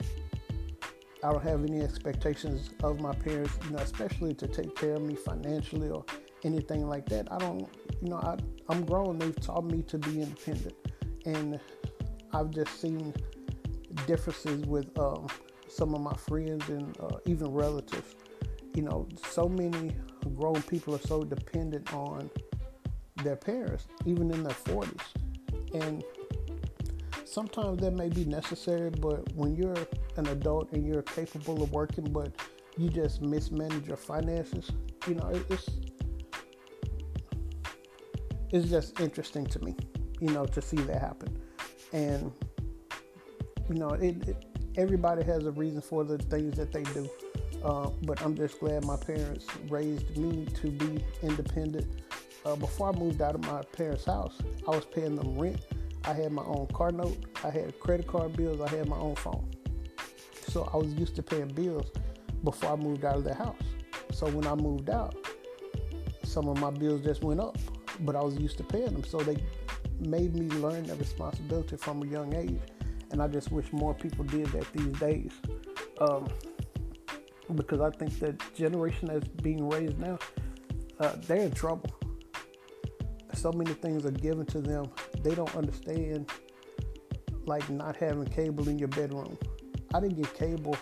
[1.23, 5.01] I don't have any expectations of my parents, you know, especially to take care of
[5.01, 6.05] me financially or
[6.43, 7.31] anything like that.
[7.31, 7.67] I don't,
[8.01, 8.37] you know, I,
[8.69, 9.17] I'm grown.
[9.17, 10.75] They've taught me to be independent,
[11.25, 11.59] and
[12.33, 13.13] I've just seen
[14.05, 15.27] differences with um,
[15.67, 18.15] some of my friends and uh, even relatives.
[18.75, 19.95] You know, so many
[20.35, 22.29] grown people are so dependent on
[23.23, 25.01] their parents, even in their 40s.
[25.73, 26.03] And
[27.27, 29.77] sometimes that may be necessary, but when you're
[30.15, 32.31] an adult and you're capable of working, but
[32.77, 34.71] you just mismanage your finances,
[35.07, 35.69] you know, it's
[38.49, 39.75] it's just interesting to me,
[40.21, 41.37] you know, to see that happen.
[41.91, 42.31] And
[43.69, 44.45] you know, it, it
[44.77, 47.09] everybody has a reason for the things that they do.
[47.63, 52.03] Uh, but I'm just glad my parents raised me to be independent.
[52.45, 54.37] Uh, before I moved out of my parents' house,
[54.67, 55.59] I was paying them rent.
[56.07, 57.17] I had my own car note.
[57.43, 58.61] I had credit card bills.
[58.61, 59.47] I had my own phone.
[60.47, 61.91] So I was used to paying bills.
[62.43, 63.61] before I moved out of the house.
[64.11, 65.15] So when I moved out,
[66.23, 67.57] some of my bills just went up,
[68.01, 69.03] but I was used to paying them.
[69.03, 69.37] So they
[69.99, 72.59] made me learn that responsibility from a young age.
[73.11, 75.31] And I just wish more people did that these days.
[75.99, 76.27] Um,
[77.55, 80.19] because I think the generation that's being raised now,
[80.99, 81.89] uh, they're in trouble.
[83.37, 84.89] So many things are given to them.
[85.21, 86.31] They don't understand,
[87.45, 89.37] like not having cable in your bedroom.
[89.93, 90.75] I didn't get cable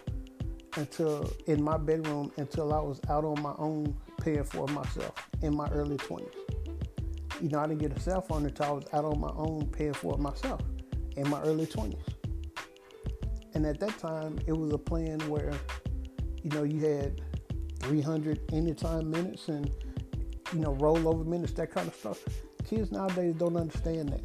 [0.77, 5.53] until in my bedroom until I was out on my own paying for myself in
[5.53, 6.33] my early 20s.
[7.41, 9.67] You know, I didn't get a cell phone until I was out on my own
[9.67, 10.61] paying for myself
[11.17, 11.99] in my early 20s.
[13.53, 15.51] And at that time, it was a plan where,
[16.41, 17.21] you know, you had
[17.81, 19.69] 300 anytime minutes and,
[20.55, 22.23] you know, rollover minutes, that kind of stuff.
[22.65, 24.21] Kids nowadays don't understand that.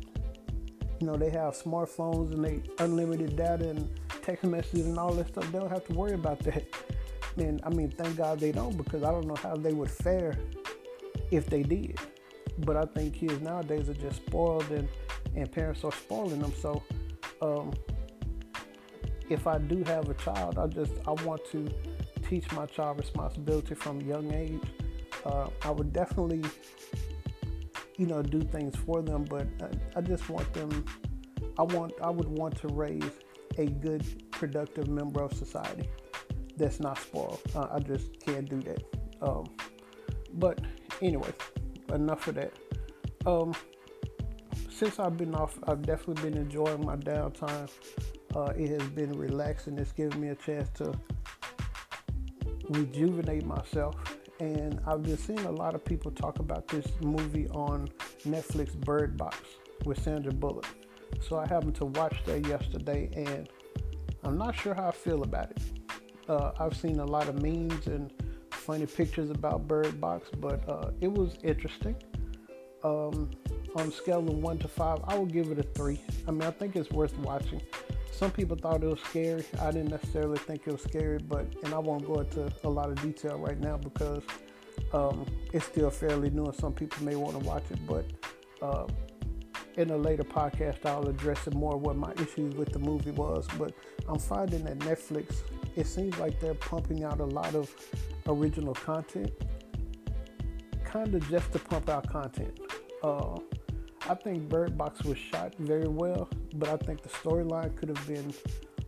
[1.00, 3.90] You know, they have smartphones and they unlimited data and
[4.22, 5.50] text messages and all that stuff.
[5.50, 6.64] They don't have to worry about that.
[7.36, 10.38] And I mean, thank God they don't because I don't know how they would fare
[11.32, 11.98] if they did.
[12.58, 14.88] But I think kids nowadays are just spoiled and,
[15.34, 16.52] and parents are spoiling them.
[16.60, 16.82] So
[17.42, 17.72] um,
[19.28, 21.68] if I do have a child, I just I want to
[22.28, 24.60] teach my child responsibility from a young age.
[25.24, 26.42] Uh, I would definitely,
[27.96, 30.84] you know, do things for them, but I, I just want them.
[31.58, 33.10] I want I would want to raise
[33.58, 35.88] a good, productive member of society
[36.56, 37.40] that's not spoiled.
[37.54, 38.82] Uh, I just can't do that.
[39.22, 39.44] Um,
[40.34, 40.60] but
[41.02, 41.32] anyway,
[41.92, 42.52] enough of that.
[43.26, 43.54] Um,
[44.70, 47.68] since I've been off, I've definitely been enjoying my downtime.
[48.34, 49.78] Uh, it has been relaxing.
[49.78, 50.94] It's given me a chance to
[52.70, 53.96] rejuvenate myself.
[54.40, 57.90] And I've been seeing a lot of people talk about this movie on
[58.26, 59.38] Netflix, Bird Box,
[59.84, 60.66] with Sandra Bullock.
[61.20, 63.48] So I happened to watch that yesterday, and
[64.24, 65.62] I'm not sure how I feel about it.
[66.26, 68.10] Uh, I've seen a lot of memes and
[68.50, 71.96] funny pictures about Bird Box, but uh, it was interesting.
[72.82, 73.30] Um,
[73.76, 76.00] on a scale of one to five, I would give it a three.
[76.26, 77.60] I mean, I think it's worth watching.
[78.20, 79.42] Some people thought it was scary.
[79.62, 82.90] I didn't necessarily think it was scary, but and I won't go into a lot
[82.90, 84.22] of detail right now because
[84.92, 85.24] um,
[85.54, 87.78] it's still fairly new, and some people may want to watch it.
[87.86, 88.04] But
[88.60, 88.86] uh,
[89.78, 93.48] in a later podcast, I'll address it more what my issues with the movie was.
[93.58, 93.72] But
[94.06, 95.36] I'm finding that Netflix,
[95.74, 97.74] it seems like they're pumping out a lot of
[98.26, 99.32] original content,
[100.84, 102.60] kind of just to pump out content.
[103.02, 103.38] Uh,
[104.10, 108.06] I think Bird Box was shot very well, but I think the storyline could have
[108.08, 108.34] been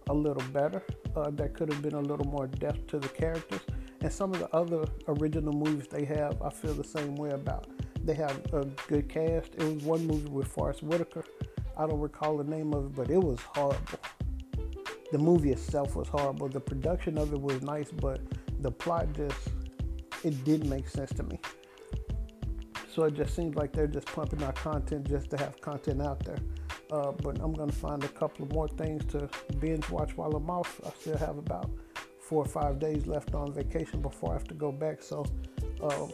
[0.08, 0.82] a little better.
[1.14, 3.60] Uh, that could have been a little more depth to the characters.
[4.00, 7.68] And some of the other original movies they have, I feel the same way about.
[8.04, 9.54] They have a good cast.
[9.54, 11.24] It was one movie with Forest Whitaker.
[11.76, 14.00] I don't recall the name of it, but it was horrible.
[15.12, 16.48] The movie itself was horrible.
[16.48, 18.20] The production of it was nice, but
[18.60, 19.38] the plot just
[20.24, 21.38] it didn't make sense to me.
[22.94, 26.22] So it just seems like they're just pumping out content just to have content out
[26.24, 26.36] there.
[26.90, 30.50] Uh, but I'm gonna find a couple of more things to binge watch while I'm
[30.50, 30.78] off.
[30.84, 31.70] I still have about
[32.20, 35.02] four or five days left on vacation before I have to go back.
[35.02, 35.24] So
[35.82, 36.06] uh,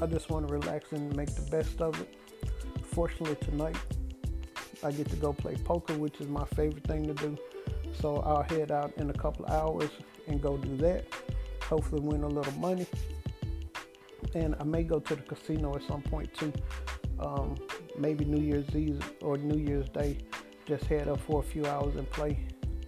[0.00, 2.16] I just want to relax and make the best of it.
[2.82, 3.76] Fortunately, tonight
[4.82, 7.36] I get to go play poker, which is my favorite thing to do.
[8.00, 9.90] So I'll head out in a couple of hours
[10.28, 11.04] and go do that.
[11.64, 12.86] Hopefully, win a little money.
[14.34, 16.52] And I may go to the casino at some point too.
[17.18, 17.54] Um,
[17.98, 20.18] maybe New Year's Eve or New Year's Day.
[20.66, 22.38] Just head up for a few hours and play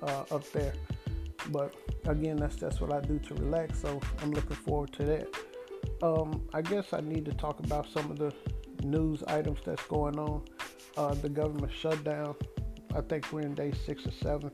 [0.02, 0.72] uh, up there.
[1.50, 1.74] But
[2.06, 3.80] again, that's just what I do to relax.
[3.80, 5.28] So I'm looking forward to that.
[6.02, 8.32] Um, I guess I need to talk about some of the
[8.82, 10.42] news items that's going on.
[10.96, 12.34] Uh, the government shutdown.
[12.94, 14.50] I think we're in day six or seven.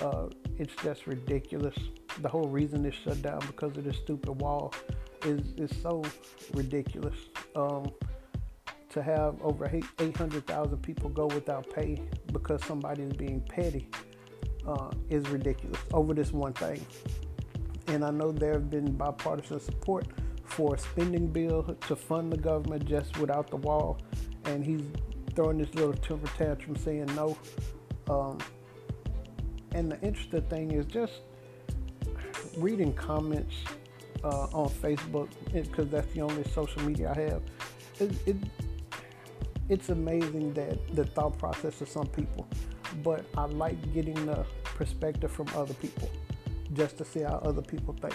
[0.00, 0.26] Uh,
[0.58, 1.76] it's just ridiculous.
[2.22, 4.72] The whole reason it's shut down because of this stupid wall
[5.24, 6.02] is is so
[6.54, 7.16] ridiculous.
[7.54, 7.92] Um,
[8.96, 12.00] to have over 800,000 people go without pay
[12.32, 13.90] because somebody is being petty
[14.66, 16.84] uh, is ridiculous over this one thing.
[17.88, 20.06] And I know there have been bipartisan support
[20.44, 24.00] for a spending bill to fund the government just without the wall,
[24.46, 24.80] and he's
[25.34, 27.36] throwing this little temper tantrum saying no.
[28.08, 28.38] Um,
[29.72, 31.14] and the interesting thing is just
[32.56, 33.54] reading comments
[34.24, 37.42] uh, on Facebook because that's the only social media I have.
[38.00, 38.36] It, it,
[39.68, 42.46] it's amazing that the thought process of some people,
[43.02, 46.08] but I like getting the perspective from other people
[46.72, 48.14] just to see how other people think.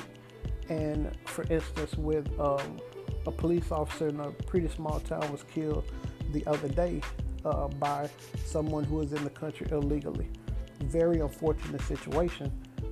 [0.70, 2.80] And for instance, with um,
[3.26, 5.84] a police officer in a pretty small town was killed
[6.32, 7.02] the other day
[7.46, 8.10] uh, by
[8.46, 10.30] someone who was in the country illegally.
[10.84, 12.52] Very unfortunate situation,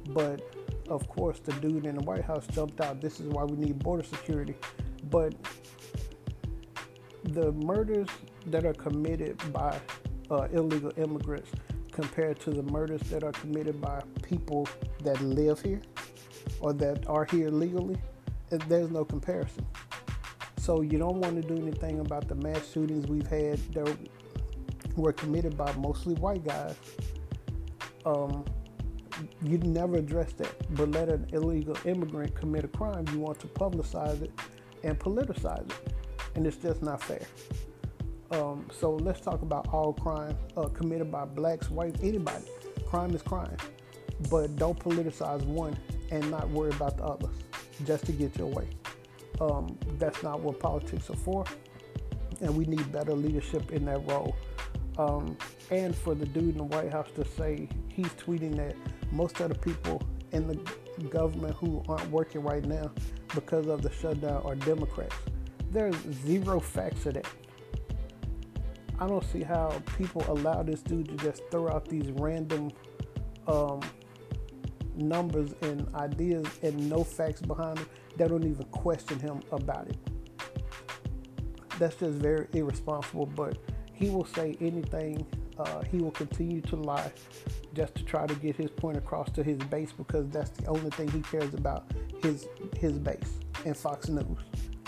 [0.09, 0.41] but
[0.89, 2.99] of course, the dude in the White House jumped out.
[2.99, 4.55] This is why we need border security.
[5.09, 5.33] But
[7.23, 8.07] the murders
[8.47, 9.79] that are committed by
[10.31, 11.51] uh, illegal immigrants
[11.91, 14.67] compared to the murders that are committed by people
[15.03, 15.81] that live here
[16.59, 17.97] or that are here legally,
[18.67, 19.65] there's no comparison.
[20.57, 23.97] So you don't want to do anything about the mass shootings we've had that
[24.95, 26.75] were committed by mostly white guys.
[28.05, 28.45] Um,
[29.43, 33.47] you never address that, but let an illegal immigrant commit a crime, you want to
[33.47, 34.31] publicize it
[34.83, 35.93] and politicize it,
[36.35, 37.25] and it's just not fair.
[38.31, 42.45] Um, so let's talk about all crime uh, committed by blacks, whites, anybody.
[42.85, 43.57] Crime is crime,
[44.29, 45.77] but don't politicize one
[46.11, 47.35] and not worry about the others
[47.85, 48.67] just to get your way.
[49.41, 51.45] Um, that's not what politics are for,
[52.41, 54.35] and we need better leadership in that role.
[54.97, 55.37] Um,
[55.71, 58.75] and for the dude in the White House to say he's tweeting that
[59.11, 60.01] most of the people
[60.31, 60.55] in the
[61.09, 62.91] government who aren't working right now
[63.33, 65.15] because of the shutdown are Democrats.
[65.71, 65.95] There's
[66.25, 67.27] zero facts of that.
[68.99, 72.71] I don't see how people allow this dude to just throw out these random
[73.47, 73.79] um,
[74.95, 77.87] numbers and ideas and no facts behind them.
[78.17, 79.97] They don't even question him about it.
[81.77, 83.27] That's just very irresponsible.
[83.27, 83.57] But
[83.99, 85.25] he will say anything.
[85.57, 87.11] Uh, he will continue to lie
[87.73, 90.89] just to try to get his point across to his base because that's the only
[90.91, 91.91] thing he cares about
[92.23, 92.47] his
[92.77, 94.39] his base and Fox News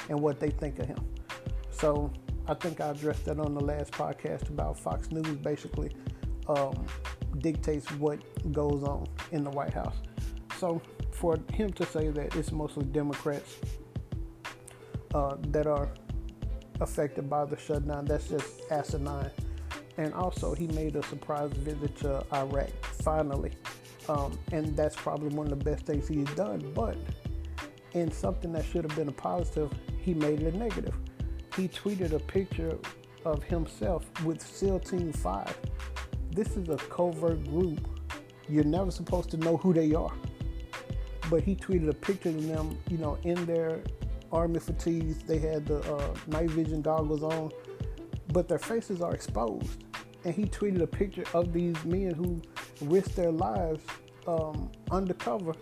[0.10, 1.04] and what they think of him.
[1.72, 2.12] So
[2.48, 5.92] I think I addressed that on the last podcast about Fox News basically
[6.48, 6.86] um,
[7.40, 8.20] dictates what
[8.54, 9.98] goes on in the White House.
[10.58, 10.82] So
[11.12, 13.58] for him to say that it's mostly Democrats
[15.14, 15.90] uh, that are
[16.82, 19.32] affected by the shutdown, that's just asinine.
[19.98, 22.70] And also, he made a surprise visit to Iraq
[23.04, 23.52] finally,
[24.10, 26.72] um, and that's probably one of the best things he's done.
[26.74, 26.98] But
[27.94, 30.96] in something that should have been a positive, he made it a negative
[31.56, 32.78] he tweeted a picture
[33.26, 35.58] of himself with SEAL Team 5.
[36.32, 37.88] This is a covert group.
[38.48, 40.14] You're never supposed to know who they are.
[41.30, 43.82] But he tweeted a picture of them, you know, in their
[44.32, 45.24] army fatigues.
[45.24, 47.52] They had the uh, night vision goggles on,
[48.32, 49.84] but their faces are exposed.
[50.24, 52.42] And he tweeted a picture of these men who
[52.82, 53.84] risked their lives
[54.28, 55.54] um, undercover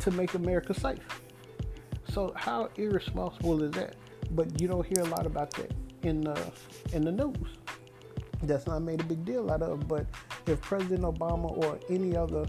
[0.00, 0.98] to make America safe.
[2.10, 3.96] So, how irresponsible is that?
[4.32, 5.72] but you don't hear a lot about that
[6.02, 6.52] in the
[6.92, 7.36] in the news.
[8.42, 9.88] That's not made a big deal out of.
[9.88, 10.06] But
[10.46, 12.46] if President Obama or any other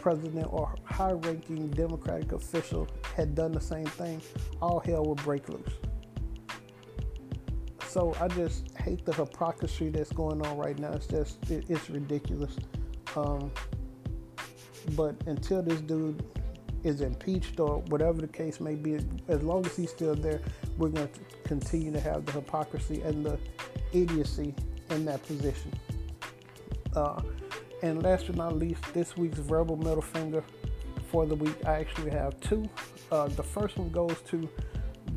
[0.00, 4.20] president or high-ranking Democratic official had done the same thing,
[4.60, 5.74] all hell would break loose.
[7.88, 10.92] So I just hate the hypocrisy that's going on right now.
[10.92, 12.54] It's just it, it's ridiculous.
[13.16, 13.50] Um,
[14.90, 16.22] but until this dude
[16.84, 18.98] is impeached or whatever the case may be,
[19.28, 20.40] as long as he's still there,
[20.76, 23.38] we're going to continue to have the hypocrisy and the
[23.92, 24.54] idiocy
[24.90, 25.72] in that position.
[26.94, 27.22] Uh,
[27.86, 30.42] and last but not least, this week's verbal middle finger
[31.08, 32.68] for the week, I actually have two.
[33.12, 34.48] Uh, the first one goes to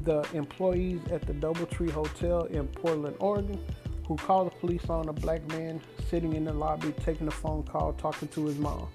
[0.04, 3.60] the employees at the Doubletree Hotel in Portland, Oregon,
[4.08, 7.64] who called the police on a black man sitting in the lobby taking a phone
[7.64, 8.88] call talking to his mom.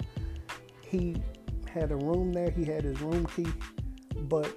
[0.87, 1.17] He
[1.69, 3.49] had a room there, he had his room key,
[4.29, 4.51] but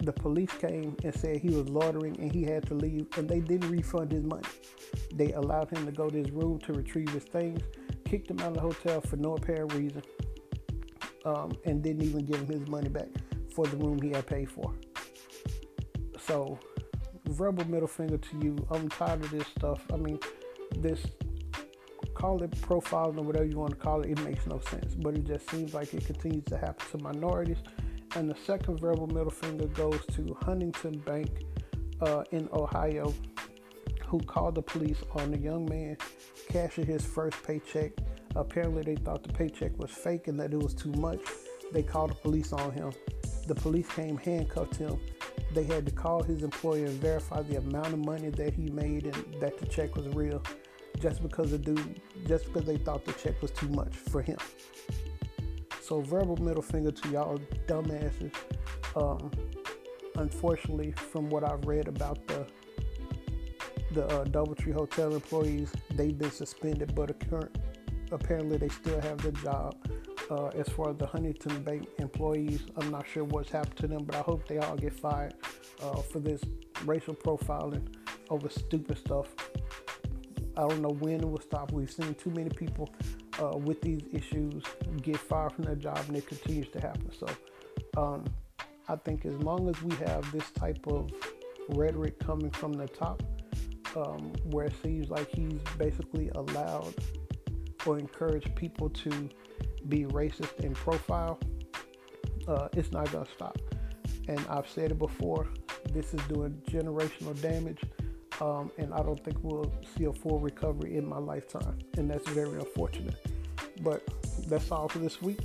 [0.00, 3.40] the police came and said he was loitering and he had to leave, and they
[3.40, 4.48] didn't refund his money.
[5.12, 7.60] They allowed him to go to his room to retrieve his things,
[8.08, 10.02] kicked him out of the hotel for no apparent reason,
[11.24, 13.08] um, and didn't even give him his money back
[13.54, 14.72] for the room he had paid for.
[16.26, 16.58] So,
[17.26, 18.56] verbal middle finger to you.
[18.70, 19.82] I'm tired of this stuff.
[19.92, 20.18] I mean,
[20.78, 21.00] this
[22.14, 24.94] call it profiling or whatever you want to call it, it makes no sense.
[24.94, 27.58] But it just seems like it continues to happen to minorities.
[28.16, 31.30] And the second verbal middle finger goes to Huntington Bank
[32.00, 33.14] uh, in Ohio,
[34.08, 35.96] who called the police on the young man
[36.48, 37.92] cashing his first paycheck.
[38.36, 41.20] Apparently, they thought the paycheck was fake and that it was too much.
[41.72, 42.92] They called the police on him.
[43.46, 44.98] The police came, handcuffed him.
[45.52, 49.06] They had to call his employer and verify the amount of money that he made
[49.06, 50.42] and that the check was real
[51.00, 54.38] just because the dude, just because they thought the check was too much for him.
[55.82, 58.34] So verbal middle finger to y'all dumbasses.
[58.96, 59.30] Um,
[60.16, 62.46] unfortunately, from what I've read about the
[63.98, 67.10] the uh, DoubleTree Hotel employees, they've been suspended, but
[68.12, 69.74] apparently they still have their job.
[70.30, 74.04] Uh, as far as the Huntington Bank employees, I'm not sure what's happened to them,
[74.04, 75.34] but I hope they all get fired
[75.82, 76.40] uh, for this
[76.84, 77.82] racial profiling
[78.30, 79.34] over stupid stuff.
[80.56, 81.72] I don't know when it will stop.
[81.72, 82.88] We've seen too many people
[83.42, 84.62] uh, with these issues
[85.02, 87.10] get fired from their job and it continues to happen.
[87.10, 87.26] So
[87.96, 88.24] um,
[88.86, 91.10] I think as long as we have this type of
[91.70, 93.22] rhetoric coming from the top,
[93.96, 96.94] um, where it seems like he's basically allowed
[97.86, 99.28] or encouraged people to
[99.88, 101.38] be racist in profile,
[102.46, 103.58] uh, it's not going to stop.
[104.28, 105.46] And I've said it before,
[105.92, 107.80] this is doing generational damage.
[108.40, 112.28] Um, and I don't think we'll see a full recovery in my lifetime, and that's
[112.28, 113.16] very unfortunate.
[113.82, 114.06] But
[114.46, 115.40] that's all for this week.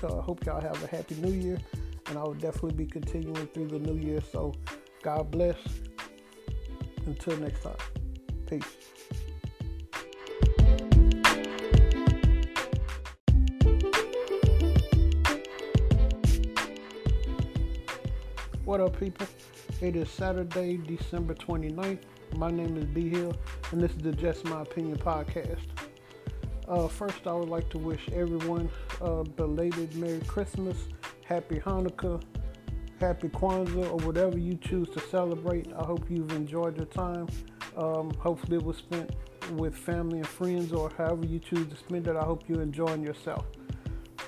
[0.00, 1.58] So I hope y'all have a happy new year,
[2.06, 4.20] and I will definitely be continuing through the new year.
[4.32, 4.54] So,
[5.02, 5.56] God bless.
[7.10, 7.74] Until next time,
[8.46, 8.62] peace.
[18.64, 19.26] What up, people?
[19.80, 21.98] It is Saturday, December 29th.
[22.36, 23.34] My name is B Hill,
[23.72, 25.66] and this is the Just My Opinion podcast.
[26.68, 28.70] Uh, first, I would like to wish everyone
[29.00, 30.76] a belated Merry Christmas,
[31.24, 32.22] Happy Hanukkah,
[33.00, 35.72] Happy Kwanzaa, or whatever you choose to celebrate.
[35.72, 37.28] I hope you've enjoyed your time.
[37.74, 39.10] Um, hopefully, it was spent
[39.52, 42.16] with family and friends, or however you choose to spend it.
[42.16, 43.46] I hope you're enjoying yourself.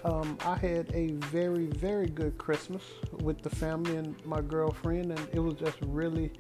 [0.05, 2.83] Um, I had a very, very good Christmas
[3.21, 6.33] with the family and my girlfriend, and it was just really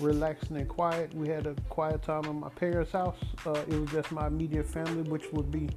[0.00, 1.12] relaxing and quiet.
[1.14, 3.18] We had a quiet time in my parents' house.
[3.44, 5.68] Uh, it was just my immediate family, which would be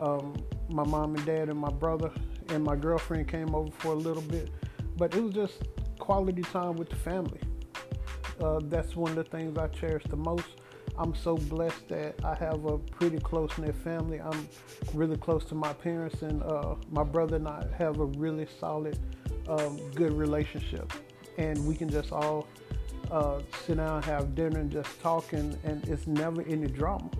[0.00, 0.34] um,
[0.70, 2.10] my mom and dad and my brother,
[2.48, 4.50] and my girlfriend came over for a little bit.
[5.02, 5.64] But it was just
[5.98, 7.40] quality time with the family.
[8.40, 10.46] Uh, that's one of the things I cherish the most.
[10.96, 14.20] I'm so blessed that I have a pretty close knit family.
[14.20, 14.48] I'm
[14.94, 18.96] really close to my parents, and uh, my brother and I have a really solid,
[19.48, 20.92] um, good relationship.
[21.36, 22.46] And we can just all
[23.12, 27.10] uh, sit down, have dinner, and just talk, and, and it's never any drama.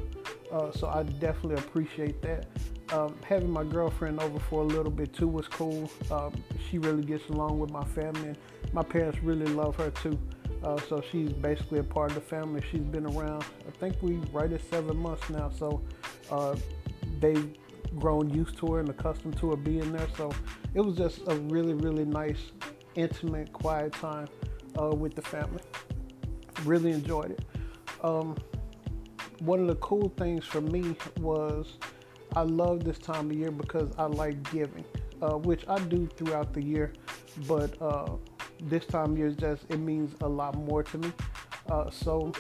[0.51, 2.47] Uh, so I definitely appreciate that.
[2.93, 5.90] Um, having my girlfriend over for a little bit too was cool.
[6.10, 6.32] Um,
[6.69, 8.39] she really gets along with my family, and
[8.73, 10.19] my parents really love her too.
[10.64, 12.62] Uh, so she's basically a part of the family.
[12.70, 15.51] She's been around, I think we right at seven months now.
[15.51, 15.82] So
[16.31, 16.56] uh,
[17.20, 17.55] they've
[17.98, 20.06] grown used to her and accustomed to her being there.
[20.16, 20.32] So
[20.74, 22.52] it was just a really, really nice,
[22.94, 24.28] intimate, quiet time
[24.81, 25.62] uh, with the family.
[26.64, 27.44] Really enjoyed it.
[28.02, 28.36] Um,
[29.40, 31.78] one of the cool things for me was
[32.34, 34.84] I love this time of year because I like giving,
[35.20, 36.93] uh, which I do throughout the year,
[37.47, 38.10] but uh,
[38.62, 41.12] this time of year just it means a lot more to me.
[41.68, 42.32] Uh, so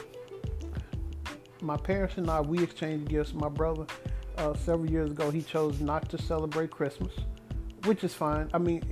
[1.60, 3.34] my parents and I we exchanged gifts.
[3.34, 3.86] My brother
[4.38, 7.12] uh, several years ago he chose not to celebrate Christmas,
[7.84, 8.48] which is fine.
[8.54, 8.82] I mean,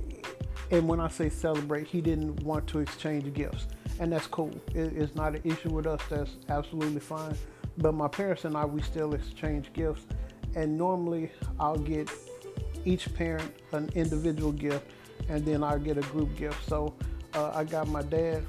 [0.69, 3.67] and when I say celebrate, he didn't want to exchange gifts,
[4.01, 4.51] and that's cool.
[4.73, 6.01] It, it's not an issue with us.
[6.09, 7.37] That's absolutely fine.
[7.77, 10.05] But my parents and I we still exchange gifts,
[10.55, 12.09] and normally I'll get
[12.83, 14.85] each parent an individual gift,
[15.29, 16.67] and then I'll get a group gift.
[16.67, 16.93] So
[17.35, 18.43] uh, I got my dad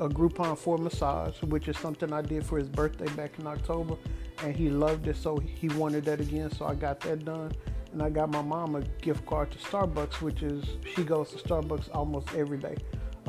[0.00, 3.96] a Groupon for massage, which is something I did for his birthday back in October,
[4.42, 6.50] and he loved it, so he wanted that again.
[6.50, 7.52] So I got that done,
[7.92, 11.36] and I got my mom a gift card to Starbucks, which is she goes to
[11.36, 12.76] Starbucks almost every day.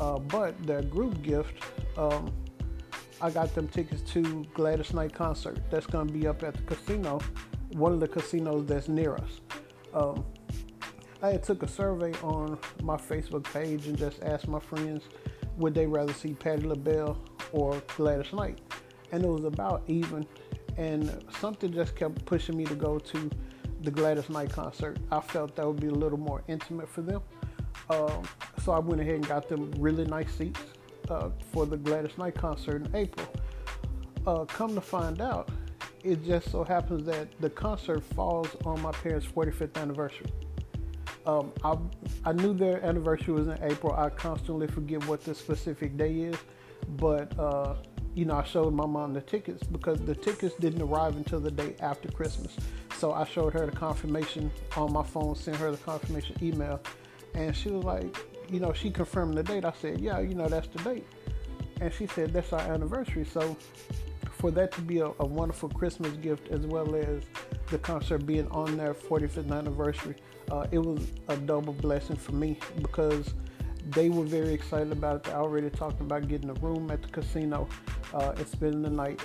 [0.01, 1.63] Uh, but their group gift,
[1.95, 2.33] um,
[3.21, 5.59] I got them tickets to Gladys Knight concert.
[5.69, 7.19] That's going to be up at the casino,
[7.73, 9.41] one of the casinos that's near us.
[9.93, 10.25] Um,
[11.21, 15.03] I took a survey on my Facebook page and just asked my friends
[15.57, 17.15] would they rather see Patti LaBelle
[17.51, 18.59] or Gladys Knight,
[19.11, 20.25] and it was about even.
[20.77, 23.29] And something just kept pushing me to go to
[23.81, 24.97] the Gladys Knight concert.
[25.11, 27.21] I felt that would be a little more intimate for them,
[27.91, 28.23] um,
[28.63, 30.61] so I went ahead and got them really nice seats
[31.09, 33.27] uh, for the Gladys Knight concert in April.
[34.25, 35.49] Uh, come to find out,
[36.03, 40.31] it just so happens that the concert falls on my parents' 45th anniversary.
[41.25, 41.77] Um, I,
[42.25, 43.93] I knew their anniversary was in April.
[43.93, 46.37] I constantly forget what the specific day is,
[46.97, 47.75] but uh,
[48.15, 51.51] you know, I showed my mom the tickets because the tickets didn't arrive until the
[51.51, 52.55] day after Christmas.
[52.97, 56.81] So I showed her the confirmation on my phone, sent her the confirmation email,
[57.33, 58.15] and she was like,
[58.49, 59.65] you know, she confirmed the date.
[59.65, 61.07] I said, yeah, you know, that's the date,
[61.79, 63.25] and she said that's our anniversary.
[63.25, 63.57] So
[64.31, 67.23] for that to be a, a wonderful Christmas gift as well as
[67.69, 70.15] the concert being on their 45th anniversary,
[70.51, 73.33] uh, it was a double blessing for me because
[73.91, 75.23] they were very excited about it.
[75.23, 77.67] They already talking about getting a room at the casino
[78.13, 79.21] uh, and spending the night,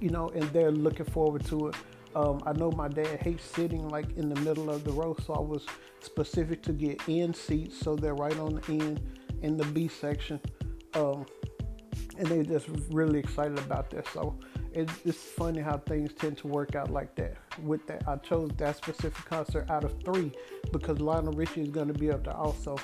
[0.00, 1.74] you know, and they're looking forward to it.
[2.14, 5.34] Um, I know my dad hates sitting like in the middle of the row, so
[5.34, 5.66] I was
[6.00, 9.00] specific to get end seats so they're right on the end
[9.42, 10.40] in the B section.
[10.94, 11.26] Um,
[12.18, 14.06] and they're just really excited about this.
[14.12, 14.38] So
[14.72, 17.36] it, it's funny how things tend to work out like that.
[17.62, 20.32] With that, I chose that specific concert out of three
[20.72, 22.76] because Lionel Richie is going to be up there also.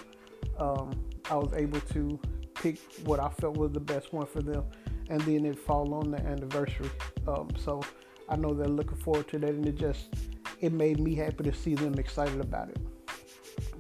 [0.59, 0.91] Um,
[1.31, 2.19] I was able to
[2.55, 4.65] pick what I felt was the best one for them,
[5.09, 6.91] and then it fall on the anniversary.
[7.27, 7.83] Um, so
[8.29, 10.09] I know they're looking forward to that, and it just
[10.61, 12.79] it made me happy to see them excited about it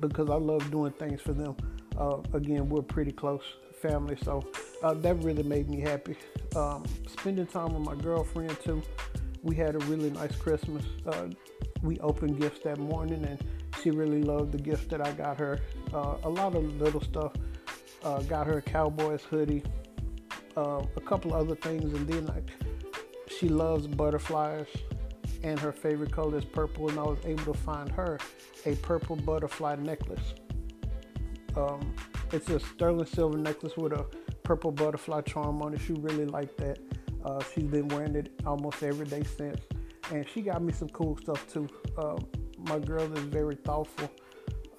[0.01, 1.57] because I love doing things for them.
[1.97, 3.43] Uh, again, we're pretty close
[3.81, 4.43] family, so
[4.83, 6.17] uh, that really made me happy.
[6.57, 8.83] Um, spending time with my girlfriend too.
[9.43, 10.85] We had a really nice Christmas.
[11.07, 11.29] Uh,
[11.83, 13.39] we opened gifts that morning, and
[13.83, 15.61] she really loved the gift that I got her.
[15.93, 17.33] Uh, a lot of little stuff.
[18.05, 19.63] Uh, got her a Cowboys hoodie,
[20.57, 22.49] uh, a couple other things, and then like
[23.31, 24.67] she loves butterflies,
[25.43, 26.89] and her favorite color is purple.
[26.89, 28.19] And I was able to find her
[28.67, 30.35] a purple butterfly necklace.
[31.57, 31.95] Um,
[32.33, 34.05] it's a sterling silver necklace with a
[34.43, 35.81] purple butterfly charm on it.
[35.81, 36.79] She really liked that.
[37.25, 39.61] Uh, she's been wearing it almost every day since,
[40.13, 41.69] and she got me some cool stuff too.
[41.97, 42.17] Uh,
[42.59, 44.11] my girl is very thoughtful,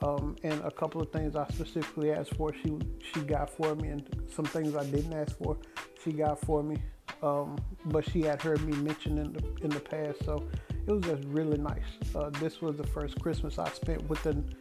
[0.02, 2.78] um, and a couple of things I specifically asked for, she
[3.14, 5.58] she got for me, and some things I didn't ask for,
[6.04, 6.78] she got for me.
[7.22, 10.48] Um, but she had heard me mention in the in the past, so
[10.88, 11.84] it was just really nice.
[12.16, 14.54] Uh, this was the first Christmas I spent with an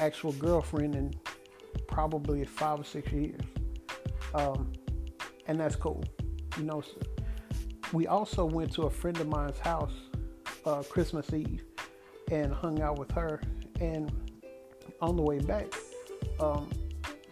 [0.00, 1.14] actual girlfriend in
[1.88, 3.40] probably five or six years,
[4.34, 4.72] um,
[5.46, 6.02] and that's cool.
[6.56, 6.82] You know,
[7.92, 9.92] we also went to a friend of mine's house
[10.66, 11.64] uh, Christmas Eve
[12.30, 13.40] and hung out with her.
[13.80, 14.12] And
[15.00, 15.66] on the way back,
[16.40, 16.68] um,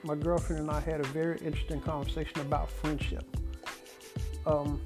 [0.02, 3.33] my girlfriend and I had a very interesting conversation about friendship.
[4.46, 4.82] Um,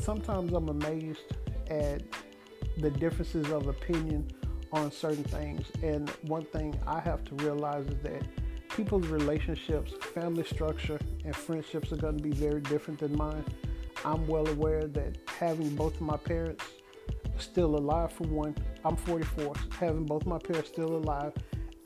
[0.00, 1.20] sometimes I'm amazed
[1.68, 2.02] at
[2.78, 4.30] the differences of opinion
[4.72, 5.66] on certain things.
[5.82, 8.22] And one thing I have to realize is that
[8.68, 13.44] people's relationships, family structure, and friendships are going to be very different than mine.
[14.04, 16.64] I'm well aware that having both of my parents
[17.38, 21.32] still alive, for one, I'm 44, having both my parents still alive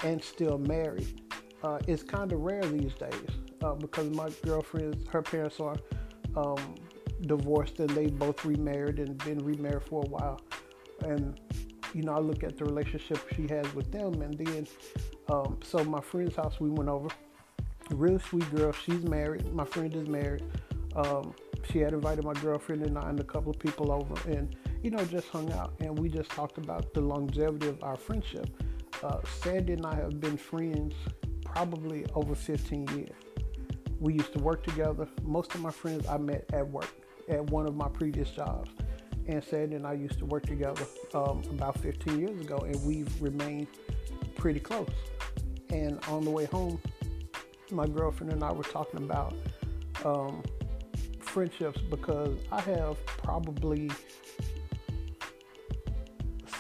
[0.05, 1.23] and still married
[1.63, 5.77] uh, is kind of rare these days uh, because my girlfriend's, her parents are
[6.37, 6.75] um,
[7.23, 10.41] divorced and they both remarried and been remarried for a while.
[11.03, 11.39] And
[11.95, 14.67] you know, I look at the relationship she has with them, and then,
[15.29, 17.09] um, so my friend's house, we went over.
[17.91, 18.73] Really sweet girl.
[18.73, 19.53] She's married.
[19.53, 20.45] My friend is married.
[20.95, 21.35] Um,
[21.71, 24.91] she had invited my girlfriend and I and a couple of people over, and you
[24.91, 28.49] know, just hung out, and we just talked about the longevity of our friendship.
[29.03, 30.95] Uh, Sandy and I have been friends
[31.45, 33.30] probably over 15 years.
[34.01, 35.07] We used to work together.
[35.23, 36.91] Most of my friends I met at work
[37.29, 38.71] at one of my previous jobs
[39.31, 43.23] and Sandy and I used to work together um, about 15 years ago, and we've
[43.23, 43.69] remained
[44.37, 44.91] pretty close.
[45.71, 46.81] And on the way home,
[47.71, 49.35] my girlfriend and I were talking about
[50.05, 50.43] um,
[51.21, 53.91] friendships because I have probably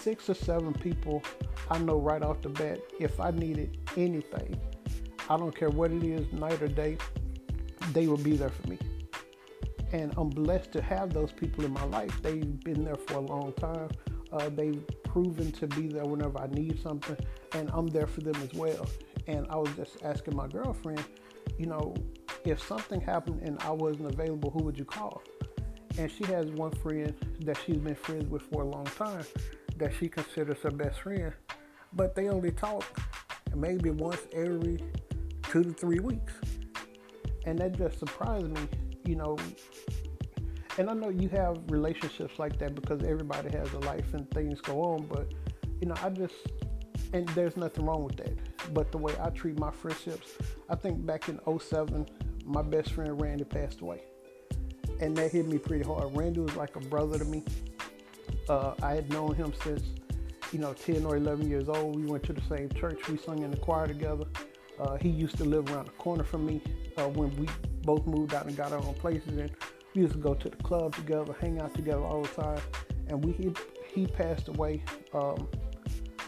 [0.00, 1.22] six or seven people
[1.70, 2.78] I know right off the bat.
[3.00, 4.60] If I needed anything,
[5.28, 6.98] I don't care what it is, night or day,
[7.92, 8.78] they will be there for me
[9.92, 12.22] and I'm blessed to have those people in my life.
[12.22, 13.88] They've been there for a long time.
[14.32, 17.16] Uh, they've proven to be there whenever I need something,
[17.54, 18.86] and I'm there for them as well.
[19.26, 21.04] And I was just asking my girlfriend,
[21.58, 21.94] you know,
[22.44, 25.22] if something happened and I wasn't available, who would you call?
[25.98, 29.24] And she has one friend that she's been friends with for a long time
[29.76, 31.32] that she considers her best friend,
[31.92, 32.84] but they only talk
[33.56, 34.78] maybe once every
[35.42, 36.34] two to three weeks.
[37.46, 38.68] And that just surprised me
[39.10, 39.36] you know,
[40.78, 44.60] and I know you have relationships like that because everybody has a life and things
[44.60, 45.32] go on, but
[45.80, 46.34] you know, I just
[47.12, 48.38] and there's nothing wrong with that.
[48.72, 50.34] But the way I treat my friendships,
[50.68, 52.06] I think back in 07,
[52.44, 54.02] my best friend Randy passed away.
[55.00, 56.14] And that hit me pretty hard.
[56.16, 57.42] Randy was like a brother to me.
[58.48, 59.82] Uh, I had known him since,
[60.52, 61.96] you know, 10 or 11 years old.
[61.96, 63.08] We went to the same church.
[63.08, 64.26] We sung in the choir together.
[64.80, 66.60] Uh, he used to live around the corner from me
[66.96, 67.46] uh, when we
[67.82, 69.36] both moved out and got our own places.
[69.36, 69.50] And
[69.94, 72.60] we used to go to the club together, hang out together all the time.
[73.08, 73.52] And we he,
[73.92, 74.82] he passed away.
[75.12, 75.48] Um,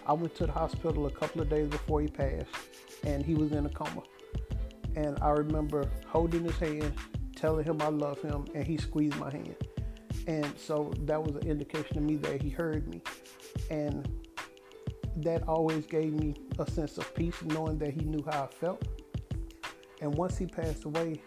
[0.07, 2.49] I went to the hospital a couple of days before he passed,
[3.05, 4.03] and he was in a coma.
[4.97, 6.93] And I remember holding his hand,
[7.37, 9.57] telling him I love him, and he squeezed my hand.
[10.27, 13.01] And so that was an indication to me that he heard me.
[13.70, 14.09] And
[15.16, 18.82] that always gave me a sense of peace, knowing that he knew how I felt.
[20.01, 21.20] And once he passed away,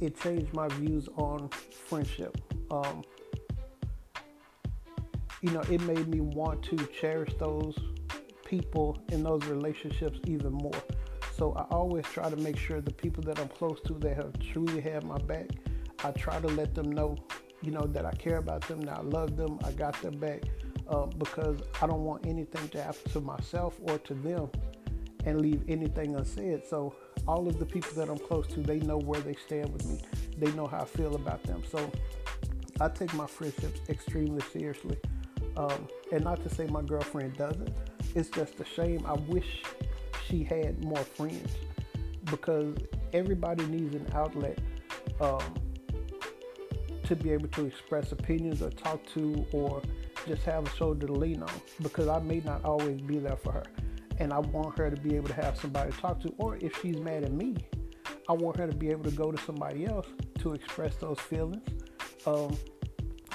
[0.00, 2.36] it changed my views on friendship.
[2.70, 3.02] Um,
[5.40, 7.76] you know, it made me want to cherish those
[8.44, 10.82] people in those relationships even more.
[11.36, 14.32] So I always try to make sure the people that I'm close to that have
[14.52, 15.50] truly had my back,
[16.02, 17.16] I try to let them know,
[17.62, 20.42] you know, that I care about them, that I love them, I got their back,
[20.88, 24.50] uh, because I don't want anything to happen to myself or to them
[25.24, 26.62] and leave anything unsaid.
[26.66, 26.94] So
[27.26, 30.00] all of the people that I'm close to, they know where they stand with me.
[30.38, 31.62] They know how I feel about them.
[31.70, 31.90] So
[32.80, 34.96] I take my friendships extremely seriously.
[35.56, 37.72] Um, and not to say my girlfriend doesn't.
[38.14, 39.04] It's just a shame.
[39.06, 39.62] I wish
[40.28, 41.50] she had more friends
[42.24, 42.76] because
[43.12, 44.58] everybody needs an outlet
[45.20, 45.54] um,
[47.04, 49.82] to be able to express opinions or talk to or
[50.26, 53.52] just have a shoulder to lean on because I may not always be there for
[53.52, 53.64] her.
[54.18, 56.32] And I want her to be able to have somebody to talk to.
[56.38, 57.56] Or if she's mad at me,
[58.28, 60.06] I want her to be able to go to somebody else
[60.40, 61.62] to express those feelings.
[62.26, 62.56] Um,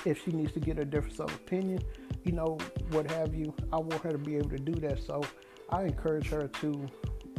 [0.06, 1.84] if she needs to get a difference of opinion,
[2.24, 2.58] you know,
[2.90, 5.02] what have you, I want her to be able to do that.
[5.04, 5.22] So
[5.70, 6.88] I encourage her to.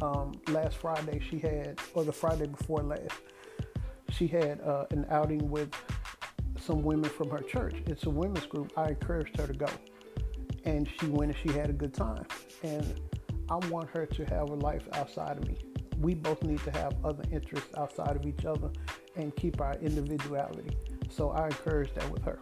[0.01, 3.12] Um, last Friday, she had, or the Friday before last,
[4.11, 5.73] she had uh, an outing with
[6.62, 7.74] some women from her church.
[7.86, 8.72] It's a women's group.
[8.76, 9.68] I encouraged her to go.
[10.64, 12.24] And she went and she had a good time.
[12.62, 13.01] And
[13.51, 15.56] I want her to have a life outside of me.
[16.01, 18.70] We both need to have other interests outside of each other
[19.16, 20.76] and keep our individuality.
[21.10, 22.39] So I encourage that with her.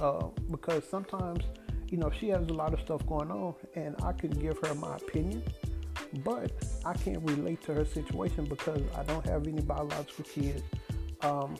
[0.00, 1.44] Uh, because sometimes,
[1.90, 4.74] you know, she has a lot of stuff going on and I can give her
[4.74, 5.42] my opinion,
[6.24, 6.52] but
[6.84, 10.62] I can't relate to her situation because I don't have any biological kids.
[11.22, 11.56] Um,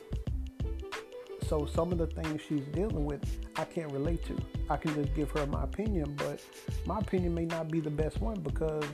[1.49, 3.21] so some of the things she's dealing with,
[3.55, 4.37] I can't relate to.
[4.69, 6.43] I can just give her my opinion, but
[6.85, 8.85] my opinion may not be the best one because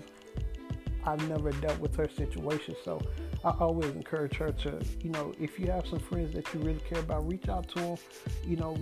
[1.04, 2.78] I've never dealt with her situation.
[2.86, 3.02] So
[3.44, 6.80] I always encourage her to, you know, if you have some friends that you really
[6.90, 7.98] care about, reach out to them,
[8.46, 8.78] you know,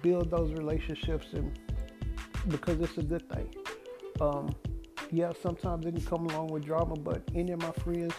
[0.00, 1.58] build those relationships and
[2.46, 3.52] because it's a good thing.
[4.20, 4.54] Um,
[5.10, 8.14] yeah, sometimes it can come along with drama, but any of my friends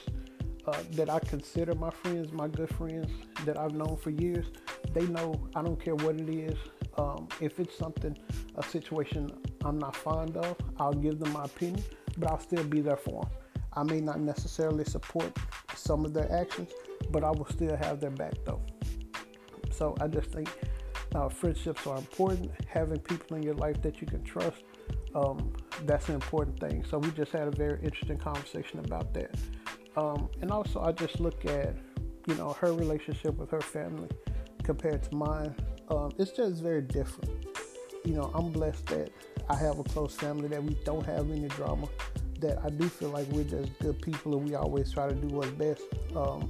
[0.70, 3.10] uh, that I consider my friends, my good friends
[3.46, 4.46] that I've known for years,
[4.94, 6.58] they know I don't care what it is.
[6.98, 8.18] Um, if it's something,
[8.56, 9.32] a situation
[9.64, 11.84] I'm not fond of, I'll give them my opinion,
[12.18, 13.32] but I'll still be there for them.
[13.74, 15.38] I may not necessarily support
[15.76, 16.72] some of their actions,
[17.12, 18.62] but I will still have their back though.
[19.72, 20.50] So I just think
[21.16, 22.52] uh, friendships are important.
[22.68, 24.64] Having people in your life that you can trust,
[25.16, 25.54] um,
[25.86, 26.84] that's an important thing.
[26.84, 29.34] So we just had a very interesting conversation about that.
[29.96, 31.76] Um, and also, I just look at,
[32.28, 34.10] you know, her relationship with her family
[34.64, 35.56] compared to mine,
[35.90, 37.46] um, it's just very different.
[38.06, 39.12] You know, I'm blessed that
[39.50, 41.88] I have a close family, that we don't have any drama,
[42.40, 45.28] that I do feel like we're just good people and we always try to do
[45.28, 45.84] what's best.
[46.16, 46.50] Um,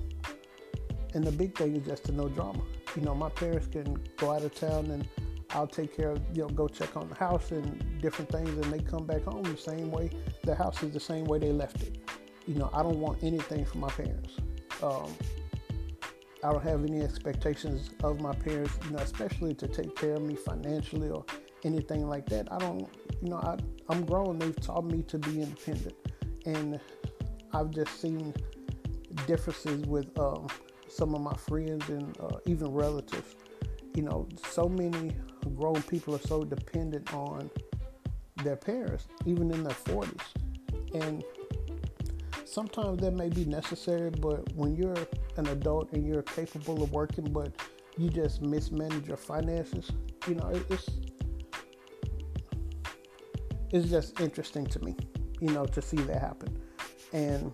[1.14, 2.61] and the big thing is just to no drama.
[2.95, 5.07] You know, my parents can go out of town and
[5.52, 8.72] I'll take care of, you know, go check on the house and different things, and
[8.72, 10.11] they come back home the same way.
[10.44, 11.98] The house is the same way they left it.
[12.50, 14.34] You know, I don't want anything from my parents.
[14.82, 15.14] Um,
[16.44, 20.24] I don't have any expectations of my parents, you know, especially to take care of
[20.24, 21.24] me financially or
[21.64, 22.52] anything like that.
[22.52, 22.90] I don't,
[23.22, 23.56] you know, I,
[23.90, 24.40] I'm grown.
[24.40, 25.94] They've taught me to be independent,
[26.48, 26.80] and
[27.54, 28.34] I've just seen
[29.28, 30.48] differences with um,
[30.88, 33.36] some of my friends and uh, even relatives.
[33.94, 35.16] You know, so many
[35.56, 37.52] grown people are so dependent on
[38.44, 40.20] their parents, even in their 40s,
[40.96, 41.24] and
[42.45, 44.10] sometimes that may be necessary.
[44.10, 45.07] But when you're
[45.38, 47.52] an adult and you're capable of working, but
[47.98, 49.91] you just mismanage your finances,
[50.28, 50.90] you know, it's
[53.72, 54.95] it's just interesting to me,
[55.40, 56.57] you know, to see that happen.
[57.14, 57.52] And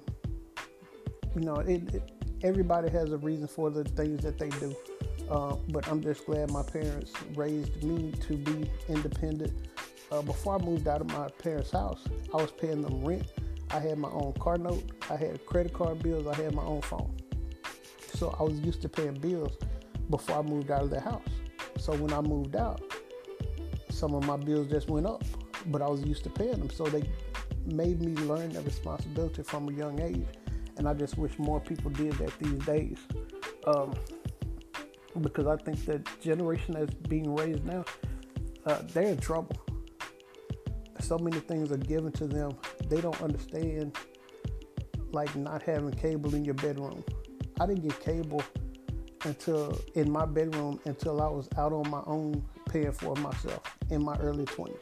[1.35, 2.11] you know, it, it
[2.43, 4.75] everybody has a reason for the things that they do.
[5.29, 9.69] Uh, but I'm just glad my parents raised me to be independent.
[10.11, 13.25] Uh, before I moved out of my parents' house, I was paying them rent.
[13.71, 14.83] I had my own car note.
[15.09, 16.27] I had credit card bills.
[16.27, 17.15] I had my own phone.
[18.15, 19.57] So I was used to paying bills
[20.09, 21.27] before I moved out of the house.
[21.77, 22.81] So when I moved out,
[23.89, 25.23] some of my bills just went up,
[25.67, 26.69] but I was used to paying them.
[26.69, 27.03] So they
[27.65, 30.25] made me learn the responsibility from a young age.
[30.77, 32.99] And I just wish more people did that these days.
[33.65, 33.93] Um,
[35.21, 37.85] because I think the generation that's being raised now,
[38.65, 39.55] uh, they're in trouble.
[40.99, 42.51] So many things are given to them.
[42.89, 43.97] They don't understand,
[45.11, 47.03] like not having cable in your bedroom
[47.59, 48.43] I didn't get cable
[49.23, 54.03] until in my bedroom until I was out on my own paying for myself in
[54.03, 54.75] my early 20s.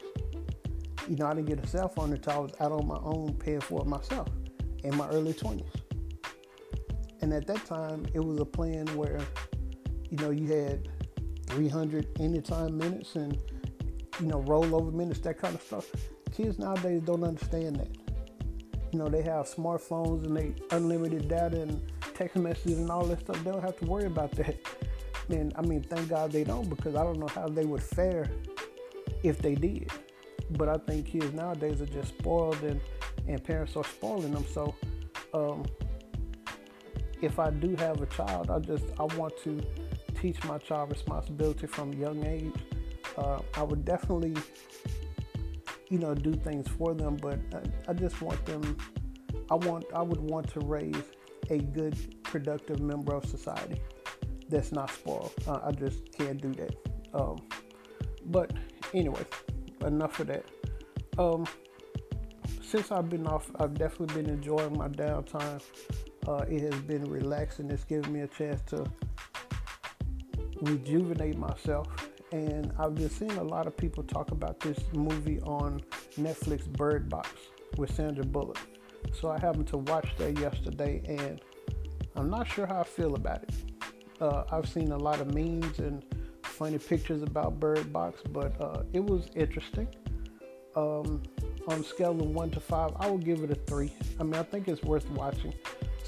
[1.08, 3.34] You know, I didn't get a cell phone until I was out on my own
[3.34, 4.28] paying for myself
[4.82, 5.66] in my early 20s.
[7.20, 9.20] And at that time, it was a plan where,
[10.10, 10.88] you know, you had
[11.46, 13.38] 300 anytime minutes and,
[14.20, 15.86] you know, rollover minutes, that kind of stuff.
[16.36, 17.88] Kids nowadays don't understand that.
[18.92, 21.80] You know, they have smartphones and they unlimited data and
[22.14, 23.42] text messages and all that stuff.
[23.42, 24.56] They don't have to worry about that.
[25.28, 28.30] And I mean, thank God they don't because I don't know how they would fare
[29.22, 29.90] if they did.
[30.50, 32.80] But I think kids nowadays are just spoiled and,
[33.26, 34.44] and parents are spoiling them.
[34.52, 34.74] So
[35.32, 35.64] um,
[37.22, 39.60] if I do have a child, I just I want to
[40.20, 42.54] teach my child responsibility from a young age.
[43.16, 44.34] Uh, I would definitely,
[45.94, 48.76] you know, do things for them, but I, I just want them.
[49.48, 51.04] I want I would want to raise
[51.50, 53.80] a good, productive member of society
[54.48, 55.32] that's not spoiled.
[55.46, 56.74] Uh, I just can't do that.
[57.14, 57.36] Um,
[58.26, 58.52] but
[58.92, 59.24] anyway,
[59.82, 60.44] enough of that.
[61.16, 61.46] Um,
[62.60, 65.62] since I've been off, I've definitely been enjoying my downtime.
[66.26, 67.70] Uh, it has been relaxing.
[67.70, 68.84] It's given me a chance to
[70.60, 71.86] rejuvenate myself.
[72.34, 75.80] And I've been seeing a lot of people talk about this movie on
[76.18, 77.30] Netflix, Bird Box,
[77.76, 78.58] with Sandra Bullock.
[79.12, 81.40] So I happened to watch that yesterday, and
[82.16, 83.50] I'm not sure how I feel about it.
[84.20, 86.04] Uh, I've seen a lot of memes and
[86.42, 89.86] funny pictures about Bird Box, but uh, it was interesting.
[90.74, 91.22] Um,
[91.68, 93.92] on a scale of one to five, I would give it a three.
[94.18, 95.54] I mean, I think it's worth watching.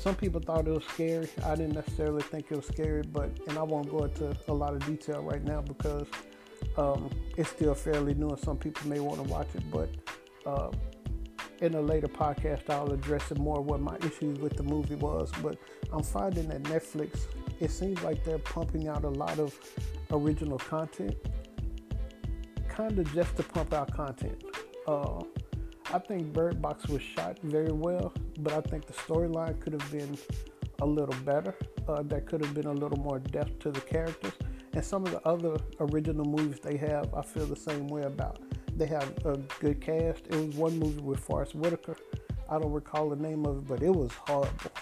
[0.06, 1.28] Some people thought it was scary.
[1.44, 4.72] I didn't necessarily think it was scary, but and I won't go into a lot
[4.72, 6.06] of detail right now because
[6.76, 9.64] um, it's still fairly new, and some people may want to watch it.
[9.68, 9.88] But
[10.48, 10.70] uh,
[11.60, 15.32] in a later podcast, I'll address it more what my issues with the movie was.
[15.42, 15.58] But
[15.92, 17.26] I'm finding that Netflix,
[17.58, 19.58] it seems like they're pumping out a lot of
[20.12, 21.16] original content,
[22.68, 24.40] kind of just to pump out content.
[24.86, 25.24] Uh,
[25.92, 29.90] I think Bird Box was shot very well, but I think the storyline could have
[29.90, 30.18] been
[30.80, 31.54] a little better.
[31.88, 34.32] Uh, that could have been a little more depth to the characters.
[34.72, 38.40] And some of the other original movies they have, I feel the same way about.
[38.76, 40.26] They have a good cast.
[40.26, 41.96] It was one movie with Forest Whitaker.
[42.48, 44.72] I don't recall the name of it, but it was horrible.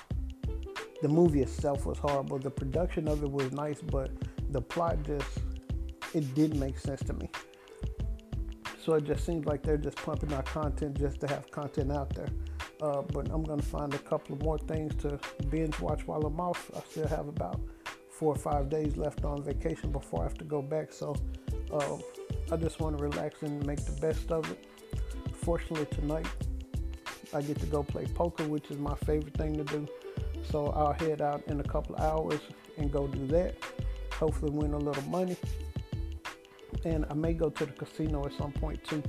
[1.03, 2.39] The movie itself was horrible.
[2.39, 4.11] The production of it was nice, but
[4.51, 5.29] the plot just
[6.15, 7.29] it didn't make sense to me.
[8.85, 12.15] So it just seems like they're just pumping out content just to have content out
[12.15, 12.29] there.
[12.83, 16.39] Uh, but I'm to find a couple of more things to binge watch while I'm
[16.39, 16.71] off.
[16.77, 17.59] I still have about
[18.11, 20.93] four or five days left on vacation before I have to go back.
[20.93, 21.17] So
[21.73, 21.97] uh,
[22.53, 24.67] I just want to relax and make the best of it.
[25.33, 26.27] Fortunately, tonight
[27.33, 29.89] I get to go play poker, which is my favorite thing to do.
[30.51, 32.41] So I'll head out in a couple of hours
[32.77, 33.57] and go do that.
[34.13, 35.39] Hopefully, win a little money
[36.85, 39.03] and I may go to the casino at some point too.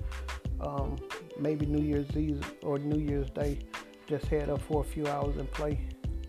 [0.62, 0.98] Um,
[1.40, 3.60] maybe New Year's Eve or New Year's Day,
[4.08, 5.80] just head up for a few hours and play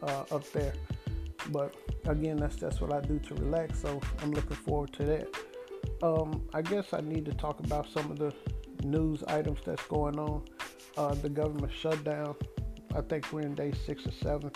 [0.02, 0.72] uh, up there.
[1.50, 1.74] But
[2.06, 3.80] again, that's just what I do to relax.
[3.80, 5.28] So I'm looking forward to that.
[6.02, 8.32] Um, I guess I need to talk about some of the
[8.82, 10.42] news items that's going on.
[10.96, 12.34] Uh, the government shutdown.
[12.94, 14.50] I think we're in day six or seven.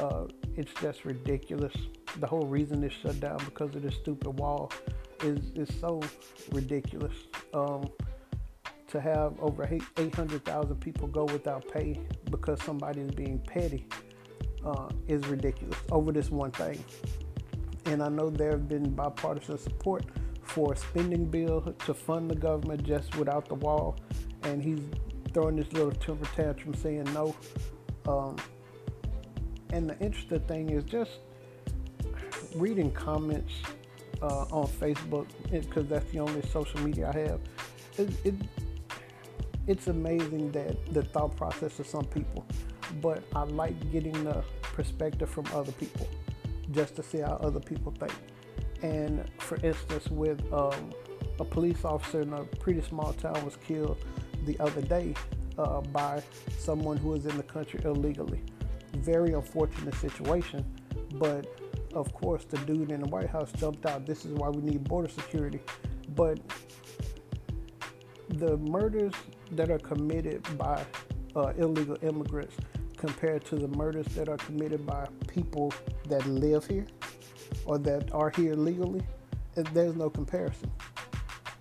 [0.00, 0.24] Uh,
[0.56, 1.74] it's just ridiculous.
[2.18, 4.72] The whole reason it's shut down because of this stupid wall
[5.22, 6.00] is is so
[6.52, 7.14] ridiculous.
[7.54, 7.88] Um,
[8.88, 9.68] to have over
[9.98, 13.86] 800,000 people go without pay because somebody is being petty
[14.64, 16.82] uh, is ridiculous over this one thing.
[17.86, 20.04] And I know there have been bipartisan support
[20.42, 23.96] for a spending bill to fund the government just without the wall.
[24.42, 24.80] And he's
[25.32, 27.34] throwing this little temper tantrum saying no.
[28.06, 28.36] Um,
[29.70, 31.18] and the interesting thing is just
[32.54, 33.52] reading comments
[34.26, 37.40] uh, on Facebook because that's the only social media I have.
[37.98, 38.34] It, it,
[39.66, 42.44] it's amazing that the thought process of some people,
[43.00, 46.08] but I like getting the perspective from other people
[46.72, 48.12] just to see how other people think.
[48.82, 50.92] And for instance, with um,
[51.40, 53.98] a police officer in a pretty small town was killed
[54.44, 55.14] the other day
[55.58, 56.22] uh, by
[56.58, 58.42] someone who was in the country illegally.
[58.96, 60.64] Very unfortunate situation,
[61.14, 61.46] but
[61.96, 64.06] of course, the dude in the White House jumped out.
[64.06, 65.60] This is why we need border security.
[66.14, 66.38] But
[68.28, 69.14] the murders
[69.52, 70.84] that are committed by
[71.34, 72.54] uh, illegal immigrants
[72.98, 75.72] compared to the murders that are committed by people
[76.08, 76.86] that live here
[77.64, 79.00] or that are here legally,
[79.72, 80.70] there's no comparison.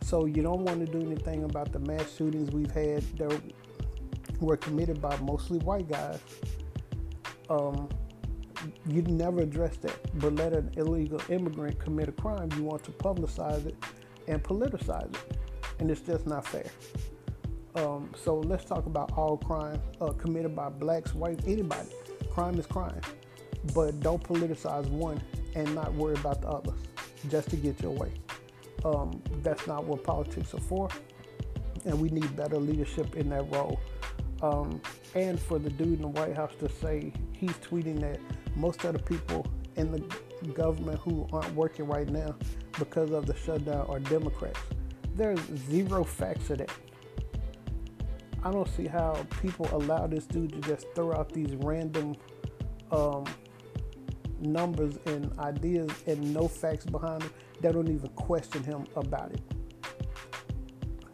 [0.02, 3.42] So you don't want to do anything about the mass shootings we've had that
[4.42, 6.20] were committed by mostly white guys.
[7.50, 7.88] Um,
[8.88, 12.92] you never address that, but let an illegal immigrant commit a crime, you want to
[12.92, 13.76] publicize it
[14.28, 15.38] and politicize it,
[15.80, 16.70] and it's just not fair.
[17.76, 21.90] Um, so let's talk about all crime uh, committed by blacks, whites, anybody.
[22.30, 23.02] Crime is crime,
[23.74, 25.22] but don't politicize one
[25.56, 26.80] and not worry about the others
[27.30, 28.14] just to get your way.
[28.84, 30.90] Um, that's not what politics are for,
[31.86, 33.80] and we need better leadership in that role.
[34.42, 34.82] Um,
[35.16, 38.20] and for the dude in the White House to say he's tweeting that
[38.56, 39.46] most of the people
[39.76, 42.36] in the government who aren't working right now
[42.80, 44.60] because of the shutdown are Democrats.
[45.16, 46.72] There's zero facts of that.
[48.44, 52.16] I don't see how people allow this dude to just throw out these random
[52.92, 53.26] um,
[54.40, 57.32] numbers and ideas and no facts behind them.
[57.62, 59.42] They don't even question him about it.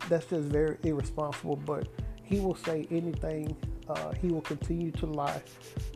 [0.10, 1.56] That's just very irresponsible.
[1.56, 1.88] But
[2.24, 3.56] he will say anything.
[3.92, 5.42] Uh, he will continue to lie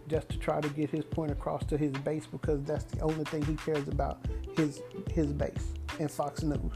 [0.09, 3.23] just to try to get his point across to his base because that's the only
[3.25, 4.19] thing he cares about
[4.57, 4.81] his
[5.11, 6.73] his base and Fox News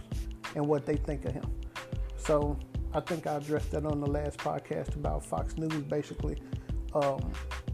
[0.56, 1.46] and what they think of him.
[2.16, 2.58] So
[2.94, 6.41] I think I addressed that on the last podcast about Fox News basically
[6.94, 7.34] um,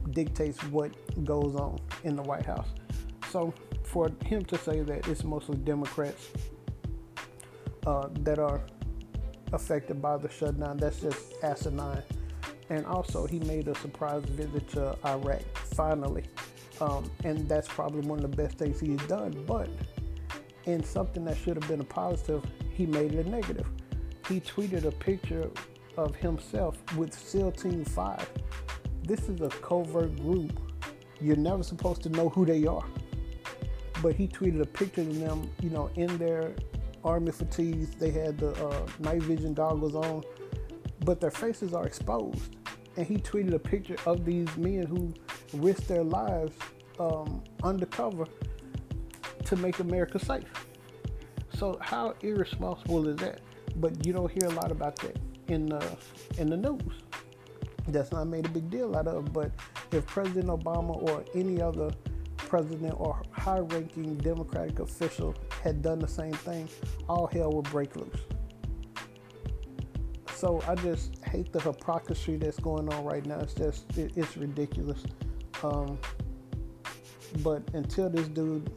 [0.09, 0.91] dictates what
[1.23, 2.69] goes on in the White House.
[3.31, 3.53] So
[3.83, 6.29] for him to say that it's mostly Democrats
[7.85, 8.61] uh, that are
[9.53, 12.01] affected by the shutdown, that's just asinine.
[12.69, 15.41] And also, he made a surprise visit to Iraq
[15.75, 16.23] finally,
[16.81, 19.43] um, and that's probably one of the best things he's done.
[19.45, 19.69] But
[20.65, 23.67] in something that should have been a positive, he made it a negative
[24.27, 25.49] he tweeted a picture
[25.97, 28.29] of himself with SEAL Team 5.
[29.03, 30.59] This is a covert group.
[31.21, 32.85] You're never supposed to know who they are.
[34.01, 36.53] But he tweeted a picture of them, you know, in their
[37.03, 37.95] army fatigues.
[37.95, 40.23] They had the uh, night vision goggles on,
[41.05, 42.57] but their faces are exposed.
[42.97, 45.13] And he tweeted a picture of these men who
[45.53, 46.55] risked their lives
[46.99, 48.25] um, undercover
[49.45, 50.45] to make America safe.
[51.57, 53.41] So, how irresponsible is that?
[53.77, 55.17] but you don't hear a lot about that
[55.47, 55.97] in the
[56.37, 56.81] in the news.
[57.87, 59.31] That's not made a big deal out of.
[59.31, 59.51] But
[59.91, 61.91] if President Obama or any other
[62.37, 66.67] president or high-ranking Democratic official had done the same thing,
[67.07, 68.21] all hell would break loose.
[70.35, 73.39] So I just hate the hypocrisy that's going on right now.
[73.39, 75.03] It's just it, it's ridiculous.
[75.63, 75.97] Um,
[77.41, 78.69] but until this dude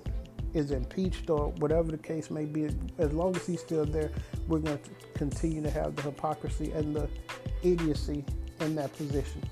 [0.55, 2.69] is impeached or whatever the case may be,
[2.99, 4.11] as long as he's still there,
[4.47, 7.09] we're going to continue to have the hypocrisy and the
[7.63, 8.25] idiocy
[8.61, 9.43] in that position.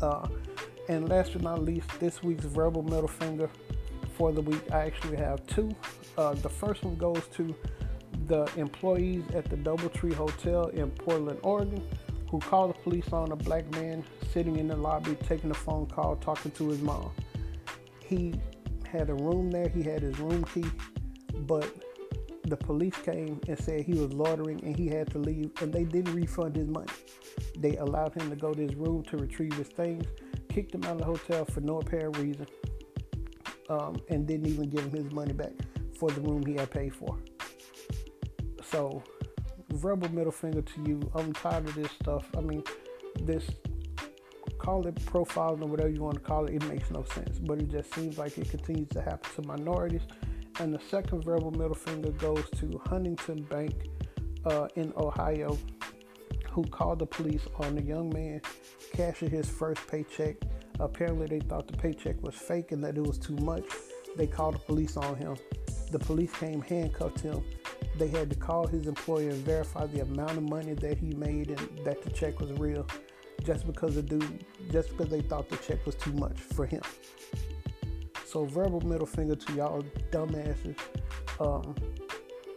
[0.00, 0.26] Uh,
[0.88, 3.50] and last but not least, this week's verbal middle finger
[4.16, 5.74] for the week, I actually have two.
[6.16, 7.54] Uh, the first one goes to
[8.26, 11.82] the employees at the Doubletree Hotel in Portland, Oregon,
[12.30, 15.86] who called the police on a black man sitting in the lobby taking a phone
[15.86, 17.10] call talking to his mom.
[18.04, 18.34] He
[18.90, 20.64] had a room there, he had his room key,
[21.46, 21.72] but
[22.44, 25.84] the police came and said he was loitering and he had to leave, and they
[25.84, 26.92] didn't refund his money.
[27.58, 30.04] They allowed him to go to his room to retrieve his things,
[30.48, 32.46] kicked him out of the hotel for no apparent reason,
[33.68, 35.52] um, and didn't even give him his money back
[35.98, 37.16] for the room he had paid for.
[38.74, 39.04] So,
[39.70, 41.08] verbal middle finger to you.
[41.14, 42.26] I'm tired of this stuff.
[42.36, 42.64] I mean,
[43.20, 43.48] this
[44.58, 47.38] call it profiling or whatever you want to call it, it makes no sense.
[47.38, 50.02] But it just seems like it continues to happen to minorities.
[50.58, 53.74] And the second verbal middle finger goes to Huntington Bank
[54.44, 55.56] uh, in Ohio,
[56.50, 58.40] who called the police on a young man
[58.92, 60.34] cashing his first paycheck.
[60.80, 63.66] Apparently, they thought the paycheck was fake and that it was too much.
[64.16, 65.36] They called the police on him.
[65.94, 67.44] The police came, handcuffed him.
[67.98, 71.50] They had to call his employer and verify the amount of money that he made
[71.50, 72.84] and that the check was real
[73.44, 76.82] just because the dude, just because they thought the check was too much for him.
[78.26, 80.76] So verbal middle finger to y'all dumbasses.
[81.38, 81.76] Um,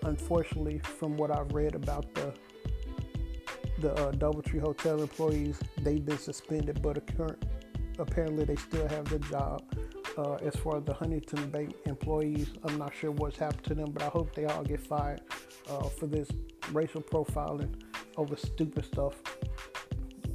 [0.02, 2.34] unfortunately, from what I've read about the
[3.82, 6.98] the uh, DoubleTree Hotel employees, they've been suspended, but
[8.00, 9.62] apparently they still have their job.
[10.18, 13.92] Uh, as far as the Huntington Bank employees, I'm not sure what's happened to them,
[13.92, 15.22] but I hope they all get fired
[15.70, 16.28] uh, for this
[16.72, 17.70] racial profiling
[18.18, 19.14] over stupid stuff.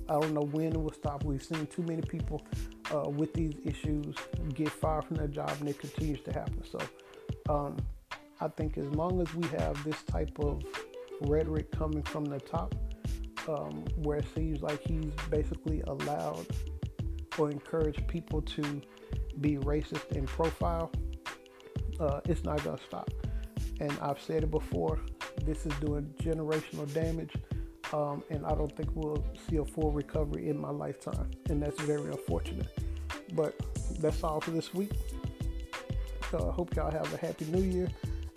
[0.09, 1.25] I don't know when it will stop.
[1.25, 2.47] We've seen too many people
[2.95, 4.15] uh, with these issues
[4.55, 6.63] get fired from their job, and it continues to happen.
[6.65, 6.79] So,
[7.53, 7.77] um,
[8.41, 10.63] I think as long as we have this type of
[11.23, 12.75] rhetoric coming from the top,
[13.49, 16.47] um, where it seems like he's basically allowed
[17.39, 18.83] or encourage people to
[19.41, 20.91] be racist in profile,
[22.01, 23.11] uh, it's not going to stop.
[23.81, 25.01] And I've said it before
[25.45, 27.33] this is doing generational damage
[27.93, 31.81] um, and I don't think we'll see a full recovery in my lifetime, and that's
[31.83, 32.69] very unfortunate.
[33.35, 33.55] But
[33.99, 34.93] that's all for this week.
[36.31, 37.89] So I uh, hope y'all have a happy new year,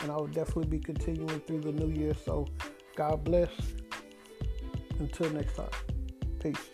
[0.01, 2.13] and I will definitely be continuing through the new year.
[2.25, 2.47] So,
[2.95, 3.49] God bless.
[4.99, 5.69] Until next time,
[6.39, 6.69] peace.